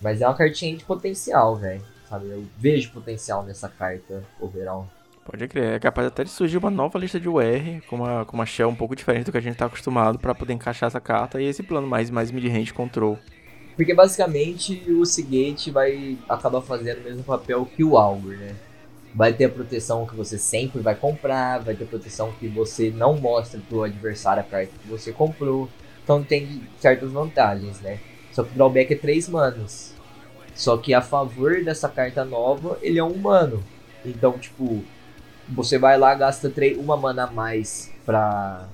Mas 0.00 0.20
é 0.20 0.26
uma 0.26 0.34
cartinha 0.34 0.76
de 0.76 0.84
potencial, 0.84 1.56
velho. 1.56 1.82
Sabe? 2.08 2.28
Eu 2.30 2.44
vejo 2.58 2.90
potencial 2.90 3.42
nessa 3.44 3.68
carta 3.68 4.22
overall. 4.40 4.88
Pode 5.24 5.48
crer, 5.48 5.74
é 5.74 5.78
capaz 5.80 6.06
até 6.06 6.22
de 6.22 6.30
surgir 6.30 6.56
uma 6.56 6.70
nova 6.70 6.96
lista 7.00 7.18
de 7.18 7.28
UR 7.28 7.82
com 7.88 7.96
uma, 7.96 8.24
com 8.24 8.36
uma 8.36 8.46
shell 8.46 8.68
um 8.68 8.76
pouco 8.76 8.94
diferente 8.94 9.24
do 9.24 9.32
que 9.32 9.38
a 9.38 9.40
gente 9.40 9.56
tá 9.56 9.66
acostumado 9.66 10.20
para 10.20 10.32
poder 10.32 10.52
encaixar 10.52 10.86
essa 10.86 11.00
carta 11.00 11.42
e 11.42 11.46
esse 11.46 11.64
plano 11.64 11.86
mais, 11.86 12.10
mais 12.10 12.30
mid-range 12.30 12.72
control. 12.72 13.18
Porque 13.74 13.92
basicamente 13.92 14.84
o 14.88 15.04
Seagate 15.04 15.72
vai 15.72 16.16
acabar 16.28 16.62
fazendo 16.62 17.00
o 17.00 17.04
mesmo 17.04 17.24
papel 17.24 17.66
que 17.66 17.82
o 17.82 17.98
Augur, 17.98 18.36
né? 18.36 18.54
Vai 19.12 19.32
ter 19.32 19.46
a 19.46 19.48
proteção 19.48 20.06
que 20.06 20.14
você 20.14 20.38
sempre 20.38 20.80
vai 20.80 20.94
comprar, 20.94 21.58
vai 21.58 21.74
ter 21.74 21.84
a 21.84 21.86
proteção 21.88 22.32
que 22.38 22.46
você 22.46 22.90
não 22.90 23.16
mostra 23.16 23.60
pro 23.68 23.82
adversário 23.82 24.42
a 24.42 24.44
carta 24.44 24.72
que 24.80 24.88
você 24.88 25.10
comprou. 25.10 25.68
Então 26.04 26.22
tem 26.22 26.62
certas 26.78 27.10
vantagens, 27.10 27.80
né? 27.80 27.98
Só 28.32 28.44
que 28.44 28.52
o 28.52 28.54
drawback 28.54 28.92
é 28.92 28.96
3 28.96 29.28
manos. 29.28 29.95
Só 30.56 30.78
que 30.78 30.94
a 30.94 31.02
favor 31.02 31.62
dessa 31.62 31.86
carta 31.86 32.24
nova, 32.24 32.78
ele 32.80 32.98
é 32.98 33.04
um 33.04 33.12
humano. 33.12 33.62
Então, 34.04 34.32
tipo, 34.38 34.82
você 35.46 35.78
vai 35.78 35.98
lá, 35.98 36.14
gasta 36.14 36.50
uma 36.78 36.96
mana 36.96 37.24
a 37.24 37.30
mais 37.30 37.92
pra, 38.06 38.66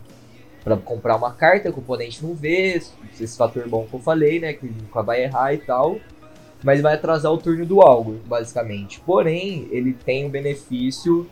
pra 0.63 0.77
comprar 0.77 1.17
uma 1.17 1.33
carta 1.33 1.71
o 1.71 1.79
oponente 1.79 2.25
não 2.25 2.35
vê. 2.35 2.81
Esse 3.21 3.37
fator 3.37 3.69
bom 3.69 3.85
que 3.85 3.95
eu 3.95 4.01
falei, 4.01 4.39
né? 4.39 4.53
Que 4.53 4.67
nunca 4.67 5.03
vai 5.03 5.25
errar 5.25 5.53
e 5.55 5.59
tal. 5.59 5.99
Mas 6.63 6.81
vai 6.81 6.95
atrasar 6.95 7.33
o 7.33 7.39
turno 7.39 7.67
do 7.67 7.83
algo, 7.83 8.21
basicamente. 8.27 9.01
Porém, 9.01 9.67
ele 9.73 9.93
tem 9.93 10.25
o 10.25 10.31
benefício 10.31 11.29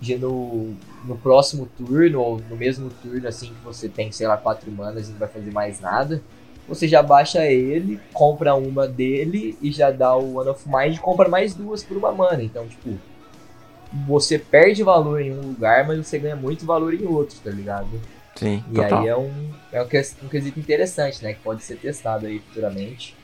de 0.00 0.18
no, 0.18 0.74
no 1.04 1.16
próximo 1.16 1.68
turno, 1.78 2.20
ou 2.20 2.40
no 2.50 2.56
mesmo 2.56 2.90
turno, 3.00 3.28
assim, 3.28 3.54
que 3.54 3.64
você 3.64 3.88
tem, 3.88 4.10
sei 4.10 4.26
lá, 4.26 4.36
quatro 4.36 4.68
manas 4.72 5.08
e 5.08 5.12
não 5.12 5.18
vai 5.20 5.28
fazer 5.28 5.52
mais 5.52 5.78
nada, 5.78 6.20
você 6.68 6.86
já 6.88 7.02
baixa 7.02 7.44
ele, 7.44 8.00
compra 8.12 8.54
uma 8.54 8.86
dele 8.86 9.56
e 9.60 9.70
já 9.70 9.90
dá 9.90 10.14
o 10.16 10.36
One 10.38 10.50
of 10.50 10.64
Mind 10.68 10.96
e 10.96 11.00
compra 11.00 11.28
mais 11.28 11.54
duas 11.54 11.82
por 11.82 11.96
uma 11.96 12.12
mana. 12.12 12.42
Então, 12.42 12.66
tipo, 12.66 12.98
você 14.06 14.38
perde 14.38 14.82
valor 14.82 15.20
em 15.20 15.32
um 15.32 15.40
lugar, 15.40 15.86
mas 15.86 15.98
você 16.06 16.18
ganha 16.18 16.36
muito 16.36 16.64
valor 16.64 16.94
em 16.94 17.04
outro, 17.04 17.36
tá 17.42 17.50
ligado? 17.50 17.88
Sim, 18.34 18.64
E 18.70 18.74
total. 18.76 19.00
aí 19.00 19.08
é 19.08 19.16
um, 19.16 19.50
é 19.72 19.82
um 19.82 20.28
quesito 20.28 20.58
interessante, 20.58 21.22
né? 21.22 21.34
Que 21.34 21.40
pode 21.40 21.62
ser 21.62 21.76
testado 21.76 22.26
aí 22.26 22.38
futuramente. 22.40 23.14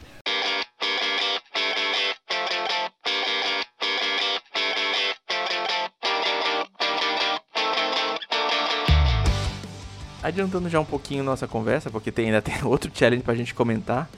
Adiantando 10.29 10.69
já 10.69 10.81
um 10.81 10.85
pouquinho 10.85 11.25
nossa 11.25 11.47
conversa, 11.47 11.91
porque 11.91 12.12
tem, 12.12 12.27
ainda 12.27 12.41
tem 12.43 12.55
outro 12.64 12.91
challenge 12.95 13.23
pra 13.23 13.35
gente 13.35 13.55
comentar. 13.55 14.09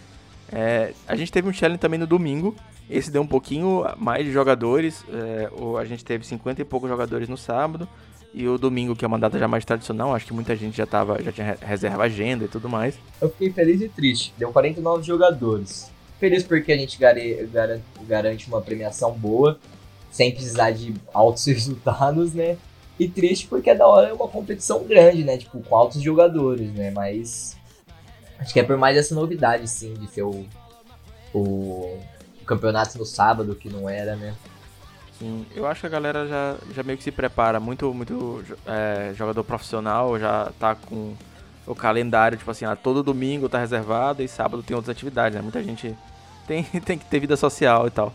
É, 0.52 0.92
a 1.06 1.14
gente 1.16 1.30
teve 1.30 1.48
um 1.48 1.52
challenge 1.52 1.80
também 1.80 1.98
no 1.98 2.06
domingo. 2.06 2.54
Esse 2.88 3.10
deu 3.10 3.22
um 3.22 3.26
pouquinho 3.26 3.84
mais 3.96 4.24
de 4.24 4.32
jogadores. 4.32 5.04
É, 5.12 5.48
a 5.78 5.84
gente 5.84 6.04
teve 6.04 6.26
50 6.26 6.60
e 6.60 6.64
poucos 6.64 6.88
jogadores 6.88 7.28
no 7.28 7.36
sábado. 7.36 7.88
E 8.32 8.46
o 8.46 8.56
domingo, 8.56 8.94
que 8.94 9.04
é 9.04 9.08
uma 9.08 9.18
data 9.18 9.38
já 9.38 9.48
mais 9.48 9.64
tradicional, 9.64 10.14
acho 10.14 10.26
que 10.26 10.32
muita 10.32 10.54
gente 10.54 10.76
já, 10.76 10.86
tava, 10.86 11.20
já 11.22 11.32
tinha 11.32 11.58
reserva 11.60 12.04
agenda 12.04 12.44
e 12.44 12.48
tudo 12.48 12.68
mais. 12.68 12.96
Eu 13.20 13.28
fiquei 13.30 13.50
feliz 13.52 13.80
e 13.80 13.88
triste. 13.88 14.32
Deu 14.38 14.52
49 14.52 15.02
jogadores. 15.02 15.90
Feliz 16.18 16.42
porque 16.44 16.70
a 16.70 16.76
gente 16.76 16.98
garante, 16.98 17.82
garante 18.06 18.48
uma 18.48 18.60
premiação 18.60 19.12
boa, 19.12 19.58
sem 20.12 20.32
precisar 20.32 20.70
de 20.70 20.94
altos 21.12 21.44
resultados, 21.46 22.32
né? 22.32 22.56
E 23.00 23.08
triste 23.08 23.46
porque 23.46 23.70
é 23.70 23.74
da 23.74 23.86
hora 23.86 24.08
é 24.08 24.12
uma 24.12 24.28
competição 24.28 24.84
grande, 24.84 25.24
né? 25.24 25.38
Tipo, 25.38 25.58
com 25.62 25.74
altos 25.74 26.02
jogadores, 26.02 26.70
né? 26.74 26.90
Mas. 26.90 27.56
Acho 28.38 28.52
que 28.52 28.60
é 28.60 28.62
por 28.62 28.76
mais 28.76 28.94
essa 28.94 29.14
novidade, 29.14 29.66
sim, 29.66 29.94
de 29.94 30.06
ser 30.06 30.22
o, 30.22 30.46
o, 31.34 31.98
campeonato 32.44 32.98
no 32.98 33.06
sábado, 33.06 33.54
que 33.54 33.70
não 33.70 33.88
era, 33.88 34.16
né? 34.16 34.34
Sim, 35.18 35.46
eu 35.56 35.66
acho 35.66 35.80
que 35.80 35.86
a 35.86 35.90
galera 35.90 36.28
já, 36.28 36.56
já 36.74 36.82
meio 36.82 36.98
que 36.98 37.04
se 37.04 37.10
prepara. 37.10 37.58
Muito, 37.58 37.92
muito 37.94 38.44
é, 38.66 39.14
jogador 39.14 39.44
profissional 39.44 40.18
já 40.18 40.52
tá 40.58 40.74
com 40.74 41.14
o 41.66 41.74
calendário, 41.74 42.36
tipo 42.36 42.50
assim, 42.50 42.66
ah, 42.66 42.76
todo 42.76 43.02
domingo 43.02 43.48
tá 43.48 43.58
reservado 43.58 44.22
e 44.22 44.28
sábado 44.28 44.62
tem 44.62 44.76
outras 44.76 44.94
atividades, 44.94 45.36
né? 45.36 45.40
Muita 45.40 45.62
gente 45.62 45.96
tem, 46.46 46.64
tem 46.84 46.98
que 46.98 47.06
ter 47.06 47.18
vida 47.18 47.36
social 47.36 47.86
e 47.86 47.90
tal. 47.90 48.12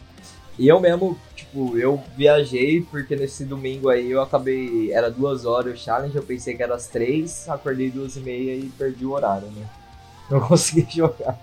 E 0.57 0.67
eu 0.67 0.79
mesmo, 0.79 1.17
tipo, 1.35 1.77
eu 1.77 2.01
viajei 2.15 2.81
porque 2.81 3.15
nesse 3.15 3.43
domingo 3.43 3.89
aí 3.89 4.09
eu 4.09 4.21
acabei. 4.21 4.91
Era 4.91 5.11
duas 5.11 5.45
horas 5.45 5.79
o 5.79 5.83
challenge, 5.83 6.15
eu 6.15 6.23
pensei 6.23 6.55
que 6.55 6.63
era 6.63 6.75
às 6.75 6.87
três, 6.87 7.47
acordei 7.49 7.89
duas 7.89 8.15
e 8.15 8.19
meia 8.21 8.55
e 8.55 8.71
perdi 8.77 9.05
o 9.05 9.11
horário, 9.11 9.47
né? 9.47 9.65
Não 10.29 10.39
consegui 10.39 10.87
jogar. 10.95 11.37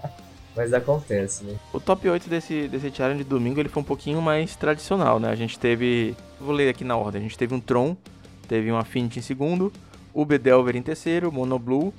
Mas 0.54 0.72
acontece, 0.72 1.44
né? 1.44 1.56
O 1.72 1.80
top 1.80 2.08
8 2.08 2.28
desse, 2.28 2.68
desse 2.68 2.90
challenge 2.90 3.22
de 3.22 3.28
domingo 3.28 3.58
ele 3.58 3.70
foi 3.70 3.80
um 3.80 3.86
pouquinho 3.86 4.20
mais 4.20 4.54
tradicional, 4.56 5.18
né? 5.18 5.30
A 5.30 5.34
gente 5.34 5.58
teve. 5.58 6.14
Vou 6.40 6.54
ler 6.54 6.68
aqui 6.68 6.84
na 6.84 6.96
ordem. 6.96 7.20
A 7.20 7.22
gente 7.22 7.38
teve 7.38 7.54
um 7.54 7.60
Tron, 7.60 7.96
teve 8.48 8.70
um 8.70 8.76
Affinity 8.76 9.18
em 9.18 9.22
segundo, 9.22 9.72
o 10.12 10.24
Bedelver 10.24 10.76
em 10.76 10.82
terceiro, 10.82 11.32
Monoblue 11.32 11.92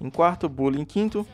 em 0.00 0.08
quarto, 0.08 0.48
Bully 0.48 0.80
em 0.80 0.84
quinto, 0.84 1.26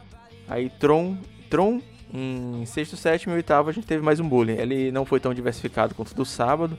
aí 0.48 0.68
Tron, 0.68 1.16
Tron 1.48 1.80
em 2.12 2.64
sexto, 2.66 2.96
sétimo 2.96 3.34
e 3.34 3.36
oitavo 3.36 3.68
a 3.68 3.72
gente 3.72 3.86
teve 3.86 4.02
mais 4.02 4.20
um 4.20 4.28
bullying. 4.28 4.56
Ele 4.56 4.90
não 4.90 5.04
foi 5.04 5.20
tão 5.20 5.34
diversificado 5.34 5.94
quanto 5.94 6.14
do 6.14 6.24
sábado, 6.24 6.78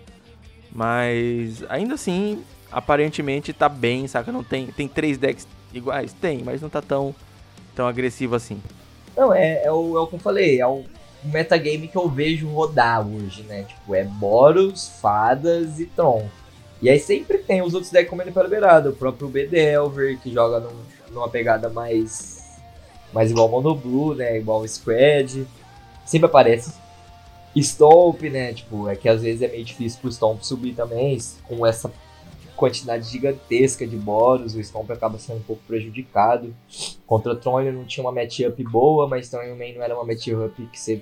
mas 0.71 1.63
ainda 1.69 1.95
assim, 1.95 2.43
aparentemente 2.71 3.53
tá 3.53 3.69
bem, 3.69 4.07
saca? 4.07 4.31
Não 4.31 4.43
tem, 4.43 4.67
tem 4.67 4.87
três 4.87 5.17
decks 5.17 5.47
iguais? 5.73 6.13
Tem, 6.13 6.43
mas 6.43 6.61
não 6.61 6.69
tá 6.69 6.81
tão, 6.81 7.13
tão 7.75 7.87
agressivo 7.87 8.35
assim. 8.35 8.61
Não, 9.15 9.33
é, 9.33 9.63
é, 9.63 9.71
o, 9.71 9.97
é 9.97 9.99
o 9.99 10.07
que 10.07 10.15
eu 10.15 10.19
falei, 10.19 10.61
é 10.61 10.67
o 10.67 10.83
metagame 11.23 11.87
que 11.87 11.97
eu 11.97 12.07
vejo 12.07 12.47
rodar 12.47 13.05
hoje, 13.07 13.43
né? 13.43 13.63
Tipo, 13.63 13.95
é 13.95 14.03
Boros, 14.03 14.87
Fadas 15.01 15.79
e 15.79 15.85
Tron. 15.85 16.27
E 16.81 16.89
aí 16.89 16.99
sempre 16.99 17.39
tem 17.39 17.61
os 17.61 17.73
outros 17.73 17.91
decks 17.91 18.09
comendo 18.09 18.31
pela 18.31 18.47
beirada, 18.47 18.89
o 18.89 18.95
próprio 18.95 19.27
Bedelver, 19.27 20.19
que 20.19 20.31
joga 20.31 20.59
num, 20.59 20.75
numa 21.11 21.27
pegada 21.27 21.69
mais. 21.69 22.36
Mais 23.13 23.31
igual 23.31 23.49
Mono 23.49 23.75
Blue, 23.75 24.15
né? 24.15 24.37
Igual 24.37 24.67
Squad. 24.67 25.45
Sempre 26.05 26.25
aparece. 26.27 26.73
Stomp, 27.55 28.21
né? 28.23 28.53
Tipo, 28.53 28.87
é 28.87 28.95
que 28.95 29.09
às 29.09 29.21
vezes 29.21 29.41
é 29.41 29.47
meio 29.47 29.63
difícil 29.63 29.99
pro 29.99 30.11
Stomp 30.11 30.41
subir 30.41 30.73
também, 30.73 31.17
com 31.47 31.65
essa 31.65 31.91
quantidade 32.55 33.07
gigantesca 33.07 33.85
de 33.85 33.95
bônus, 33.95 34.55
o 34.55 34.63
Stomp 34.63 34.89
acaba 34.89 35.19
sendo 35.19 35.37
um 35.37 35.43
pouco 35.43 35.61
prejudicado. 35.67 36.53
Contra 37.05 37.35
Tron 37.35 37.61
ele 37.61 37.71
não 37.71 37.85
tinha 37.85 38.03
uma 38.03 38.11
matchup 38.11 38.61
boa, 38.63 39.07
mas 39.07 39.29
também 39.29 39.75
não 39.75 39.83
era 39.83 39.95
uma 39.95 40.03
matchup 40.03 40.65
que 40.67 40.79
você 40.79 41.01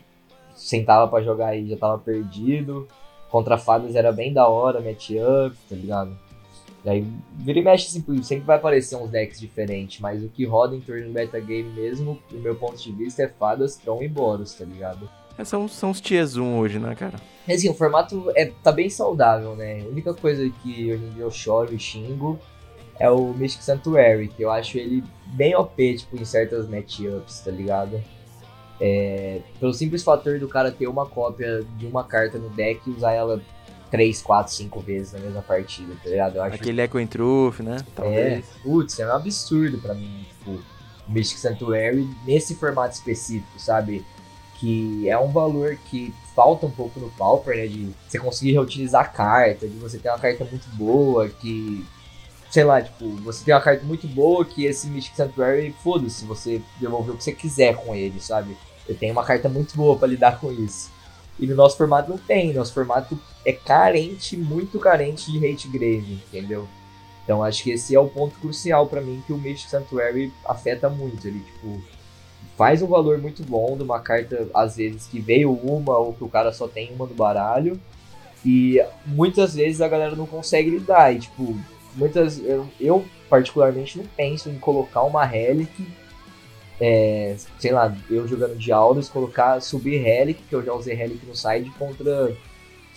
sentava 0.53 1.07
para 1.07 1.23
jogar 1.23 1.55
e 1.55 1.69
já 1.69 1.77
tava 1.77 1.97
perdido. 1.97 2.87
Contra 3.31 3.57
Fadas 3.57 3.95
era 3.95 4.11
bem 4.11 4.33
da 4.33 4.47
hora, 4.47 4.81
matchup, 4.81 5.55
tá 5.69 5.75
ligado? 5.75 6.17
Daí 6.85 7.03
vira 7.33 7.57
e 7.57 7.63
mexe 7.63 7.87
assim, 7.87 8.21
sempre 8.21 8.45
vai 8.45 8.57
aparecer 8.57 8.95
uns 8.95 9.09
decks 9.09 9.39
diferentes, 9.39 9.99
mas 9.99 10.23
o 10.23 10.29
que 10.29 10.45
roda 10.45 10.75
em 10.75 10.79
torno 10.79 11.07
do 11.07 11.11
metagame 11.11 11.63
mesmo, 11.63 12.19
do 12.29 12.37
meu 12.37 12.55
ponto 12.55 12.77
de 12.77 12.91
vista, 12.91 13.23
é 13.23 13.27
Fadas, 13.27 13.75
Tron 13.75 14.03
e 14.03 14.07
Boros, 14.07 14.53
tá 14.53 14.63
ligado? 14.63 15.09
É, 15.35 15.43
são, 15.43 15.67
são 15.67 15.89
os 15.89 15.99
Tiers 15.99 16.37
1 16.37 16.59
hoje, 16.59 16.77
né, 16.77 16.93
cara? 16.93 17.15
Assim, 17.49 17.69
o 17.69 17.73
formato 17.73 18.31
é, 18.35 18.51
tá 18.63 18.71
bem 18.71 18.87
saudável, 18.87 19.55
né? 19.55 19.81
A 19.81 19.87
única 19.87 20.13
coisa 20.13 20.47
que 20.61 20.93
hoje 20.93 21.03
em 21.03 21.09
dia 21.09 21.23
eu 21.23 21.31
choro 21.31 21.73
e 21.73 21.79
xingo 21.79 22.39
é 22.99 23.09
o 23.09 23.33
Mystic 23.33 23.63
Sanctuary, 23.63 24.27
que 24.27 24.43
eu 24.43 24.51
acho 24.51 24.77
ele 24.77 25.03
bem 25.33 25.55
OP, 25.55 25.97
tipo, 25.97 26.15
em 26.15 26.23
certas 26.23 26.69
matchups, 26.69 27.39
tá 27.39 27.49
ligado? 27.49 27.99
É, 28.79 29.41
pelo 29.59 29.73
simples 29.73 30.03
fator 30.03 30.37
do 30.37 30.47
cara 30.47 30.71
ter 30.71 30.87
uma 30.87 31.07
cópia 31.07 31.65
de 31.77 31.87
uma 31.87 32.03
carta 32.03 32.37
no 32.37 32.49
deck 32.49 32.79
e 32.87 32.91
usar 32.93 33.13
ela 33.13 33.41
3, 33.91 34.21
4, 34.21 34.53
5 34.53 34.79
vezes 34.81 35.13
na 35.13 35.19
mesma 35.19 35.41
partida, 35.41 35.93
tá 36.03 36.09
ligado? 36.09 36.35
Eu 36.35 36.43
acho 36.43 36.55
Aquele 36.55 36.81
Echo 36.81 36.99
em 36.99 37.07
Truth, 37.07 37.59
né? 37.59 37.77
Talvez. 37.95 38.39
É, 38.39 38.43
putz, 38.63 38.99
é 38.99 39.07
um 39.07 39.11
absurdo 39.11 39.77
pra 39.79 39.93
mim, 39.93 40.25
tipo, 40.29 40.59
Mystic 41.07 41.37
Sanctuary 41.37 42.07
nesse 42.25 42.55
formato 42.55 42.93
específico, 42.95 43.59
sabe? 43.59 44.05
Que 44.59 45.07
é 45.09 45.17
um 45.17 45.31
valor 45.31 45.77
que 45.89 46.13
falta 46.35 46.65
um 46.65 46.71
pouco 46.71 46.99
no 46.99 47.09
Pauper, 47.11 47.55
né? 47.55 47.67
De 47.67 47.89
você 48.07 48.19
conseguir 48.19 48.53
reutilizar 48.53 49.03
a 49.03 49.07
carta, 49.07 49.67
de 49.67 49.77
você 49.77 49.97
ter 49.97 50.09
uma 50.09 50.19
carta 50.19 50.45
muito 50.45 50.67
boa, 50.75 51.29
que. 51.29 51.85
Sei 52.49 52.63
lá, 52.63 52.81
tipo, 52.81 53.09
você 53.17 53.43
tem 53.43 53.53
uma 53.53 53.59
carta 53.59 53.83
muito 53.83 54.07
boa 54.07 54.45
que 54.45 54.65
esse 54.65 54.87
Mystic 54.87 55.15
Sanctuary, 55.15 55.75
foda-se, 55.83 56.23
você 56.25 56.61
devolver 56.79 57.13
o 57.13 57.17
que 57.17 57.23
você 57.23 57.33
quiser 57.33 57.75
com 57.75 57.93
ele, 57.93 58.21
sabe? 58.21 58.55
Eu 58.87 58.95
tenho 58.95 59.11
uma 59.11 59.25
carta 59.25 59.49
muito 59.49 59.75
boa 59.75 59.97
para 59.97 60.07
lidar 60.07 60.39
com 60.39 60.51
isso. 60.51 60.89
E 61.37 61.45
no 61.47 61.55
nosso 61.55 61.75
formato 61.75 62.09
não 62.09 62.17
tem, 62.17 62.53
nosso 62.53 62.73
formato 62.73 63.19
é 63.45 63.53
carente, 63.53 64.35
muito 64.35 64.79
carente 64.79 65.31
de 65.31 65.45
hate 65.45 65.67
grave, 65.67 66.13
entendeu? 66.27 66.67
Então 67.23 67.43
acho 67.43 67.63
que 67.63 67.71
esse 67.71 67.95
é 67.95 67.99
o 67.99 68.07
ponto 68.07 68.39
crucial 68.39 68.87
para 68.87 69.01
mim 69.01 69.23
que 69.25 69.33
o 69.33 69.37
Mystic 69.37 69.69
Sanctuary 69.69 70.31
afeta 70.45 70.89
muito. 70.89 71.27
Ele, 71.27 71.39
tipo, 71.39 71.81
faz 72.57 72.81
um 72.81 72.87
valor 72.87 73.17
muito 73.17 73.43
bom 73.43 73.75
de 73.75 73.83
uma 73.83 73.99
carta, 73.99 74.47
às 74.53 74.77
vezes, 74.77 75.07
que 75.07 75.19
veio 75.19 75.51
uma 75.51 75.97
ou 75.97 76.13
que 76.13 76.23
o 76.23 76.29
cara 76.29 76.51
só 76.51 76.67
tem 76.67 76.91
uma 76.93 77.05
no 77.05 77.13
baralho. 77.13 77.79
E 78.45 78.79
muitas 79.05 79.55
vezes 79.55 79.81
a 79.81 79.87
galera 79.87 80.15
não 80.15 80.27
consegue 80.27 80.69
lidar. 80.69 81.13
E, 81.13 81.19
tipo, 81.19 81.57
muitas. 81.95 82.39
Eu, 82.39 82.67
eu 82.79 83.05
particularmente 83.27 83.97
não 83.97 84.05
penso 84.15 84.49
em 84.49 84.59
colocar 84.59 85.01
uma 85.01 85.25
Relic. 85.25 85.85
É, 86.79 87.35
sei 87.57 87.71
lá, 87.71 87.95
eu 88.09 88.27
jogando 88.27 88.55
de 88.55 88.71
Aldous, 88.71 89.09
colocar, 89.09 89.59
subir 89.61 89.97
Relic, 89.97 90.43
que 90.43 90.53
eu 90.53 90.63
já 90.63 90.73
usei 90.73 90.93
Relic 90.93 91.25
no 91.25 91.35
side 91.35 91.71
contra 91.79 92.35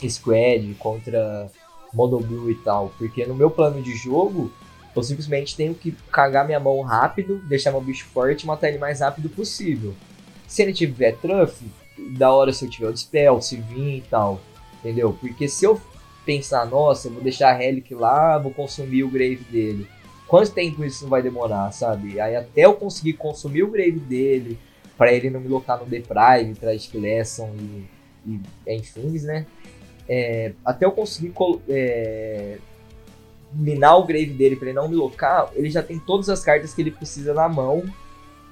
Squad, 0.07 0.75
contra 0.79 1.51
Mono 1.93 2.51
e 2.51 2.55
tal. 2.57 2.93
Porque 2.99 3.25
no 3.25 3.35
meu 3.35 3.51
plano 3.51 3.81
de 3.83 3.95
jogo, 3.95 4.53
eu 4.95 5.03
simplesmente 5.03 5.57
tenho 5.57 5.75
que 5.75 5.93
cagar 6.11 6.45
minha 6.45 6.61
mão 6.61 6.81
rápido, 6.83 7.39
deixar 7.49 7.71
meu 7.71 7.81
bicho 7.81 8.07
forte 8.07 8.43
e 8.43 8.47
matar 8.47 8.69
ele 8.69 8.79
mais 8.79 9.01
rápido 9.01 9.29
possível. 9.29 9.95
Se 10.47 10.63
ele 10.63 10.73
tiver 10.73 11.13
truff, 11.17 11.65
da 12.17 12.33
hora 12.33 12.53
se 12.53 12.65
eu 12.65 12.71
tiver 12.71 12.89
o 12.89 12.93
dispel, 12.93 13.41
se 13.41 13.57
vir 13.57 13.99
e 13.99 14.01
tal. 14.03 14.41
Entendeu? 14.81 15.17
Porque 15.21 15.49
se 15.49 15.65
eu 15.65 15.81
pensar, 16.25 16.67
nossa, 16.67 17.09
eu 17.09 17.13
vou 17.13 17.23
deixar 17.23 17.51
a 17.51 17.55
Relic 17.55 17.95
lá, 17.95 18.39
vou 18.39 18.53
consumir 18.53 19.03
o 19.03 19.11
grave 19.11 19.45
dele. 19.51 19.89
Quanto 20.27 20.51
tempo 20.53 20.85
isso 20.85 21.09
vai 21.09 21.23
demorar, 21.23 21.73
sabe? 21.73 22.21
Aí 22.21 22.37
até 22.37 22.67
eu 22.67 22.75
conseguir 22.75 23.15
consumir 23.15 23.63
o 23.63 23.71
grave 23.71 23.99
dele, 23.99 24.59
para 24.97 25.13
ele 25.13 25.31
não 25.31 25.41
me 25.41 25.49
locar 25.49 25.79
no 25.79 25.87
Deprive, 25.87 26.55
Tragic 26.55 26.99
Lesson 26.99 27.55
e, 27.57 27.87
e 28.27 28.41
enfim, 28.75 29.19
né? 29.21 29.47
É, 30.09 30.53
até 30.65 30.87
eu 30.87 30.93
conseguir 30.93 31.35
é, 31.69 32.59
minar 33.53 33.99
o 33.99 34.05
grave 34.05 34.27
dele 34.27 34.57
para 34.57 34.69
ele 34.69 34.77
não 34.77 34.89
me 34.89 34.95
locar, 34.95 35.51
ele 35.55 35.71
já 35.71 35.83
tem 35.83 35.99
todas 35.99 36.29
as 36.29 36.43
cartas 36.43 36.73
que 36.75 36.81
ele 36.81 36.91
precisa 36.91 37.35
na 37.35 37.49
mão, 37.49 37.85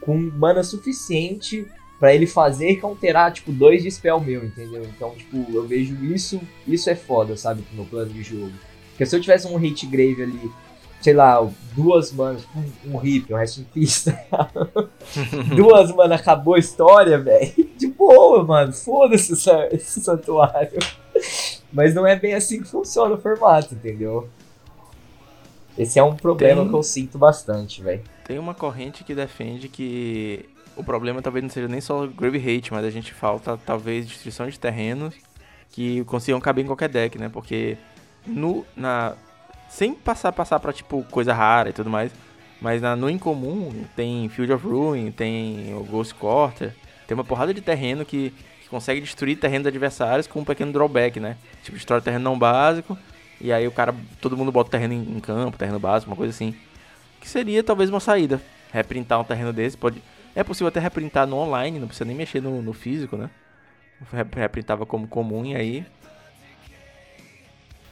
com 0.01 0.17
mana 0.17 0.63
suficiente 0.63 1.67
para 1.99 2.15
ele 2.15 2.27
fazer 2.27 2.77
counterar, 2.77 3.33
tipo, 3.33 3.51
dois 3.51 3.83
de 3.83 3.91
spell 3.91 4.21
meu, 4.21 4.45
entendeu? 4.45 4.83
Então, 4.85 5.15
tipo, 5.15 5.47
eu 5.53 5.67
vejo 5.67 5.95
isso, 6.05 6.41
isso 6.67 6.91
é 6.91 6.95
foda, 6.95 7.37
sabe, 7.37 7.65
no 7.71 7.77
meu 7.77 7.85
plano 7.87 8.13
de 8.13 8.23
jogo. 8.23 8.53
Porque 8.91 9.07
se 9.07 9.17
eu 9.17 9.21
tivesse 9.21 9.47
um 9.47 9.57
hate 9.57 9.87
grave 9.87 10.23
ali, 10.23 10.51
sei 11.01 11.15
lá, 11.15 11.47
duas 11.75 12.13
manas, 12.13 12.43
um, 12.85 12.97
um 12.97 13.05
hip, 13.05 13.33
um 13.33 13.37
rest 13.37 13.59
in 13.59 13.65
peace, 13.65 14.15
duas 15.57 15.91
manas, 15.95 16.21
acabou 16.21 16.55
a 16.55 16.59
história, 16.59 17.19
velho. 17.19 17.53
De 17.77 17.87
boa, 17.89 18.43
mano, 18.45 18.73
foda-se 18.73 19.33
esse 19.73 20.01
santuário. 20.01 20.79
Mas 21.73 21.95
não 21.95 22.07
é 22.07 22.17
bem 22.17 22.35
assim 22.35 22.63
que 22.63 22.69
funciona 22.69 23.15
o 23.15 23.21
formato, 23.21 23.75
entendeu? 23.75 24.29
Esse 25.77 25.99
é 25.99 26.03
um 26.03 26.17
problema 26.17 26.63
tem, 26.63 26.71
que 26.71 26.75
eu 26.75 26.83
sinto 26.83 27.19
bastante, 27.19 27.83
velho. 27.83 28.03
Tem 28.25 28.39
uma 28.39 28.55
corrente 28.55 29.05
que 29.05 29.15
defende 29.15 29.69
que 29.69 30.49
o 30.77 30.83
problema 30.83 31.21
talvez 31.21 31.43
não 31.43 31.51
seja 31.51 31.69
nem 31.69 31.81
só 31.81 32.07
Grave 32.07 32.39
Hate, 32.39 32.73
mas 32.73 32.85
a 32.85 32.91
gente 32.91 33.13
falta 33.13 33.59
talvez 33.65 34.07
destruição 34.07 34.49
de 34.49 34.59
terrenos 34.59 35.15
que 35.71 36.05
consigam 36.05 36.41
caber 36.41 36.65
em 36.65 36.69
qualquer 36.69 36.89
deck, 36.89 37.19
né? 37.19 37.29
Porque 37.29 37.77
no 38.27 38.65
na 38.75 39.15
sem 39.69 39.95
passar 39.95 40.33
passar 40.33 40.61
para 40.61 40.73
tipo 40.73 41.05
coisa 41.11 41.35
rara 41.35 41.71
e 41.71 41.73
tudo 41.73 41.91
mais, 41.91 42.13
mas 42.61 42.81
na, 42.81 42.97
no 42.97 43.11
incomum 43.11 43.85
tem 43.95 44.29
Field 44.29 44.53
of 44.53 44.67
Ruin, 44.67 45.11
tem 45.11 45.75
o 45.75 45.85
Ghost 45.85 46.15
Quarter, 46.15 46.75
tem 47.07 47.15
uma 47.15 47.25
porrada 47.25 47.53
de 47.53 47.61
terreno 47.61 48.05
que, 48.05 48.33
que 48.67 48.71
consegue 48.71 49.01
destruir 49.01 49.37
terreno 49.37 49.63
de 49.63 49.69
adversários 49.69 50.27
com 50.27 50.41
um 50.41 50.45
pequeno 50.45 50.73
drawback, 50.73 51.21
né? 51.21 51.37
Tipo, 51.63 51.77
destrói 51.77 52.01
terreno 52.01 52.25
não 52.25 52.37
básico 52.37 52.99
e 53.41 53.53
aí 53.53 53.67
o 53.67 53.71
cara, 53.71 53.95
todo 54.21 54.37
mundo 54.37 54.51
bota 54.51 54.73
terreno 54.73 54.93
em, 54.93 55.17
em 55.17 55.21
campo, 55.21 55.57
terreno 55.57 55.79
básico, 55.79 56.11
uma 56.11 56.17
coisa 56.17 56.33
assim. 56.33 56.53
Que 57.21 57.29
seria 57.29 57.63
talvez 57.63 57.89
uma 57.89 58.01
saída. 58.01 58.41
Reprintar 58.73 59.21
um 59.21 59.25
terreno 59.25 59.53
desse, 59.53 59.77
pode. 59.77 60.03
É 60.35 60.43
possível 60.43 60.67
até 60.67 60.81
reprintar 60.81 61.29
no 61.29 61.37
online, 61.37 61.79
não 61.79 61.87
precisa 61.87 62.05
nem 62.05 62.17
mexer 62.17 62.43
no, 62.43 62.61
no 62.61 62.73
físico, 62.73 63.17
né? 63.17 63.31
Reprintava 64.35 64.85
como 64.85 65.07
comum 65.07 65.47
e 65.47 65.55
aí. 65.55 65.87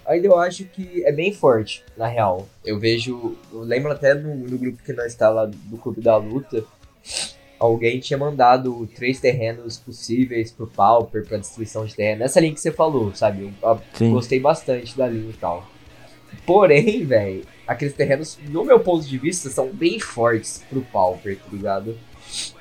Ainda 0.05 0.27
eu 0.27 0.39
acho 0.39 0.65
que 0.65 1.05
é 1.07 1.13
bem 1.13 1.33
forte, 1.33 1.85
na 1.97 2.09
real. 2.09 2.49
Eu 2.65 2.81
vejo. 2.81 3.39
Eu 3.53 3.61
lembro 3.61 3.93
até 3.93 4.13
no, 4.13 4.35
no 4.35 4.59
grupo 4.59 4.83
que 4.83 4.93
nós 4.93 5.07
está 5.07 5.31
lá 5.31 5.47
do 5.47 5.79
Clube 5.79 6.01
da 6.01 6.17
Luta 6.17 6.65
alguém 7.65 7.99
tinha 8.01 8.19
mandado 8.19 8.87
três 8.95 9.21
terrenos 9.21 9.79
possíveis 9.79 10.53
pro 10.53 10.67
Pauper, 10.67 11.25
pra 11.27 11.39
destruição 11.39 11.85
de 11.85 11.95
terreno. 11.95 12.21
Nessa 12.21 12.41
linha 12.41 12.53
que 12.53 12.61
você 12.61 12.71
falou, 12.71 13.15
sabe? 13.15 13.53
Eu, 13.63 13.81
eu 14.01 14.11
gostei 14.11 14.39
bastante 14.39 14.97
da 14.97 15.09
linha 15.09 15.31
e 15.31 15.35
tal. 15.35 15.67
Porém, 16.47 17.05
velho, 17.05 17.45
aqueles 17.67 17.95
terrenos, 17.95 18.39
no 18.49 18.65
meu 18.65 18.81
ponto 18.81 19.07
de 19.07 19.19
vista, 19.19 19.49
são 19.49 19.69
bem 19.69 19.99
fortes 19.99 20.63
pro 20.69 20.83
Pauper, 20.83 21.39
tá 21.39 21.49
ligado? 21.53 21.97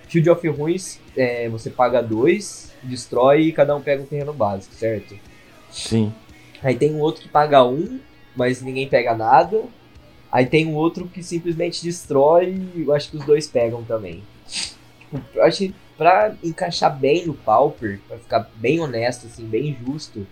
Field 0.07 0.29
of 0.29 0.47
Ruins, 0.47 0.99
é, 1.17 1.49
você 1.49 1.69
paga 1.69 2.01
dois, 2.01 2.71
destrói 2.83 3.41
e 3.41 3.51
cada 3.51 3.75
um 3.75 3.81
pega 3.81 4.03
um 4.03 4.05
terreno 4.05 4.31
básico, 4.31 4.75
certo? 4.75 5.17
Sim. 5.71 6.13
Aí 6.61 6.75
tem 6.75 6.93
um 6.93 6.99
outro 6.99 7.23
que 7.23 7.29
paga 7.29 7.63
um, 7.65 7.99
mas 8.35 8.61
ninguém 8.61 8.87
pega 8.87 9.15
nada. 9.15 9.63
Aí 10.31 10.45
tem 10.45 10.67
um 10.67 10.75
outro 10.75 11.07
que 11.07 11.23
simplesmente 11.23 11.83
destrói 11.83 12.61
e 12.75 12.83
eu 12.83 12.93
acho 12.93 13.09
que 13.09 13.17
os 13.17 13.25
dois 13.25 13.47
pegam 13.47 13.83
também 13.83 14.23
acho 15.41 15.57
que 15.59 15.75
pra 15.97 16.35
encaixar 16.43 16.97
bem 16.97 17.25
no 17.25 17.33
Pauper, 17.33 17.99
pra 18.07 18.17
ficar 18.17 18.49
bem 18.55 18.79
honesto, 18.79 19.27
assim, 19.27 19.45
bem 19.45 19.77
justo, 19.85 20.25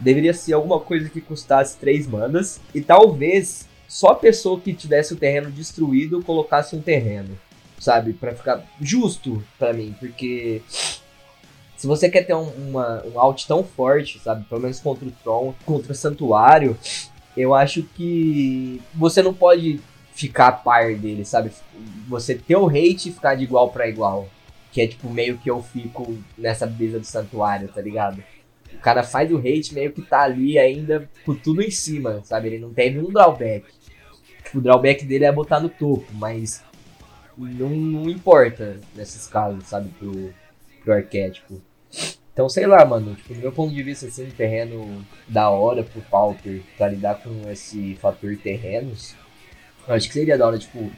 deveria 0.00 0.34
ser 0.34 0.52
alguma 0.52 0.80
coisa 0.80 1.08
que 1.08 1.20
custasse 1.20 1.76
três 1.76 2.06
manas 2.06 2.60
e 2.74 2.80
talvez 2.80 3.68
só 3.86 4.08
a 4.08 4.14
pessoa 4.14 4.60
que 4.60 4.74
tivesse 4.74 5.14
o 5.14 5.16
terreno 5.16 5.50
destruído 5.50 6.22
colocasse 6.22 6.76
um 6.76 6.80
terreno, 6.80 7.38
sabe? 7.78 8.12
para 8.12 8.34
ficar 8.34 8.62
justo 8.80 9.42
para 9.58 9.72
mim, 9.72 9.94
porque 9.98 10.62
se 11.76 11.86
você 11.86 12.10
quer 12.10 12.24
ter 12.24 12.34
um, 12.34 12.50
uma, 12.68 13.02
um 13.06 13.18
out 13.18 13.46
tão 13.46 13.62
forte, 13.62 14.18
sabe? 14.18 14.44
Pelo 14.44 14.60
menos 14.60 14.80
contra 14.80 15.06
o 15.06 15.12
Tron, 15.22 15.54
contra 15.64 15.92
o 15.92 15.94
Santuário, 15.94 16.76
eu 17.36 17.54
acho 17.54 17.84
que 17.94 18.82
você 18.92 19.22
não 19.22 19.32
pode 19.32 19.80
ficar 20.18 20.48
a 20.48 20.52
par 20.52 20.96
dele, 20.96 21.24
sabe? 21.24 21.52
Você 22.08 22.34
ter 22.34 22.56
o 22.56 22.68
hate 22.68 23.08
e 23.08 23.12
ficar 23.12 23.36
de 23.36 23.44
igual 23.44 23.70
para 23.70 23.88
igual. 23.88 24.28
Que 24.72 24.82
é 24.82 24.86
tipo 24.88 25.08
meio 25.08 25.38
que 25.38 25.48
eu 25.48 25.62
fico 25.62 26.18
nessa 26.36 26.66
brisa 26.66 26.98
do 26.98 27.06
santuário, 27.06 27.68
tá 27.68 27.80
ligado? 27.80 28.22
O 28.74 28.78
cara 28.78 29.04
faz 29.04 29.30
o 29.30 29.38
hate 29.38 29.72
meio 29.72 29.92
que 29.92 30.02
tá 30.02 30.22
ali 30.22 30.58
ainda 30.58 31.08
com 31.24 31.36
tudo 31.36 31.62
em 31.62 31.70
cima, 31.70 32.20
sabe? 32.24 32.48
Ele 32.48 32.58
não 32.58 32.74
tem 32.74 32.92
nenhum 32.92 33.12
drawback. 33.12 33.64
Tipo, 34.42 34.58
o 34.58 34.60
drawback 34.60 35.04
dele 35.04 35.24
é 35.24 35.30
botar 35.30 35.60
no 35.60 35.68
topo, 35.68 36.06
mas 36.14 36.64
não, 37.36 37.70
não 37.70 38.10
importa 38.10 38.80
nesses 38.96 39.28
casos, 39.28 39.64
sabe, 39.68 39.88
pro, 39.90 40.34
pro 40.82 40.94
arquétipo. 40.94 41.62
Então, 42.32 42.48
sei 42.48 42.66
lá, 42.66 42.84
mano, 42.84 43.14
tipo, 43.14 43.34
do 43.34 43.40
meu 43.40 43.52
ponto 43.52 43.72
de 43.72 43.82
vista, 43.82 44.06
assim, 44.06 44.28
terreno 44.30 45.04
da 45.28 45.48
hora 45.48 45.84
pro 45.84 46.00
Pauper 46.02 46.60
pra 46.76 46.88
lidar 46.88 47.22
com 47.22 47.48
esse 47.50 47.96
fator 47.96 48.36
terrenos, 48.36 49.14
eu 49.88 49.94
acho 49.94 50.06
que 50.06 50.14
seria 50.14 50.36
da 50.36 50.46
hora, 50.46 50.58
tipo, 50.58 50.90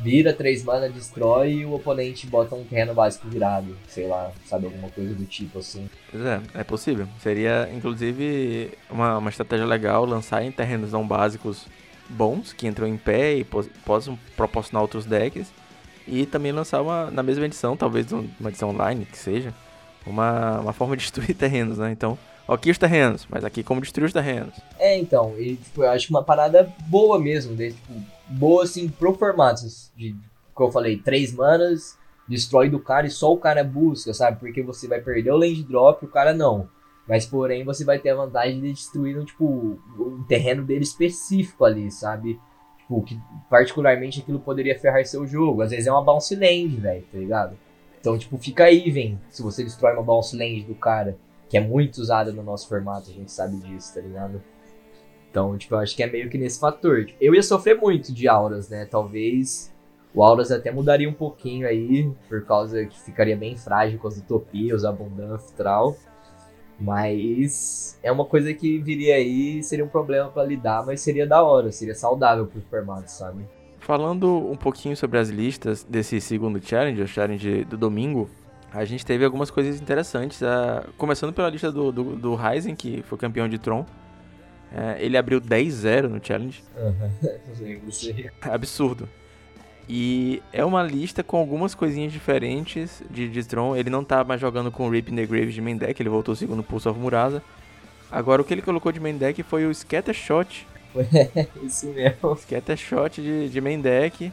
vira 0.00 0.32
três 0.32 0.62
mana, 0.62 0.88
destrói 0.88 1.52
e 1.52 1.64
o 1.64 1.74
oponente 1.74 2.26
bota 2.26 2.54
um 2.54 2.64
terreno 2.64 2.94
básico 2.94 3.28
virado, 3.28 3.76
sei 3.88 4.06
lá, 4.06 4.30
sabe, 4.46 4.66
alguma 4.66 4.88
coisa 4.90 5.14
do 5.14 5.24
tipo 5.24 5.58
assim. 5.58 5.88
Pois 6.10 6.24
é, 6.24 6.40
é 6.54 6.64
possível. 6.64 7.08
Seria, 7.20 7.68
inclusive, 7.74 8.70
uma, 8.90 9.18
uma 9.18 9.30
estratégia 9.30 9.66
legal 9.66 10.04
lançar 10.04 10.42
em 10.42 10.52
terrenos 10.52 10.92
não 10.92 11.06
básicos 11.06 11.66
bons, 12.08 12.52
que 12.52 12.66
entram 12.66 12.86
em 12.86 12.96
pé 12.96 13.34
e 13.34 13.44
possam 13.84 14.18
proporcionar 14.36 14.82
outros 14.82 15.04
decks, 15.04 15.48
e 16.06 16.24
também 16.24 16.52
lançar 16.52 16.80
uma, 16.82 17.10
na 17.10 17.22
mesma 17.22 17.46
edição, 17.46 17.76
talvez 17.76 18.12
uma 18.12 18.48
edição 18.48 18.70
online, 18.70 19.04
que 19.06 19.18
seja, 19.18 19.52
uma, 20.06 20.60
uma 20.60 20.72
forma 20.72 20.96
de 20.96 21.02
destruir 21.04 21.34
terrenos, 21.34 21.78
né? 21.78 21.90
Então, 21.90 22.16
aqui 22.54 22.70
os 22.70 22.78
terrenos, 22.78 23.26
mas 23.28 23.44
aqui 23.44 23.62
como 23.62 23.80
destruir 23.80 24.06
os 24.06 24.12
terrenos. 24.12 24.54
É, 24.78 24.98
então, 24.98 25.34
e 25.38 25.56
tipo, 25.56 25.82
eu 25.82 25.90
acho 25.90 26.10
uma 26.10 26.22
parada 26.22 26.72
boa 26.88 27.18
mesmo, 27.18 27.56
tipo, 27.56 27.92
boa 28.28 28.64
assim 28.64 28.88
pro 28.88 29.14
formato, 29.14 29.62
de, 29.96 30.14
como 30.54 30.68
eu 30.68 30.72
falei, 30.72 30.96
três 30.96 31.32
manas, 31.32 31.98
destrói 32.28 32.68
do 32.68 32.78
cara 32.78 33.06
e 33.06 33.10
só 33.10 33.32
o 33.32 33.38
cara 33.38 33.62
busca, 33.62 34.12
sabe? 34.12 34.38
Porque 34.38 34.62
você 34.62 34.88
vai 34.88 35.00
perder 35.00 35.30
o 35.30 35.36
land 35.36 35.62
drop 35.64 36.04
o 36.04 36.08
cara 36.08 36.32
não. 36.32 36.68
Mas 37.06 37.24
porém 37.24 37.64
você 37.64 37.84
vai 37.84 37.98
ter 37.98 38.10
a 38.10 38.16
vantagem 38.16 38.60
de 38.60 38.72
destruir 38.72 39.16
um, 39.16 39.24
tipo, 39.24 39.78
um 39.98 40.24
terreno 40.26 40.64
dele 40.64 40.82
específico 40.82 41.64
ali, 41.64 41.90
sabe? 41.90 42.38
Tipo, 42.78 43.02
que 43.02 43.18
particularmente 43.48 44.20
aquilo 44.20 44.40
poderia 44.40 44.78
ferrar 44.78 45.04
seu 45.04 45.26
jogo. 45.26 45.62
Às 45.62 45.70
vezes 45.70 45.86
é 45.86 45.92
uma 45.92 46.02
bounce 46.02 46.34
land, 46.34 46.76
velho, 46.76 47.04
tá 47.10 47.18
ligado? 47.18 47.56
Então, 48.00 48.18
tipo, 48.18 48.36
fica 48.38 48.64
aí, 48.64 48.90
vem. 48.90 49.20
Se 49.30 49.42
você 49.42 49.62
destrói 49.62 49.92
uma 49.94 50.02
bounce 50.02 50.36
land 50.36 50.62
do 50.62 50.74
cara, 50.74 51.16
que 51.48 51.56
é 51.56 51.60
muito 51.60 51.98
usada 51.98 52.32
no 52.32 52.42
nosso 52.42 52.68
formato, 52.68 53.10
a 53.10 53.12
gente 53.12 53.30
sabe 53.30 53.56
disso, 53.58 53.94
tá 53.94 54.00
ligado? 54.00 54.42
Então, 55.30 55.56
tipo, 55.58 55.74
eu 55.74 55.78
acho 55.80 55.94
que 55.94 56.02
é 56.02 56.06
meio 56.06 56.30
que 56.30 56.38
nesse 56.38 56.58
fator. 56.58 57.04
Tipo, 57.04 57.18
eu 57.22 57.34
ia 57.34 57.42
sofrer 57.42 57.76
muito 57.78 58.12
de 58.12 58.26
auras, 58.26 58.70
né? 58.70 58.86
Talvez 58.86 59.72
o 60.14 60.22
auras 60.22 60.50
até 60.50 60.70
mudaria 60.70 61.08
um 61.08 61.12
pouquinho 61.12 61.68
aí, 61.68 62.10
por 62.26 62.44
causa 62.46 62.86
que 62.86 62.98
ficaria 62.98 63.36
bem 63.36 63.54
frágil 63.54 63.98
com 63.98 64.08
as 64.08 64.16
utopias, 64.16 64.84
abundância 64.84 65.52
e 65.52 65.62
tal. 65.62 65.96
Mas 66.80 67.98
é 68.02 68.10
uma 68.10 68.24
coisa 68.24 68.52
que 68.54 68.78
viria 68.78 69.16
aí, 69.16 69.62
seria 69.62 69.84
um 69.84 69.88
problema 69.88 70.30
para 70.30 70.42
lidar, 70.44 70.84
mas 70.86 71.00
seria 71.00 71.26
da 71.26 71.42
hora, 71.42 71.70
seria 71.70 71.94
saudável 71.94 72.46
pro 72.46 72.60
formato, 72.62 73.10
sabe? 73.10 73.44
Falando 73.78 74.50
um 74.50 74.56
pouquinho 74.56 74.96
sobre 74.96 75.18
as 75.18 75.28
listas 75.28 75.84
desse 75.84 76.18
segundo 76.20 76.66
challenge, 76.66 77.02
o 77.02 77.06
challenge 77.06 77.64
do 77.64 77.76
domingo, 77.76 78.28
a 78.72 78.84
gente 78.84 79.04
teve 79.04 79.24
algumas 79.24 79.50
coisas 79.50 79.80
interessantes. 79.80 80.40
Uh, 80.40 80.92
começando 80.96 81.32
pela 81.32 81.48
lista 81.48 81.70
do, 81.70 81.90
do, 81.90 82.16
do 82.16 82.34
Ryzen, 82.34 82.74
que 82.74 83.02
foi 83.02 83.16
campeão 83.18 83.48
de 83.48 83.58
Tron. 83.58 83.80
Uh, 83.80 84.98
ele 84.98 85.16
abriu 85.16 85.40
10-0 85.40 86.08
no 86.08 86.20
challenge. 86.22 86.62
Uhum. 86.76 88.30
Absurdo. 88.52 89.08
E 89.88 90.42
é 90.52 90.64
uma 90.64 90.82
lista 90.82 91.22
com 91.22 91.36
algumas 91.36 91.74
coisinhas 91.74 92.12
diferentes 92.12 93.02
de, 93.10 93.28
de 93.28 93.44
Tron. 93.44 93.76
Ele 93.76 93.88
não 93.88 94.02
tá 94.02 94.24
mais 94.24 94.40
jogando 94.40 94.70
com 94.70 94.86
o 94.86 94.90
Rip 94.90 95.12
in 95.12 95.16
the 95.16 95.26
Grave 95.26 95.52
de 95.52 95.60
main 95.60 95.76
deck, 95.76 96.00
ele 96.02 96.08
voltou 96.08 96.34
segundo 96.34 96.62
Pulse 96.62 96.88
of 96.88 96.98
Murasa. 96.98 97.42
Agora 98.10 98.42
o 98.42 98.44
que 98.44 98.52
ele 98.52 98.62
colocou 98.62 98.90
de 98.90 98.98
main 98.98 99.16
deck 99.16 99.42
foi 99.44 99.64
o 99.64 99.72
Scatter 99.72 100.14
Shot 100.14 100.66
Isso 101.62 101.86
mesmo. 101.88 102.36
Scattershot 102.36 103.20
de, 103.20 103.48
de 103.48 103.60
main 103.60 103.80
deck. 103.80 104.32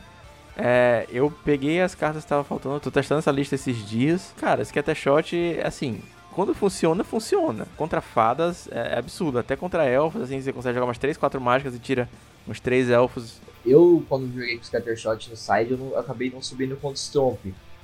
É, 0.55 1.07
eu 1.09 1.31
peguei 1.43 1.81
as 1.81 1.95
cartas 1.95 2.23
que 2.23 2.25
estavam 2.25 2.43
faltando, 2.43 2.79
tô 2.79 2.91
testando 2.91 3.19
essa 3.19 3.31
lista 3.31 3.55
esses 3.55 3.77
dias. 3.87 4.33
Cara, 4.37 4.63
Scattershot, 4.63 5.59
assim, 5.63 6.01
quando 6.33 6.53
funciona, 6.53 7.03
funciona. 7.03 7.67
Contra 7.75 8.01
fadas 8.01 8.67
é, 8.71 8.95
é 8.95 8.97
absurdo. 8.97 9.39
Até 9.39 9.55
contra 9.55 9.85
elfos, 9.85 10.21
assim, 10.21 10.41
você 10.41 10.53
consegue 10.53 10.75
jogar 10.75 10.87
umas 10.87 10.97
3, 10.97 11.17
4 11.17 11.41
mágicas 11.41 11.75
e 11.75 11.79
tira 11.79 12.09
uns 12.47 12.59
3 12.59 12.89
elfos. 12.89 13.39
Eu, 13.65 14.03
quando 14.09 14.31
joguei 14.33 14.57
com 14.57 14.63
Scattershot 14.63 15.29
no 15.29 15.37
side, 15.37 15.71
eu, 15.71 15.77
não, 15.77 15.91
eu 15.91 15.99
acabei 15.99 16.29
não 16.29 16.41
subindo 16.41 16.75
contra 16.75 16.97
Stomp. 16.97 17.39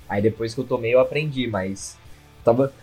Aí 0.07 0.21
depois 0.21 0.53
que 0.53 0.59
eu 0.59 0.65
tomei, 0.65 0.93
eu 0.93 0.99
aprendi, 0.99 1.47
mas 1.47 1.97
tava 2.43 2.73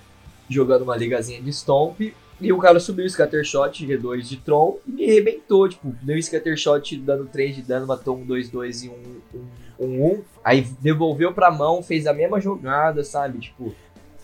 jogando 0.48 0.82
uma 0.82 0.96
ligazinha 0.96 1.42
de 1.42 1.52
Stomp 1.52 2.00
e 2.40 2.52
o 2.52 2.58
cara 2.58 2.78
subiu 2.78 3.06
o 3.06 3.08
Scattershot 3.08 3.86
G2 3.86 4.22
de 4.22 4.36
Tron 4.36 4.78
e 4.86 4.92
me 4.92 5.04
arrebentou. 5.04 5.68
Tipo, 5.68 5.94
deu 6.02 6.20
Scattershot 6.20 6.96
dando 6.98 7.26
3 7.26 7.56
de 7.56 7.62
dano, 7.62 7.86
matou 7.86 8.16
um 8.16 8.26
2-2 8.26 8.84
e 8.84 8.88
um 8.88 9.02
1-1. 9.34 9.40
Um, 9.78 10.06
um, 10.06 10.22
aí 10.44 10.62
devolveu 10.80 11.32
pra 11.32 11.50
mão, 11.50 11.82
fez 11.82 12.06
a 12.06 12.12
mesma 12.12 12.40
jogada, 12.40 13.02
sabe? 13.04 13.38
Tipo, 13.38 13.74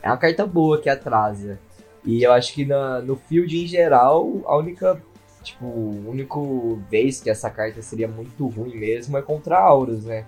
é 0.02 0.08
uma 0.08 0.16
carta 0.16 0.46
boa 0.46 0.80
que 0.80 0.88
atrasa. 0.88 1.58
E 2.04 2.22
eu 2.22 2.32
acho 2.32 2.52
que 2.52 2.64
na, 2.64 3.00
no 3.00 3.16
field 3.16 3.56
em 3.56 3.66
geral, 3.66 4.42
a 4.44 4.56
única. 4.56 5.00
Tipo, 5.42 5.66
a 5.66 6.10
única 6.10 6.38
vez 6.88 7.20
que 7.20 7.28
essa 7.28 7.50
carta 7.50 7.82
seria 7.82 8.06
muito 8.06 8.46
ruim 8.46 8.76
mesmo 8.76 9.18
é 9.18 9.22
contra 9.22 9.58
Auros, 9.58 10.04
né? 10.04 10.24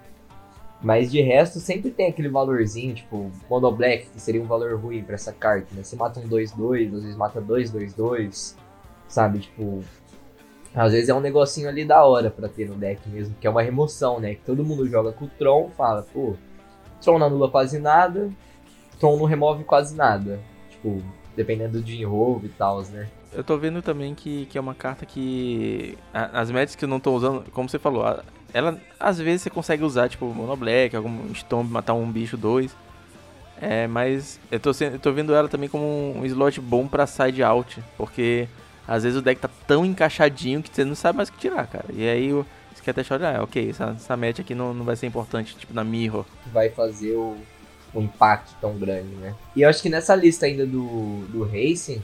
Mas 0.84 1.10
de 1.10 1.22
resto, 1.22 1.60
sempre 1.60 1.90
tem 1.90 2.08
aquele 2.08 2.28
valorzinho, 2.28 2.94
tipo, 2.94 3.32
Mono 3.48 3.72
Black, 3.72 4.06
que 4.10 4.20
seria 4.20 4.42
um 4.42 4.46
valor 4.46 4.78
ruim 4.78 5.02
para 5.02 5.14
essa 5.14 5.32
carta, 5.32 5.66
né? 5.74 5.82
Você 5.82 5.96
mata 5.96 6.20
um 6.20 6.28
2-2, 6.28 6.94
às 6.94 7.02
vezes 7.02 7.16
mata 7.16 7.40
2-2-2, 7.40 8.54
sabe? 9.08 9.38
Tipo, 9.38 9.82
às 10.74 10.92
vezes 10.92 11.08
é 11.08 11.14
um 11.14 11.20
negocinho 11.20 11.70
ali 11.70 11.86
da 11.86 12.04
hora 12.04 12.30
para 12.30 12.50
ter 12.50 12.68
no 12.68 12.74
deck 12.74 13.08
mesmo, 13.08 13.34
que 13.40 13.46
é 13.46 13.50
uma 13.50 13.62
remoção, 13.62 14.20
né? 14.20 14.34
Que 14.34 14.42
todo 14.42 14.62
mundo 14.62 14.86
joga 14.86 15.10
com 15.10 15.24
o 15.24 15.30
Tron, 15.38 15.70
fala, 15.70 16.02
pô, 16.02 16.34
Tron 17.00 17.18
não 17.18 17.28
anula 17.28 17.50
quase 17.50 17.78
nada, 17.78 18.30
Tron 19.00 19.16
não 19.16 19.24
remove 19.24 19.64
quase 19.64 19.96
nada. 19.96 20.38
Tipo, 20.68 21.02
dependendo 21.34 21.80
do 21.80 21.90
enrolve 21.90 22.48
e 22.48 22.50
tal, 22.50 22.82
né? 22.82 23.08
Eu 23.34 23.42
tô 23.44 23.56
vendo 23.56 23.82
também 23.82 24.14
que, 24.14 24.46
que 24.46 24.56
é 24.56 24.60
uma 24.60 24.74
carta 24.74 25.04
que. 25.04 25.98
As 26.12 26.50
médias 26.50 26.76
que 26.76 26.84
eu 26.84 26.88
não 26.88 27.00
tô 27.00 27.14
usando, 27.14 27.44
como 27.52 27.68
você 27.68 27.78
falou, 27.78 28.04
ela 28.52 28.78
às 28.98 29.18
vezes 29.18 29.42
você 29.42 29.50
consegue 29.50 29.82
usar, 29.82 30.08
tipo, 30.08 30.26
Mono 30.26 30.56
Black, 30.56 30.94
algum 30.94 31.34
Stomp, 31.34 31.68
matar 31.70 31.94
um 31.94 32.10
bicho, 32.10 32.36
dois. 32.36 32.74
É, 33.60 33.86
mas 33.86 34.38
eu 34.50 34.60
tô, 34.60 34.70
eu 34.80 34.98
tô 34.98 35.12
vendo 35.12 35.34
ela 35.34 35.48
também 35.48 35.68
como 35.68 35.84
um 36.16 36.24
slot 36.26 36.60
bom 36.60 36.86
pra 36.86 37.06
side 37.06 37.42
out, 37.42 37.82
porque 37.96 38.48
às 38.86 39.02
vezes 39.02 39.18
o 39.18 39.22
deck 39.22 39.40
tá 39.40 39.48
tão 39.66 39.84
encaixadinho 39.84 40.62
que 40.62 40.70
você 40.72 40.84
não 40.84 40.94
sabe 40.94 41.16
mais 41.16 41.28
o 41.28 41.32
que 41.32 41.38
tirar, 41.38 41.66
cara. 41.66 41.86
E 41.92 42.08
aí 42.08 42.32
o 42.32 42.44
Scattershot, 42.76 43.24
ah, 43.24 43.42
ok, 43.42 43.70
essa, 43.70 43.94
essa 43.96 44.16
match 44.16 44.40
aqui 44.40 44.54
não, 44.54 44.74
não 44.74 44.84
vai 44.84 44.96
ser 44.96 45.06
importante, 45.06 45.56
tipo 45.56 45.72
na 45.72 45.82
Mirror. 45.82 46.24
Vai 46.52 46.68
fazer 46.68 47.14
o, 47.14 47.36
o 47.94 48.00
impacto 48.00 48.54
tão 48.60 48.76
grande, 48.76 49.14
né? 49.14 49.34
E 49.56 49.62
eu 49.62 49.68
acho 49.68 49.82
que 49.82 49.88
nessa 49.88 50.14
lista 50.14 50.46
ainda 50.46 50.66
do, 50.66 51.24
do 51.28 51.44
Racing, 51.44 52.02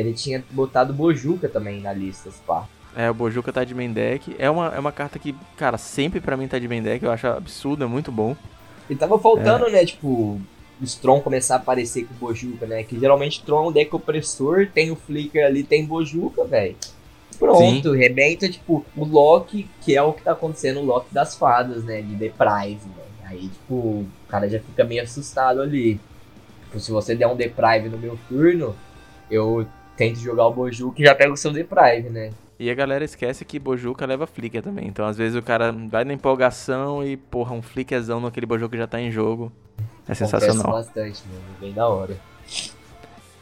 ele 0.00 0.12
tinha 0.12 0.44
botado 0.50 0.92
Bojuka 0.92 1.48
também 1.48 1.80
na 1.80 1.92
lista, 1.92 2.30
pá. 2.46 2.66
É, 2.96 3.10
o 3.10 3.14
Bojuka 3.14 3.52
tá 3.52 3.64
de 3.64 3.74
main 3.74 3.92
deck. 3.92 4.34
É 4.38 4.48
uma, 4.48 4.74
é 4.74 4.78
uma 4.78 4.92
carta 4.92 5.18
que, 5.18 5.34
cara, 5.56 5.76
sempre 5.78 6.20
pra 6.20 6.36
mim 6.36 6.48
tá 6.48 6.58
de 6.58 6.68
main 6.68 6.82
deck. 6.82 7.04
Eu 7.04 7.10
acho 7.10 7.26
absurdo, 7.26 7.84
é 7.84 7.86
muito 7.86 8.10
bom. 8.10 8.36
E 8.88 8.96
tava 8.96 9.18
faltando, 9.18 9.66
é. 9.66 9.70
né, 9.70 9.84
tipo, 9.84 10.40
o 10.80 10.84
Strong 10.84 11.22
começar 11.22 11.54
a 11.54 11.58
aparecer 11.58 12.06
com 12.06 12.14
o 12.14 12.28
Bojuka, 12.28 12.66
né? 12.66 12.82
Que 12.82 12.98
geralmente 12.98 13.42
Tron 13.42 13.64
é 13.64 13.68
um 13.68 13.72
deck 13.72 13.94
opressor, 13.94 14.68
tem 14.72 14.90
o 14.90 14.96
Flicker 14.96 15.44
ali, 15.44 15.62
tem 15.62 15.84
Bojuka, 15.84 16.44
velho. 16.44 16.76
Pronto, 17.38 17.92
Sim. 17.92 17.96
rebenta, 17.96 18.48
tipo, 18.48 18.84
o 18.96 19.04
Loki, 19.04 19.68
que 19.82 19.96
é 19.96 20.02
o 20.02 20.12
que 20.12 20.22
tá 20.22 20.32
acontecendo, 20.32 20.80
o 20.80 20.84
Loki 20.84 21.12
das 21.12 21.36
fadas, 21.36 21.84
né? 21.84 22.00
De 22.02 22.14
Deprive, 22.14 22.86
né? 22.96 23.04
Aí, 23.24 23.48
tipo, 23.48 23.74
o 23.74 24.08
cara 24.28 24.48
já 24.48 24.58
fica 24.58 24.84
meio 24.84 25.02
assustado 25.02 25.60
ali. 25.60 26.00
Tipo, 26.64 26.80
se 26.80 26.90
você 26.90 27.14
der 27.14 27.26
um 27.26 27.36
Deprive 27.36 27.88
no 27.88 27.98
meu 27.98 28.18
turno, 28.28 28.74
eu 29.30 29.66
tento 29.98 30.20
jogar 30.20 30.46
o 30.46 30.52
Bojuka 30.52 31.02
e 31.02 31.04
já 31.04 31.14
pego 31.14 31.34
o 31.34 31.36
seu 31.36 31.52
Deprive, 31.52 32.08
né? 32.08 32.30
E 32.58 32.70
a 32.70 32.74
galera 32.74 33.04
esquece 33.04 33.44
que 33.44 33.58
Bojuka 33.58 34.06
leva 34.06 34.26
flicker 34.26 34.62
também. 34.62 34.86
Então, 34.86 35.04
às 35.04 35.16
vezes, 35.16 35.36
o 35.36 35.42
cara 35.42 35.72
vai 35.72 36.04
na 36.04 36.12
empolgação 36.12 37.04
e, 37.04 37.16
porra, 37.16 37.52
um 37.52 37.62
flickerzão 37.62 38.20
naquele 38.20 38.46
Bojuka 38.46 38.70
que 38.70 38.78
já 38.78 38.86
tá 38.86 39.00
em 39.00 39.10
jogo. 39.10 39.52
É 40.08 40.14
sensacional. 40.14 40.72
bastante, 40.72 41.22
mano. 41.28 41.44
Bem 41.60 41.72
da 41.72 41.86
hora. 41.88 42.16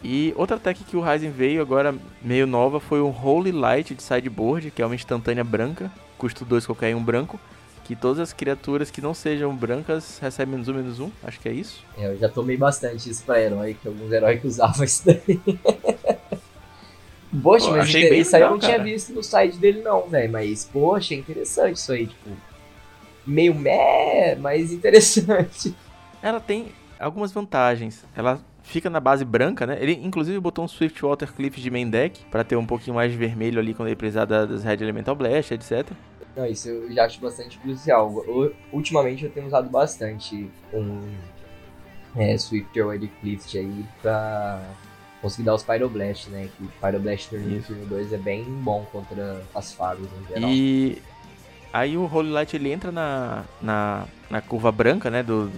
E 0.03 0.35
outra 0.37 0.59
tech 0.59 0.83
que 0.85 0.97
o 0.97 1.01
Ryzen 1.01 1.31
veio 1.31 1.63
agora 1.63 1.95
meio 2.23 2.47
nova 2.47 2.81
foi 2.81 3.01
o 3.01 3.09
Holy 3.09 3.53
Light 3.53 3.95
de 3.95 4.03
sideboard, 4.03 4.71
que 4.71 4.83
é 4.83 4.87
uma 4.87 4.95
instantânea 4.95 5.45
branca, 5.45 5.91
custo 6.19 6.45
2 6.45 6.67
qualquer 6.67 6.95
um 6.95 7.03
branco, 7.03 7.41
que 7.85 7.97
todas 7.97 8.19
as 8.19 8.33
criaturas 8.33 8.91
que 8.91 9.01
não 9.01 9.15
sejam 9.15 9.55
brancas 9.55 10.19
recebem 10.19 10.53
menos 10.53 10.69
um, 10.69 10.75
menos 10.75 11.01
um, 11.01 11.11
acho 11.23 11.41
que 11.41 11.49
é 11.49 11.53
isso. 11.53 11.83
É, 11.97 12.07
eu 12.09 12.19
já 12.19 12.29
tomei 12.29 12.57
bastante 12.57 13.09
isso 13.09 13.25
pra 13.25 13.41
herói, 13.41 13.77
que 13.81 13.89
alguns 13.89 14.13
heróis 14.13 14.41
que 14.41 14.47
usavam 14.47 14.85
isso 14.85 15.03
daí. 15.07 15.41
Poxa, 17.43 17.71
mas 17.71 17.81
achei 17.81 18.19
isso 18.19 18.33
legal, 18.33 18.35
aí 18.35 18.43
eu 18.43 18.51
não 18.51 18.61
cara. 18.61 18.73
tinha 18.75 18.85
visto 18.85 19.13
no 19.13 19.23
site 19.23 19.57
dele 19.57 19.83
não, 19.83 20.09
velho. 20.09 20.31
Mas, 20.33 20.65
poxa, 20.65 21.15
é 21.15 21.19
interessante 21.19 21.77
isso 21.77 21.93
aí, 21.93 22.07
tipo. 22.07 22.31
Meio 23.27 23.55
meh, 23.55 24.37
mas 24.37 24.73
interessante. 24.73 25.75
Ela 26.23 26.39
tem 26.39 26.67
algumas 26.99 27.33
vantagens. 27.33 28.05
Ela 28.17 28.41
fica 28.63 28.89
na 28.91 29.01
base 29.01 29.25
branca, 29.25 29.67
né? 29.67 29.79
Ele 29.81 29.93
inclusive 30.03 30.39
botou 30.41 30.65
um 30.65 30.69
Swiftwater 30.69 31.33
Cliff 31.33 31.61
de 31.61 31.71
main 31.71 31.89
deck 31.89 32.25
para 32.31 32.45
ter 32.45 32.57
um 32.57 32.67
pouquinho 32.67 32.95
mais 32.95 33.11
de 33.11 33.17
vermelho 33.17 33.59
ali 33.59 33.75
quando 33.75 33.89
ele 33.89 33.97
precisar 33.97 34.25
das 34.25 34.63
Red 34.63 34.75
Elemental 34.75 35.15
Blast, 35.15 35.53
etc. 35.53 35.91
Não, 36.37 36.47
isso 36.47 36.69
eu 36.69 36.93
já 36.93 37.05
acho 37.05 37.21
bastante 37.21 37.59
crucial. 37.59 38.13
Ultimamente 38.73 39.25
eu 39.25 39.31
tenho 39.31 39.47
usado 39.47 39.71
bastante 39.71 40.51
um 40.73 41.01
é, 42.17 42.37
Swifter 42.37 42.87
Wide 42.89 43.09
Clift 43.21 43.57
aí 43.57 43.85
pra 44.03 44.61
conseguir 45.21 45.45
dar 45.45 45.55
os 45.55 45.63
Pyroblast, 45.63 46.29
né? 46.29 46.49
Que 46.57 46.69
Pyroblast 46.81 47.29
Turno 47.29 47.87
2 47.87 48.13
é 48.13 48.19
bem 48.19 48.45
bom 48.45 48.87
contra 48.93 49.43
as 49.55 49.73
fadas 49.73 50.07
em 50.07 50.35
geral. 50.35 50.51
E 50.51 51.03
aí 51.73 51.97
o 51.97 52.05
Holy 52.13 52.31
Light 52.31 52.55
ele 52.55 52.73
entra 52.73 52.93
na, 52.93 53.45
na, 53.61 54.07
na 54.31 54.41
curva 54.41 54.71
branca, 54.71 55.11
né? 55.11 55.23
Dos, 55.23 55.51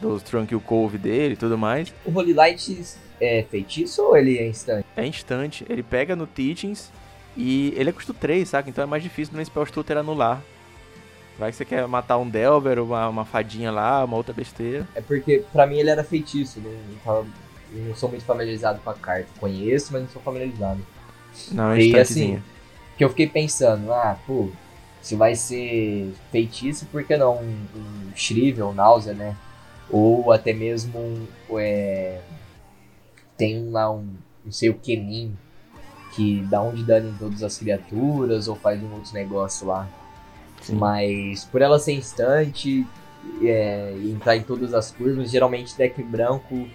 dos 0.00 0.22
Tranquil 0.22 0.60
Cove 0.60 0.98
dele 0.98 1.34
e 1.34 1.36
tudo 1.36 1.56
mais. 1.56 1.92
O 2.04 2.16
Holy 2.16 2.32
Light 2.32 2.84
é 3.20 3.44
feitiço 3.50 4.02
ou 4.02 4.16
ele 4.16 4.38
é 4.38 4.46
instante? 4.46 4.86
É 4.96 5.06
instante. 5.06 5.64
Ele 5.68 5.82
pega 5.82 6.14
no 6.16 6.26
Teachings 6.26 6.90
e 7.36 7.72
ele 7.76 7.90
é 7.90 7.92
custo 7.92 8.14
3, 8.14 8.48
saca? 8.48 8.68
Então 8.68 8.82
é 8.82 8.86
mais 8.86 9.02
difícil 9.02 9.36
no 9.36 9.44
Spell 9.44 9.66
Stutter 9.66 9.98
anular. 9.98 10.42
Vai 11.38 11.50
que 11.52 11.56
você 11.56 11.64
quer 11.64 11.86
matar 11.86 12.18
um 12.18 12.28
Delver, 12.28 12.82
uma, 12.82 13.08
uma 13.08 13.24
fadinha 13.24 13.70
lá, 13.70 14.04
uma 14.04 14.16
outra 14.16 14.34
besteira. 14.34 14.88
É 14.92 15.00
porque 15.00 15.44
pra 15.52 15.68
mim 15.68 15.78
ele 15.78 15.88
era 15.88 16.02
feitiço, 16.02 16.60
não, 16.60 17.24
não, 17.72 17.88
não 17.88 17.94
sou 17.94 18.08
muito 18.08 18.24
familiarizado 18.24 18.80
com 18.80 18.90
a 18.90 18.94
carta. 18.94 19.28
Conheço, 19.38 19.92
mas 19.92 20.02
não 20.02 20.08
sou 20.08 20.22
familiarizado. 20.22 20.80
Não, 21.52 21.72
é 21.72 21.80
E 21.80 21.98
assim, 21.98 22.42
que 22.96 23.04
eu 23.04 23.08
fiquei 23.08 23.26
pensando, 23.26 23.92
ah, 23.92 24.18
pô, 24.26 24.48
se 25.00 25.14
vai 25.14 25.34
ser 25.34 26.12
feitiço, 26.30 26.86
por 26.86 27.04
que 27.04 27.16
não 27.16 27.36
um, 27.36 27.66
um 27.76 28.16
Shrivel, 28.16 28.72
Náusea, 28.72 29.14
né? 29.14 29.36
Ou 29.90 30.32
até 30.32 30.52
mesmo 30.52 30.98
um, 30.98 31.26
é, 31.58 32.20
tem 33.36 33.70
lá 33.70 33.90
um, 33.90 34.06
não 34.44 34.52
sei 34.52 34.68
o 34.68 34.74
Kenin, 34.74 35.36
que 36.14 36.44
dá 36.50 36.60
um 36.60 36.74
de 36.74 36.82
dano 36.82 37.10
em 37.10 37.14
todas 37.14 37.42
as 37.42 37.56
criaturas 37.58 38.48
ou 38.48 38.56
faz 38.56 38.82
um 38.82 38.92
outro 38.92 39.14
negócio 39.14 39.66
lá. 39.66 39.88
Sim. 40.60 40.74
Mas 40.74 41.44
por 41.44 41.62
ela 41.62 41.78
ser 41.78 41.92
instante 41.92 42.84
é, 43.42 43.94
entrar 44.04 44.36
em 44.36 44.42
todas 44.42 44.74
as 44.74 44.90
curvas, 44.90 45.30
geralmente 45.30 45.76
deck 45.76 46.02
branco, 46.02 46.68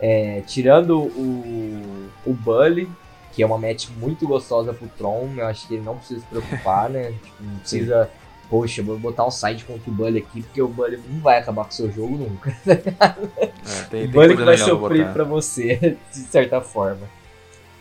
é, 0.00 0.42
tirando 0.46 0.98
o, 0.98 2.10
o 2.24 2.32
Bully, 2.32 2.88
que 3.32 3.42
é 3.42 3.46
uma 3.46 3.58
match 3.58 3.88
muito 3.98 4.26
gostosa 4.26 4.72
pro 4.72 4.88
Tron, 4.88 5.28
eu 5.36 5.46
acho 5.46 5.68
que 5.68 5.74
ele 5.74 5.82
não 5.82 5.96
precisa 5.96 6.20
se 6.20 6.26
preocupar, 6.26 6.88
né? 6.88 7.12
Tipo, 7.22 7.42
não 7.42 7.58
precisa. 7.58 8.04
Sim. 8.04 8.26
Poxa, 8.48 8.80
vou 8.80 8.96
botar 8.96 9.26
um 9.26 9.30
side 9.30 9.64
contra 9.64 9.90
o 9.90 9.92
Bully 9.92 10.18
aqui, 10.18 10.40
porque 10.40 10.62
o 10.62 10.68
Bully 10.68 11.00
não 11.08 11.20
vai 11.20 11.38
acabar 11.38 11.64
com 11.64 11.70
o 11.70 11.74
seu 11.74 11.90
jogo 11.90 12.16
nunca. 12.16 12.56
é, 12.64 13.84
tem, 13.90 14.04
o 14.04 14.10
Bully 14.10 14.36
que 14.36 14.44
vai 14.44 14.56
sofrer 14.56 15.12
pra 15.12 15.24
você, 15.24 15.98
de 16.12 16.18
certa 16.18 16.60
forma. 16.60 17.08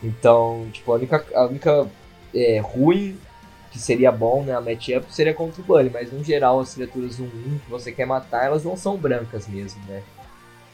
Então, 0.03 0.67
tipo, 0.73 0.91
a 0.91 0.95
única, 0.95 1.25
a 1.35 1.45
única 1.45 1.87
é, 2.33 2.59
ruim 2.59 3.15
que 3.71 3.79
seria 3.79 4.11
bom, 4.11 4.41
né, 4.41 4.55
a 4.55 4.61
matchup 4.61 5.05
seria 5.09 5.33
contra 5.33 5.61
o 5.61 5.65
Bully, 5.65 5.89
mas 5.93 6.11
no 6.11 6.23
geral 6.23 6.61
as 6.61 6.73
criaturas 6.73 7.19
1-1 7.19 7.27
que 7.63 7.69
você 7.69 7.91
quer 7.91 8.05
matar, 8.05 8.45
elas 8.45 8.63
não 8.63 8.77
são 8.77 8.95
brancas 8.97 9.47
mesmo, 9.47 9.81
né? 9.87 10.01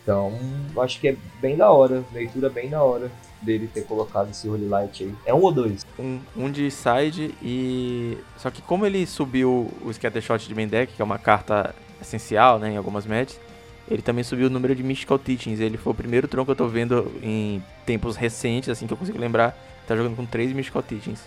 Então, 0.02 0.34
acho 0.78 1.00
que 1.00 1.10
é 1.10 1.16
bem 1.40 1.56
da 1.56 1.70
hora, 1.72 2.04
leitura 2.12 2.50
bem 2.50 2.70
da 2.70 2.82
hora 2.82 3.12
dele 3.42 3.70
ter 3.72 3.82
colocado 3.82 4.30
esse 4.32 4.48
Holy 4.48 4.68
Light 4.68 5.04
aí. 5.04 5.14
É 5.26 5.34
um 5.34 5.42
ou 5.42 5.52
dois? 5.52 5.86
Um, 6.00 6.20
um 6.36 6.52
de 6.52 6.70
side 6.72 7.36
e. 7.42 8.18
Só 8.38 8.50
que 8.50 8.62
como 8.62 8.86
ele 8.86 9.06
subiu 9.06 9.72
o 9.84 9.94
Scattershot 9.94 10.48
de 10.48 10.56
main 10.56 10.68
deck, 10.68 10.94
que 10.94 11.02
é 11.02 11.06
uma 11.06 11.20
carta 11.20 11.74
essencial, 12.02 12.58
né, 12.58 12.72
em 12.72 12.78
algumas 12.78 13.06
matches, 13.06 13.40
ele 13.88 14.02
também 14.02 14.24
subiu 14.24 14.48
o 14.48 14.50
número 14.50 14.76
de 14.76 14.84
Mystical 14.84 15.20
Teachings. 15.20 15.60
Ele 15.60 15.78
foi 15.78 15.92
o 15.92 15.96
primeiro 15.96 16.28
tronco 16.28 16.46
que 16.46 16.52
eu 16.52 16.56
tô 16.56 16.68
vendo 16.68 17.12
em 17.22 17.64
tempos 17.86 18.16
recentes, 18.16 18.70
assim 18.70 18.88
que 18.88 18.94
eu 18.94 18.98
consigo 18.98 19.20
lembrar. 19.20 19.58
Tá 19.88 19.96
jogando 19.96 20.16
com 20.16 20.26
três 20.26 20.52
Mystical 20.54 20.82
Teachings. 20.82 21.22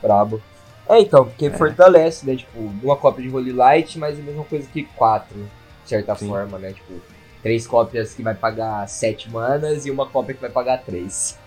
Brabo. 0.00 0.40
É, 0.88 1.00
então, 1.00 1.24
porque 1.24 1.46
é. 1.46 1.50
fortalece, 1.50 2.26
né? 2.26 2.36
Tipo, 2.36 2.58
uma 2.82 2.96
cópia 2.96 3.22
de 3.22 3.34
Holy 3.34 3.52
Light, 3.52 3.98
mas 3.98 4.18
a 4.18 4.22
mesma 4.22 4.44
coisa 4.44 4.68
que 4.70 4.82
quatro, 4.82 5.38
de 5.38 5.88
certa 5.88 6.14
Sim. 6.16 6.28
forma, 6.28 6.58
né? 6.58 6.72
Tipo, 6.72 7.00
três 7.42 7.66
cópias 7.66 8.14
que 8.14 8.22
vai 8.22 8.34
pagar 8.34 8.88
sete 8.88 9.30
manas 9.30 9.84
e 9.84 9.90
uma 9.90 10.06
cópia 10.06 10.34
que 10.34 10.40
vai 10.40 10.50
pagar 10.50 10.78
três. 10.78 11.38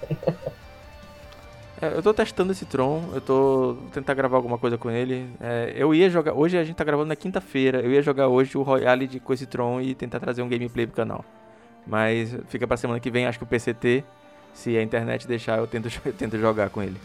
É, 1.82 1.88
eu 1.88 2.02
tô 2.02 2.14
testando 2.14 2.54
esse 2.54 2.66
Tron, 2.66 3.04
eu 3.14 3.20
tô 3.20 3.78
tentar 3.92 4.14
gravar 4.14 4.38
alguma 4.38 4.58
coisa 4.58 4.78
com 4.78 4.90
ele. 4.90 5.30
É, 5.42 5.74
eu 5.76 5.94
ia 5.94 6.10
jogar. 6.10 6.34
Hoje 6.34 6.58
a 6.58 6.64
gente 6.64 6.76
tá 6.76 6.84
gravando 6.84 7.10
na 7.10 7.16
quinta-feira. 7.16 7.82
Eu 7.82 7.92
ia 7.92 8.02
jogar 8.02 8.28
hoje 8.28 8.58
o 8.58 8.62
Royale 8.62 9.08
de, 9.08 9.20
com 9.20 9.34
esse 9.34 9.46
Tron 9.46 9.82
e 9.82 9.94
tentar 9.94 10.20
trazer 10.20 10.42
um 10.42 10.48
gameplay 10.48 10.88
pro 10.88 10.96
canal. 10.96 11.24
Mas 11.86 12.36
fica 12.48 12.66
pra 12.66 12.78
semana 12.78 13.00
que 13.00 13.12
vem, 13.12 13.26
acho 13.26 13.38
que 13.38 13.44
o 13.44 13.48
PCT, 13.48 14.04
se 14.54 14.78
a 14.78 14.82
internet 14.82 15.28
deixar, 15.28 15.60
eu 15.60 15.68
tento, 15.68 15.90
eu 16.06 16.14
tento 16.14 16.38
jogar 16.40 16.70
com 16.70 16.82
ele. 16.82 16.98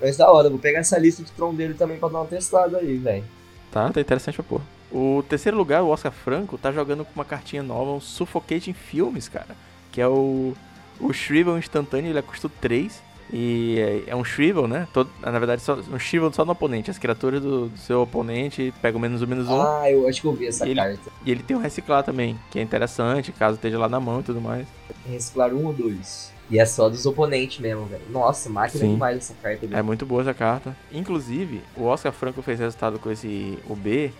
Mas 0.00 0.16
da 0.16 0.30
hora, 0.30 0.48
vou 0.48 0.58
pegar 0.58 0.78
essa 0.78 0.98
lista 0.98 1.22
de 1.22 1.30
Tron 1.32 1.54
dele 1.54 1.74
também 1.74 1.98
pra 1.98 2.08
dar 2.08 2.20
uma 2.20 2.26
testada 2.26 2.78
aí, 2.78 2.96
velho. 2.96 3.24
Tá, 3.70 3.90
tá 3.90 4.00
interessante 4.00 4.36
pra 4.36 4.44
pôr. 4.44 4.62
O 4.90 5.22
terceiro 5.28 5.56
lugar, 5.56 5.82
o 5.82 5.88
Oscar 5.88 6.12
Franco, 6.12 6.56
tá 6.56 6.72
jogando 6.72 7.04
com 7.04 7.12
uma 7.14 7.24
cartinha 7.24 7.62
nova, 7.62 7.92
um 7.92 8.00
Suffocating 8.00 8.72
Filmes, 8.72 9.28
cara. 9.28 9.56
Que 9.92 10.00
é 10.00 10.08
o, 10.08 10.54
o 11.00 11.12
Shrivel 11.12 11.58
instantâneo, 11.58 12.10
ele 12.10 12.18
é 12.18 12.22
custo 12.22 12.48
3. 12.48 13.08
E 13.30 13.78
é, 13.78 14.12
é 14.12 14.16
um 14.16 14.24
Shrivel, 14.24 14.66
né? 14.66 14.88
Todo, 14.92 15.10
na 15.20 15.38
verdade, 15.38 15.60
só, 15.60 15.74
um 15.74 15.98
Shrivel 15.98 16.32
só 16.32 16.44
no 16.44 16.52
oponente. 16.52 16.90
As 16.90 16.96
criaturas 16.96 17.42
do, 17.42 17.68
do 17.68 17.78
seu 17.78 18.00
oponente 18.00 18.72
pegam 18.80 18.98
menos 18.98 19.20
um, 19.20 19.26
menos 19.26 19.48
um. 19.48 19.60
Ah, 19.60 19.90
eu 19.90 20.08
acho 20.08 20.22
que 20.22 20.26
eu 20.26 20.32
vi 20.32 20.46
essa 20.46 20.66
e 20.66 20.74
carta. 20.74 20.92
Ele, 20.92 21.00
e 21.26 21.30
ele 21.30 21.42
tem 21.42 21.56
o 21.56 21.60
Reciclar 21.60 22.02
também, 22.02 22.38
que 22.50 22.58
é 22.58 22.62
interessante, 22.62 23.30
caso 23.32 23.56
esteja 23.56 23.78
lá 23.78 23.88
na 23.88 24.00
mão 24.00 24.20
e 24.20 24.22
tudo 24.22 24.40
mais. 24.40 24.66
Reciclar 25.06 25.52
um 25.52 25.66
ou 25.66 25.72
dois. 25.74 26.32
E 26.50 26.58
é 26.58 26.64
só 26.64 26.88
dos 26.88 27.04
oponentes 27.04 27.58
mesmo, 27.58 27.84
velho. 27.84 28.02
Nossa, 28.08 28.48
máquina 28.48 28.80
Sim. 28.80 28.92
demais 28.92 29.18
essa 29.18 29.34
carta. 29.42 29.66
Velho. 29.66 29.78
É 29.78 29.82
muito 29.82 30.06
boa 30.06 30.22
essa 30.22 30.32
carta. 30.32 30.74
Inclusive, 30.90 31.60
o 31.76 31.84
Oscar 31.84 32.12
Franco 32.12 32.40
fez 32.40 32.58
resultado 32.58 32.98
com 32.98 33.10
esse 33.10 33.58
UB. 33.68 34.12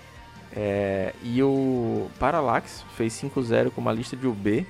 É, 0.54 1.14
e 1.22 1.42
o 1.42 2.08
Parallax 2.18 2.84
fez 2.96 3.12
5-0 3.14 3.70
com 3.70 3.80
uma 3.80 3.92
lista 3.92 4.16
de 4.16 4.26
UB 4.26 4.66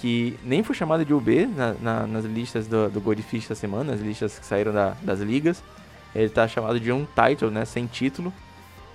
que 0.00 0.38
nem 0.42 0.62
foi 0.62 0.74
chamada 0.74 1.04
de 1.04 1.12
UB 1.12 1.46
na, 1.46 1.74
na, 1.74 2.06
nas 2.06 2.24
listas 2.24 2.66
do, 2.66 2.88
do 2.88 3.00
Goldfish 3.00 3.44
essa 3.44 3.54
semana, 3.54 3.92
as 3.92 4.00
listas 4.00 4.38
que 4.38 4.46
saíram 4.46 4.72
da, 4.72 4.96
das 5.02 5.20
ligas. 5.20 5.62
Ele 6.14 6.24
está 6.24 6.48
chamado 6.48 6.80
de 6.80 6.90
um 6.90 7.06
title, 7.06 7.50
né, 7.50 7.64
sem 7.66 7.86
título. 7.86 8.32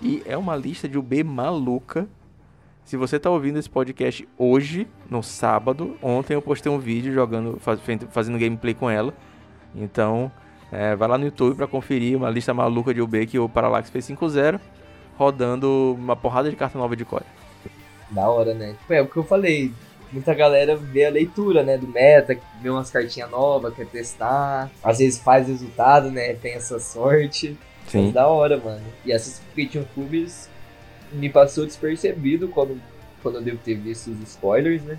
E 0.02 0.24
é 0.26 0.36
uma 0.36 0.56
lista 0.56 0.90
de 0.90 0.98
UB 0.98 1.24
maluca. 1.24 2.08
Se 2.84 2.98
você 2.98 3.18
está 3.18 3.30
ouvindo 3.30 3.60
esse 3.60 3.70
podcast 3.70 4.28
hoje, 4.38 4.88
no 5.10 5.22
sábado, 5.22 5.96
ontem 6.02 6.34
eu 6.34 6.42
postei 6.42 6.72
um 6.72 6.80
vídeo 6.80 7.14
jogando, 7.14 7.58
faz, 7.60 7.80
fazendo 8.10 8.40
gameplay 8.40 8.74
com 8.74 8.90
ela. 8.90 9.14
Então, 9.76 10.32
é, 10.72 10.96
vai 10.96 11.08
lá 11.08 11.18
no 11.18 11.26
YouTube 11.26 11.56
para 11.56 11.68
conferir 11.68 12.18
uma 12.18 12.30
lista 12.30 12.54
maluca 12.54 12.94
de 12.94 13.02
UB 13.02 13.26
que 13.28 13.38
o 13.38 13.48
Parallax 13.48 13.90
fez 13.90 14.08
5-0, 14.08 14.60
rodando 15.18 15.96
uma 15.98 16.16
porrada 16.16 16.50
de 16.50 16.56
carta 16.56 16.78
nova 16.78 16.96
de 16.96 17.06
core. 17.06 17.26
Da 18.10 18.30
hora, 18.30 18.54
né? 18.54 18.76
Tipo, 18.80 18.94
é 18.94 19.02
o 19.02 19.08
que 19.08 19.18
eu 19.18 19.24
falei 19.24 19.74
muita 20.12 20.34
galera 20.34 20.76
vê 20.78 21.06
a 21.06 21.10
leitura, 21.10 21.62
né, 21.62 21.78
do 21.78 21.88
meta, 21.88 22.38
vê 22.62 22.70
umas 22.70 22.90
cartinhas 22.90 23.30
novas, 23.30 23.76
quer 23.76 23.86
testar, 23.86 24.72
às 24.82 25.00
vezes 25.00 25.20
faz 25.20 25.48
resultado, 25.48 26.10
né, 26.10 26.34
tem 26.34 26.54
essa 26.54 26.80
sorte. 26.80 27.58
Sim. 27.88 28.06
Mas 28.06 28.14
da 28.14 28.28
hora, 28.28 28.58
mano. 28.58 28.84
E 29.06 29.12
essas 29.12 29.42
Kitchen 29.54 29.86
Cubes 29.94 30.50
me 31.12 31.30
passou 31.30 31.66
despercebido 31.66 32.48
quando, 32.48 32.82
quando 33.22 33.36
eu 33.36 33.42
devo 33.42 33.58
ter 33.58 33.76
visto 33.76 34.10
os 34.10 34.22
spoilers, 34.22 34.82
né? 34.84 34.98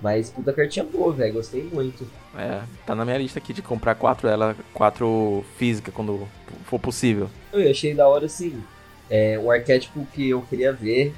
Mas 0.00 0.30
puta 0.30 0.52
cartinha 0.52 0.84
boa, 0.84 1.12
velho. 1.12 1.34
Gostei 1.34 1.62
muito. 1.62 2.08
É, 2.36 2.62
tá 2.86 2.94
na 2.94 3.04
minha 3.04 3.18
lista 3.18 3.38
aqui 3.38 3.52
de 3.52 3.62
comprar 3.62 3.94
quatro 3.94 4.28
ela, 4.28 4.56
quatro 4.72 5.44
física 5.56 5.92
quando 5.92 6.26
for 6.64 6.78
possível. 6.78 7.28
Eu 7.52 7.70
achei 7.70 7.94
da 7.94 8.08
hora 8.08 8.26
assim. 8.26 8.62
É, 9.10 9.38
um 9.38 9.50
arquétipo 9.50 10.06
que 10.12 10.30
eu 10.30 10.42
queria 10.42 10.72
ver 10.72 11.14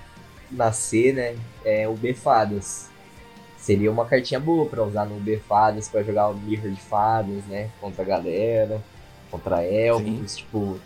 nascer, 0.50 1.12
né? 1.12 1.36
É 1.64 1.88
o 1.88 1.94
Befadas 1.94 2.90
seria 3.60 3.90
uma 3.90 4.06
cartinha 4.06 4.40
boa 4.40 4.66
para 4.66 4.82
usar 4.82 5.04
no 5.04 5.20
B 5.20 5.36
Fadas, 5.36 5.88
para 5.88 6.02
jogar 6.02 6.28
o 6.28 6.34
Mirror 6.34 6.70
de 6.70 6.80
Fadas, 6.80 7.44
né? 7.44 7.70
Contra 7.80 8.02
a 8.02 8.06
galera, 8.06 8.82
contra 9.30 9.64
elfos, 9.64 10.32
Sim. 10.32 10.42
tipo. 10.42 10.80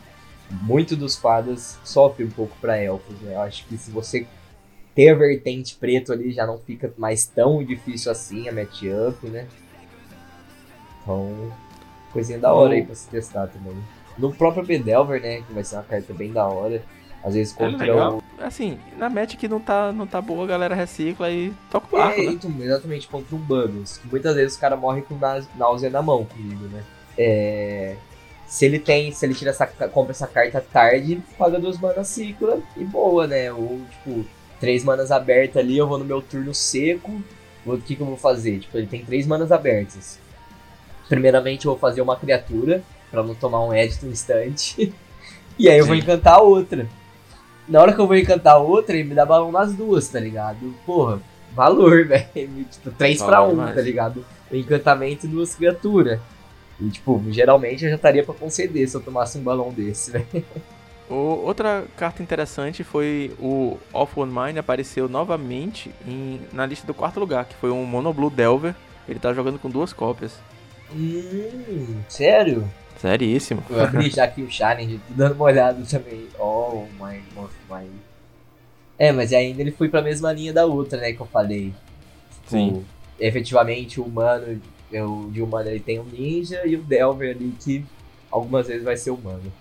Muito 0.50 0.94
dos 0.94 1.16
fadas 1.16 1.78
sofre 1.82 2.22
um 2.22 2.30
pouco 2.30 2.55
para 2.61 2.76
elfos, 2.76 3.18
né? 3.22 3.34
Eu 3.34 3.40
acho 3.40 3.64
que 3.64 3.78
se 3.78 3.90
você 3.90 4.26
ter 4.94 5.09
a 5.09 5.14
vertente 5.14 5.74
preto 5.74 6.12
ali 6.12 6.32
já 6.32 6.46
não 6.46 6.59
fica 6.59 6.92
mais 6.98 7.24
tão 7.24 7.64
difícil 7.64 8.12
assim 8.12 8.46
a 8.46 8.52
matchup, 8.52 9.26
né? 9.26 9.48
Então, 11.00 11.50
coisinha 12.12 12.38
da 12.38 12.52
hora 12.52 12.74
aí 12.74 12.84
pra 12.84 12.94
se 12.94 13.09
testar 13.09 13.46
também. 13.46 13.74
No 14.16 14.32
próprio 14.32 14.64
Bedelver, 14.64 15.20
né? 15.20 15.42
Que 15.46 15.52
vai 15.52 15.64
ser 15.64 15.76
uma 15.76 15.82
carta 15.82 16.12
bem 16.12 16.32
da 16.32 16.46
hora. 16.46 16.82
Às 17.24 17.34
vezes 17.34 17.54
é 17.54 17.56
contra 17.56 17.86
é 17.86 17.94
o. 17.94 18.22
Assim, 18.38 18.78
na 18.98 19.08
match 19.08 19.36
que 19.36 19.48
não 19.48 19.58
tá, 19.58 19.90
não 19.92 20.06
tá 20.06 20.20
boa, 20.20 20.44
a 20.44 20.46
galera 20.46 20.74
recicla 20.74 21.30
e 21.30 21.52
toca 21.70 21.86
o 21.86 21.98
barco. 21.98 22.20
É, 22.20 22.26
né? 22.26 22.38
exatamente, 22.60 23.08
contra 23.08 23.34
um 23.34 23.38
Bubbles. 23.38 23.96
Que 23.96 24.08
muitas 24.08 24.34
vezes 24.36 24.56
o 24.56 24.60
cara 24.60 24.76
morre 24.76 25.00
com 25.02 25.18
náusea 25.56 25.88
na 25.88 26.02
mão 26.02 26.24
comigo, 26.26 26.66
né? 26.66 26.82
É. 27.16 27.96
Se 28.46 28.66
ele 28.66 28.78
tem, 28.78 29.10
se 29.10 29.24
ele 29.24 29.34
tira 29.34 29.50
essa, 29.50 29.66
compra 29.66 30.12
essa 30.12 30.26
carta 30.26 30.60
tarde, 30.60 31.20
paga 31.38 31.58
duas 31.58 31.78
manas 31.78 32.06
cicla 32.08 32.60
e 32.76 32.84
boa, 32.84 33.26
né? 33.26 33.50
Ou, 33.50 33.80
tipo, 33.90 34.26
três 34.60 34.84
manas 34.84 35.10
abertas 35.10 35.56
ali, 35.56 35.78
eu 35.78 35.88
vou 35.88 35.98
no 35.98 36.04
meu 36.04 36.20
turno 36.20 36.54
seco. 36.54 37.10
O 37.64 37.78
que, 37.78 37.96
que 37.96 38.02
eu 38.02 38.06
vou 38.06 38.18
fazer? 38.18 38.60
Tipo, 38.60 38.76
ele 38.76 38.86
tem 38.86 39.02
três 39.02 39.26
manas 39.26 39.50
abertas. 39.50 40.18
Primeiramente, 41.08 41.64
eu 41.64 41.72
vou 41.72 41.78
fazer 41.78 42.02
uma 42.02 42.16
criatura, 42.16 42.82
para 43.14 43.22
não 43.22 43.34
tomar 43.34 43.64
um 43.64 43.72
edit 43.72 44.04
no 44.04 44.12
instante. 44.12 44.92
e 45.58 45.68
aí 45.68 45.78
eu 45.78 45.84
Sim. 45.84 45.88
vou 45.88 45.96
encantar 45.96 46.42
outra. 46.42 46.88
Na 47.68 47.80
hora 47.80 47.92
que 47.92 48.00
eu 48.00 48.06
vou 48.06 48.16
encantar 48.16 48.58
outra, 48.58 48.94
ele 48.94 49.08
me 49.08 49.14
dá 49.14 49.24
balão 49.24 49.50
nas 49.50 49.72
duas, 49.72 50.08
tá 50.08 50.20
ligado? 50.20 50.74
Porra, 50.84 51.20
valor, 51.54 52.04
velho. 52.06 52.64
Tipo, 52.70 52.90
3 52.90 53.22
pra 53.22 53.42
1, 53.42 53.52
um, 53.52 53.56
tá 53.56 53.80
ligado? 53.80 54.24
O 54.50 54.56
encantamento 54.56 55.26
e 55.26 55.28
duas 55.28 55.54
criaturas. 55.54 56.20
E, 56.80 56.90
tipo, 56.90 57.22
geralmente 57.30 57.84
eu 57.84 57.90
já 57.90 57.96
estaria 57.96 58.24
pra 58.24 58.34
conceder 58.34 58.86
se 58.88 58.96
eu 58.96 59.00
tomasse 59.00 59.38
um 59.38 59.42
balão 59.42 59.70
desse, 59.70 60.10
velho. 60.12 60.44
Outra 61.08 61.84
carta 61.96 62.22
interessante 62.22 62.82
foi 62.82 63.32
o 63.38 63.78
Off 63.92 64.18
One 64.18 64.32
Mine 64.32 64.58
apareceu 64.58 65.06
novamente 65.06 65.90
em, 66.06 66.40
na 66.50 66.64
lista 66.64 66.86
do 66.86 66.94
quarto 66.94 67.20
lugar, 67.20 67.44
que 67.44 67.54
foi 67.56 67.70
um 67.70 67.84
Monoblue 67.84 68.30
Delver. 68.30 68.74
Ele 69.06 69.18
tá 69.18 69.32
jogando 69.34 69.58
com 69.58 69.68
duas 69.68 69.92
cópias. 69.92 70.32
Hum, 70.92 72.00
sério? 72.08 72.68
Seríssimo. 73.05 73.62
Eu 73.68 73.82
abri 73.82 74.09
já 74.09 74.24
aqui 74.24 74.42
o 74.42 74.50
Challenge, 74.50 74.98
dando 75.11 75.34
uma 75.34 75.44
olhada 75.44 75.84
também. 75.84 76.26
Oh 76.38 76.86
my, 76.98 77.22
my. 77.70 77.90
É, 78.98 79.12
mas 79.12 79.30
ainda 79.34 79.61
ele 79.61 79.70
foi 79.70 79.90
pra 79.90 80.00
mesma 80.00 80.32
linha 80.32 80.55
da 80.55 80.64
outra, 80.64 80.98
né, 80.98 81.12
que 81.12 81.20
eu 81.20 81.26
falei. 81.26 81.74
Tipo, 82.44 82.48
Sim. 82.48 82.84
Efetivamente, 83.20 84.00
o 84.00 84.05
humano, 84.05 84.59
o 84.90 85.30
de 85.30 85.42
humano 85.42 85.68
ele 85.68 85.80
tem 85.80 86.00
um 86.00 86.05
ninja 86.05 86.66
e 86.66 86.76
o 86.76 86.82
Delver 86.82 87.36
ali 87.36 87.55
que 87.61 87.84
algumas 88.30 88.68
vezes 88.68 88.82
vai 88.82 88.96
ser 88.96 89.11
humano. 89.11 89.52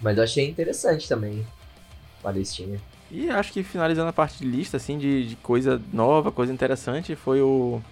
Mas 0.00 0.16
eu 0.16 0.22
achei 0.22 0.48
interessante 0.48 1.08
também 1.08 1.44
a 2.22 2.30
listinha. 2.30 2.80
E 3.10 3.28
acho 3.28 3.52
que 3.52 3.64
finalizando 3.64 4.08
a 4.08 4.12
parte 4.12 4.38
de 4.38 4.44
lista, 4.44 4.76
assim, 4.76 4.98
de, 4.98 5.30
de 5.30 5.36
coisa 5.36 5.82
nova, 5.92 6.30
coisa 6.30 6.52
interessante, 6.52 7.16
foi 7.16 7.40
o 7.42 7.82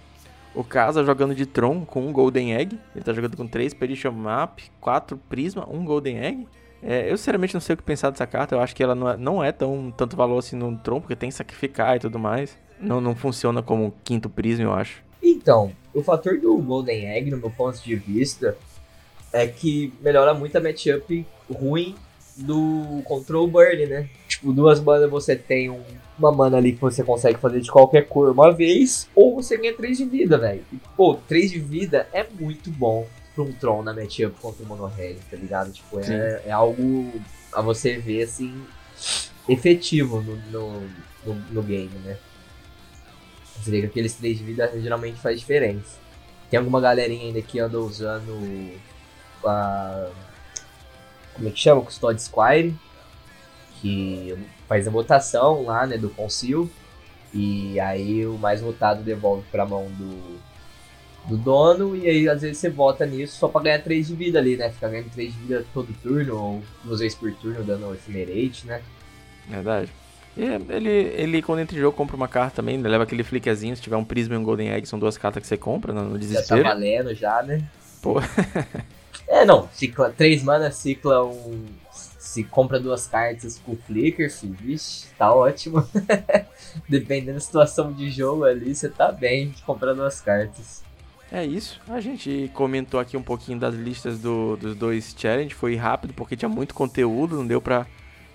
o 0.55 0.63
Casa 0.63 1.03
jogando 1.03 1.35
de 1.35 1.45
Tron 1.45 1.85
com 1.85 2.07
um 2.07 2.11
Golden 2.11 2.55
Egg. 2.55 2.79
Ele 2.95 3.03
tá 3.03 3.13
jogando 3.13 3.37
com 3.37 3.47
3 3.47 3.73
Perishon 3.73 4.11
Map, 4.11 4.59
4 4.79 5.17
Prisma, 5.29 5.67
1 5.69 5.85
Golden 5.85 6.19
Egg. 6.19 6.47
É, 6.81 7.11
eu 7.11 7.17
sinceramente 7.17 7.53
não 7.53 7.61
sei 7.61 7.73
o 7.73 7.77
que 7.77 7.83
pensar 7.83 8.09
dessa 8.09 8.25
carta. 8.25 8.55
Eu 8.55 8.61
acho 8.61 8.75
que 8.75 8.83
ela 8.83 8.95
não 8.95 9.09
é, 9.09 9.17
não 9.17 9.43
é 9.43 9.51
tão 9.51 9.93
tanto 9.95 10.15
valor 10.15 10.39
assim 10.39 10.55
no 10.55 10.77
Tron, 10.77 11.01
porque 11.01 11.15
tem 11.15 11.29
que 11.29 11.35
sacrificar 11.35 11.95
e 11.95 11.99
tudo 11.99 12.17
mais. 12.17 12.57
Não, 12.79 13.01
não 13.01 13.15
funciona 13.15 13.61
como 13.61 13.93
quinto 14.03 14.29
Prisma, 14.29 14.65
eu 14.65 14.73
acho. 14.73 15.03
Então, 15.21 15.71
o 15.93 16.01
fator 16.01 16.39
do 16.39 16.57
Golden 16.57 17.09
Egg, 17.11 17.29
no 17.29 17.37
meu 17.37 17.51
ponto 17.51 17.81
de 17.83 17.95
vista, 17.95 18.57
é 19.33 19.45
que 19.45 19.93
melhora 20.01 20.33
muito 20.33 20.57
a 20.57 20.61
matchup 20.61 21.25
ruim 21.51 21.95
do 22.37 23.01
Control 23.03 23.47
Burn, 23.47 23.85
né? 23.85 24.09
Tipo, 24.27 24.53
duas 24.53 24.79
manas 24.79 25.09
você 25.09 25.35
tem 25.35 25.69
um, 25.69 25.83
uma 26.19 26.31
mana 26.31 26.57
ali 26.57 26.73
que 26.73 26.81
você 26.81 27.03
consegue 27.03 27.39
fazer 27.39 27.61
de 27.61 27.71
qualquer 27.71 28.07
cor 28.07 28.31
uma 28.31 28.51
vez, 28.51 29.07
ou 29.15 29.35
você 29.35 29.57
ganha 29.57 29.73
3 29.73 29.97
de 29.97 30.05
vida, 30.05 30.37
velho. 30.37 30.63
Pô, 30.95 31.15
3 31.27 31.51
de 31.51 31.59
vida 31.59 32.07
é 32.13 32.25
muito 32.39 32.69
bom 32.69 33.07
pra 33.33 33.43
um 33.43 33.51
Tron 33.53 33.83
na 33.83 33.93
matchup 33.93 34.35
contra 34.41 34.63
o 34.63 34.67
Mono 34.67 34.91
tá 35.29 35.37
ligado? 35.37 35.71
Tipo, 35.71 35.99
é, 35.99 36.43
é, 36.45 36.51
algo 36.51 37.11
a 37.53 37.61
você 37.61 37.97
ver, 37.97 38.23
assim, 38.23 38.61
efetivo 39.47 40.21
no, 40.21 40.35
no, 40.51 40.81
no, 41.25 41.35
no 41.51 41.63
game, 41.63 41.91
né? 42.03 42.17
Você 43.55 43.71
vê 43.71 43.81
que 43.81 43.87
aqueles 43.87 44.13
3 44.13 44.37
de 44.37 44.43
vida 44.43 44.71
geralmente 44.79 45.19
faz 45.19 45.39
diferença. 45.39 45.97
Tem 46.49 46.57
alguma 46.57 46.81
galerinha 46.81 47.25
ainda 47.25 47.41
que 47.41 47.59
anda 47.59 47.79
usando 47.79 48.77
a 49.45 50.09
como 51.39 51.47
é 51.47 51.51
que 51.51 51.59
chama? 51.59 51.81
Custódio 51.81 52.21
Squire, 52.21 52.75
que 53.79 54.37
faz 54.69 54.87
a 54.87 54.91
votação 54.91 55.63
lá, 55.65 55.87
né, 55.87 55.97
do 55.97 56.09
Concil. 56.09 56.69
E 57.33 57.79
aí 57.79 58.25
o 58.25 58.37
mais 58.37 58.61
votado 58.61 59.03
devolve 59.03 59.43
pra 59.51 59.65
mão 59.65 59.87
do, 59.89 60.39
do 61.27 61.37
dono. 61.37 61.95
E 61.95 62.07
aí 62.07 62.29
às 62.29 62.43
vezes 62.43 62.59
você 62.59 62.69
vota 62.69 63.05
nisso 63.05 63.37
só 63.37 63.47
pra 63.47 63.61
ganhar 63.61 63.83
3 63.83 64.07
de 64.07 64.15
vida 64.15 64.37
ali, 64.37 64.55
né? 64.55 64.69
Ficar 64.69 64.89
ganhando 64.89 65.11
3 65.11 65.33
de 65.33 65.39
vida 65.39 65.65
todo 65.73 65.91
turno, 66.01 66.37
ou 66.37 66.63
duas 66.83 66.99
vezes 66.99 67.17
por 67.17 67.31
turno, 67.33 67.63
dando 67.63 67.93
ephemerate, 67.93 68.67
né? 68.67 68.81
Verdade. 69.47 69.91
E 70.37 70.43
ele, 70.69 70.89
ele, 70.89 71.41
quando 71.41 71.59
entra 71.59 71.75
em 71.75 71.81
jogo, 71.81 71.97
compra 71.97 72.15
uma 72.15 72.27
carta 72.27 72.57
também, 72.57 72.77
leva 72.77 73.03
aquele 73.03 73.23
flickzinho. 73.23 73.75
Se 73.75 73.81
tiver 73.81 73.97
um 73.97 74.05
Prisma 74.05 74.35
e 74.35 74.37
um 74.37 74.43
Golden 74.43 74.69
Egg, 74.69 74.87
são 74.87 74.99
duas 74.99 75.17
cartas 75.17 75.41
que 75.41 75.47
você 75.47 75.57
compra 75.57 75.91
no 75.91 76.17
desespero. 76.17 76.61
Já 76.61 76.69
tá 76.69 76.75
valendo 76.75 77.13
já, 77.13 77.43
né? 77.43 77.63
Pô. 78.01 78.15
É, 79.31 79.45
não. 79.45 79.69
Cicla, 79.71 80.09
três 80.09 80.41
mana, 80.41 80.71
cicla 80.71 81.23
um. 81.23 81.65
Se 82.29 82.43
compra 82.43 82.79
duas 82.79 83.07
cartas 83.07 83.59
com 83.65 83.75
Flicker, 83.75 84.31
filho, 84.31 84.53
vixe, 84.53 85.07
tá 85.17 85.33
ótimo. 85.33 85.83
Dependendo 86.87 87.33
da 87.33 87.39
situação 87.39 87.91
de 87.91 88.11
jogo 88.11 88.43
ali, 88.43 88.75
você 88.75 88.87
tá 88.87 89.11
bem 89.11 89.49
de 89.49 89.63
comprar 89.63 89.95
duas 89.95 90.21
cartas. 90.21 90.83
É 91.31 91.43
isso. 91.43 91.81
A 91.89 91.99
gente 91.99 92.51
comentou 92.53 92.99
aqui 92.99 93.17
um 93.17 93.23
pouquinho 93.23 93.57
das 93.57 93.73
listas 93.73 94.19
do, 94.19 94.55
dos 94.57 94.75
dois 94.75 95.15
challenge. 95.17 95.55
Foi 95.55 95.75
rápido 95.75 96.13
porque 96.13 96.37
tinha 96.37 96.47
muito 96.47 96.75
conteúdo, 96.75 97.35
não 97.35 97.47
deu 97.47 97.59
pra 97.59 97.87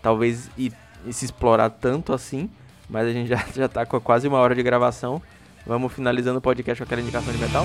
talvez 0.03 0.51
ir, 0.59 0.73
ir 1.07 1.13
se 1.13 1.27
explorar 1.27 1.71
tanto 1.71 2.13
assim. 2.13 2.51
Mas 2.91 3.07
a 3.07 3.13
gente 3.13 3.29
já, 3.29 3.47
já 3.55 3.69
tá 3.69 3.87
com 3.87 4.01
quase 4.01 4.27
uma 4.27 4.39
hora 4.39 4.57
de 4.57 4.63
gravação. 4.65 5.23
Vamos 5.65 5.93
finalizando 5.93 6.41
o 6.41 6.43
podcast 6.43 6.83
com 6.83 6.85
aquela 6.85 7.01
indicação 7.01 7.33
de 7.33 7.39
metal? 7.39 7.65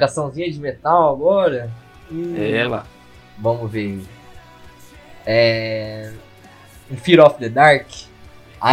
Indicaçãozinha 0.00 0.50
de 0.50 0.58
metal 0.58 1.12
agora. 1.12 1.70
Hum, 2.10 2.34
Ela. 2.36 2.86
Vamos 3.38 3.70
ver. 3.70 4.02
É. 5.26 6.12
Fear 6.96 7.24
of 7.26 7.38
the 7.38 7.48
Dark. 7.48 7.86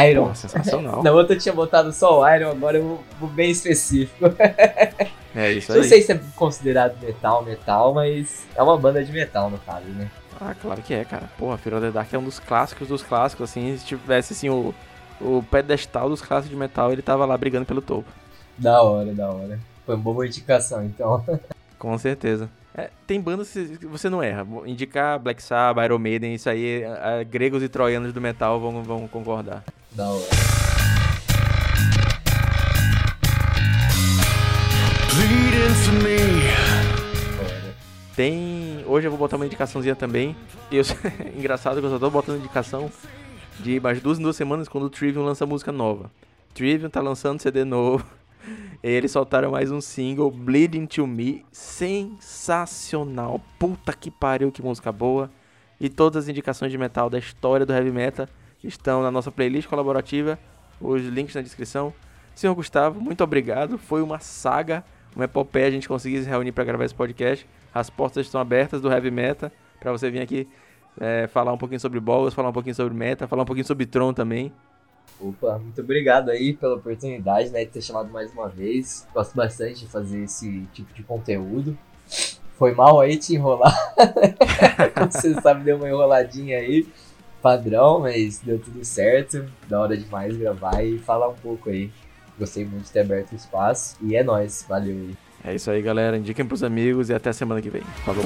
Iron. 0.10 0.30
Pô, 0.30 0.36
sensacional. 0.36 1.02
Na 1.04 1.12
outra 1.12 1.36
eu 1.36 1.40
tinha 1.40 1.54
botado 1.54 1.94
só 1.94 2.22
o 2.22 2.36
Iron, 2.36 2.52
agora 2.52 2.78
eu 2.78 3.02
vou 3.20 3.30
bem 3.30 3.52
específico. 3.52 4.26
É 5.36 5.52
isso 5.52 5.72
aí. 5.72 5.78
Não 5.78 5.86
sei 5.88 6.02
se 6.02 6.12
é 6.12 6.20
considerado 6.36 7.00
metal, 7.00 7.44
metal, 7.44 7.94
mas 7.94 8.48
é 8.56 8.64
uma 8.64 8.76
banda 8.76 9.04
de 9.04 9.12
metal 9.12 9.52
no 9.52 9.60
caso, 9.60 9.86
né? 9.90 10.10
Ah, 10.42 10.56
claro 10.60 10.82
que 10.82 10.96
é, 10.96 11.06
cara. 11.06 11.30
Porra, 11.38 11.60
Fear 11.60 11.76
of 11.76 11.86
the 11.86 11.92
Dark 11.92 12.12
é 12.12 12.18
um 12.18 12.24
dos 12.24 12.40
clássicos 12.40 12.88
dos 12.88 13.04
clássicos, 13.04 13.52
assim, 13.52 13.78
se 13.78 13.86
tivesse 13.86 14.34
assim 14.34 14.50
o, 14.50 14.74
o 15.22 15.44
pedestal 15.44 16.10
dos 16.10 16.24
clássicos 16.24 16.50
de 16.50 16.56
metal, 16.56 16.92
ele 16.92 17.04
tava 17.04 17.24
lá 17.24 17.38
brigando 17.38 17.68
pelo 17.68 17.84
topo. 17.84 18.10
Da 18.58 18.82
hora, 18.82 19.14
da 19.14 19.30
hora. 19.30 19.60
Foi 19.88 19.96
uma 19.96 20.04
boa 20.04 20.28
indicação, 20.28 20.84
então. 20.84 21.24
Com 21.80 21.98
certeza. 21.98 22.50
É, 22.76 22.90
tem 23.08 23.22
bandas 23.22 23.54
que 23.54 23.86
você 23.86 24.10
não 24.10 24.22
erra. 24.22 24.46
Indicar 24.66 25.18
Black 25.18 25.42
Sabbath, 25.42 25.86
Iron 25.86 25.98
Maiden, 25.98 26.36
isso 26.36 26.50
aí, 26.50 26.84
a, 26.84 27.20
a, 27.20 27.24
gregos 27.24 27.64
e 27.64 27.70
troianos 27.70 28.12
do 28.12 28.20
metal 28.20 28.60
vão, 28.60 28.84
vão 28.84 29.08
concordar. 29.08 29.64
Da 29.94 30.10
hora. 30.10 30.26
Tem. 38.14 38.84
Hoje 38.86 39.08
eu 39.08 39.12
vou 39.12 39.18
botar 39.18 39.38
uma 39.38 39.46
indicaçãozinha 39.46 39.96
também. 39.96 40.36
Eu... 40.70 40.84
Engraçado 41.34 41.80
que 41.80 41.86
eu 41.86 41.92
só 41.92 41.98
tô 41.98 42.10
botando 42.10 42.40
indicação 42.40 42.92
de 43.58 43.80
mais 43.80 44.02
duas 44.02 44.20
em 44.20 44.24
duas 44.24 44.36
semanas 44.36 44.68
quando 44.68 44.84
o 44.84 44.90
Trivium 44.90 45.24
lança 45.24 45.46
música 45.46 45.72
nova. 45.72 46.12
Trivium 46.54 46.90
tá 46.90 47.00
lançando 47.00 47.42
CD 47.42 47.64
novo. 47.64 48.17
Eles 48.84 49.12
soltaram 49.12 49.52
mais 49.52 49.72
um 49.72 49.82
single, 49.82 50.30
Bleeding 50.32 50.86
to 50.86 51.06
Me, 51.08 51.46
sensacional. 51.52 53.42
Puta 53.60 53.94
que 53.94 54.12
pariu, 54.12 54.52
que 54.52 54.62
música 54.62 54.92
boa. 54.92 55.30
E 55.80 55.90
todas 55.90 56.24
as 56.24 56.30
indicações 56.30 56.72
de 56.72 56.78
metal 56.78 57.10
da 57.10 57.20
história 57.20 57.66
do 57.66 57.74
heavy 57.74 57.92
metal 57.92 58.28
estão 58.64 59.02
na 59.02 59.12
nossa 59.12 59.32
playlist 59.32 59.68
colaborativa, 59.68 60.40
os 60.80 61.04
links 61.04 61.36
na 61.36 61.42
descrição. 61.42 61.94
Senhor 62.34 62.54
Gustavo, 62.56 63.00
muito 63.00 63.24
obrigado. 63.24 63.78
Foi 63.78 64.02
uma 64.02 64.20
saga, 64.20 64.84
uma 65.16 65.26
epopeia 65.26 65.68
a 65.68 65.72
gente 65.72 65.88
conseguir 65.88 66.24
se 66.24 66.30
reunir 66.30 66.52
para 66.52 66.64
gravar 66.64 66.86
esse 66.86 66.96
podcast. 66.96 67.48
As 67.74 67.90
portas 67.90 68.26
estão 68.26 68.40
abertas 68.40 68.82
do 68.82 68.92
heavy 68.92 69.12
metal 69.12 69.52
para 69.80 69.92
você 69.92 70.10
vir 70.10 70.22
aqui 70.22 70.48
é, 71.00 71.28
falar 71.28 71.54
um 71.54 71.58
pouquinho 71.58 71.80
sobre 71.80 72.00
Bogas, 72.00 72.34
falar 72.34 72.50
um 72.50 72.54
pouquinho 72.54 72.76
sobre 72.76 72.94
meta, 72.94 73.28
falar 73.28 73.44
um 73.44 73.46
pouquinho 73.46 73.66
sobre 73.66 73.86
Tron 73.86 74.14
também. 74.14 74.52
Opa, 75.20 75.58
muito 75.58 75.82
obrigado 75.82 76.30
aí 76.30 76.54
pela 76.54 76.76
oportunidade, 76.76 77.50
né, 77.50 77.66
de 77.66 77.72
ter 77.72 77.82
chamado 77.82 78.10
mais 78.10 78.32
uma 78.32 78.48
vez. 78.48 79.08
Gosto 79.14 79.36
bastante 79.36 79.82
de 79.82 79.88
fazer 79.88 80.24
esse 80.24 80.68
tipo 80.74 80.94
de 80.94 81.04
conteúdo. 81.04 81.78
Foi 82.58 82.74
mal 82.74 83.00
aí 83.00 83.18
te 83.18 83.36
enrolar. 83.36 83.76
Como 84.96 85.12
você 85.12 85.34
sabe, 85.42 85.64
deu 85.64 85.78
uma 85.78 85.88
enroladinha 85.88 86.58
aí, 86.58 86.88
padrão, 87.42 88.00
mas 88.00 88.40
deu 88.40 88.60
tudo 88.60 88.84
certo. 88.84 89.46
Da 89.68 89.80
hora 89.80 89.98
demais 89.98 90.36
gravar 90.36 90.84
e 90.84 90.98
falar 91.00 91.30
um 91.30 91.36
pouco 91.36 91.70
aí. 91.70 91.92
Gostei 92.38 92.66
muito 92.66 92.86
de 92.86 92.92
ter 92.92 93.02
aberto 93.02 93.32
o 93.32 93.36
espaço. 93.36 93.98
E 94.02 94.16
é 94.16 94.24
nóis, 94.24 94.66
valeu 94.68 94.96
aí. 94.96 95.18
É 95.44 95.56
isso 95.56 95.70
aí, 95.70 95.82
galera. 95.82 96.18
Indiquem 96.18 96.46
pros 96.46 96.64
amigos 96.64 97.10
e 97.10 97.14
até 97.14 97.32
semana 97.32 97.62
que 97.62 97.70
vem. 97.70 97.84
Falou. 98.04 98.26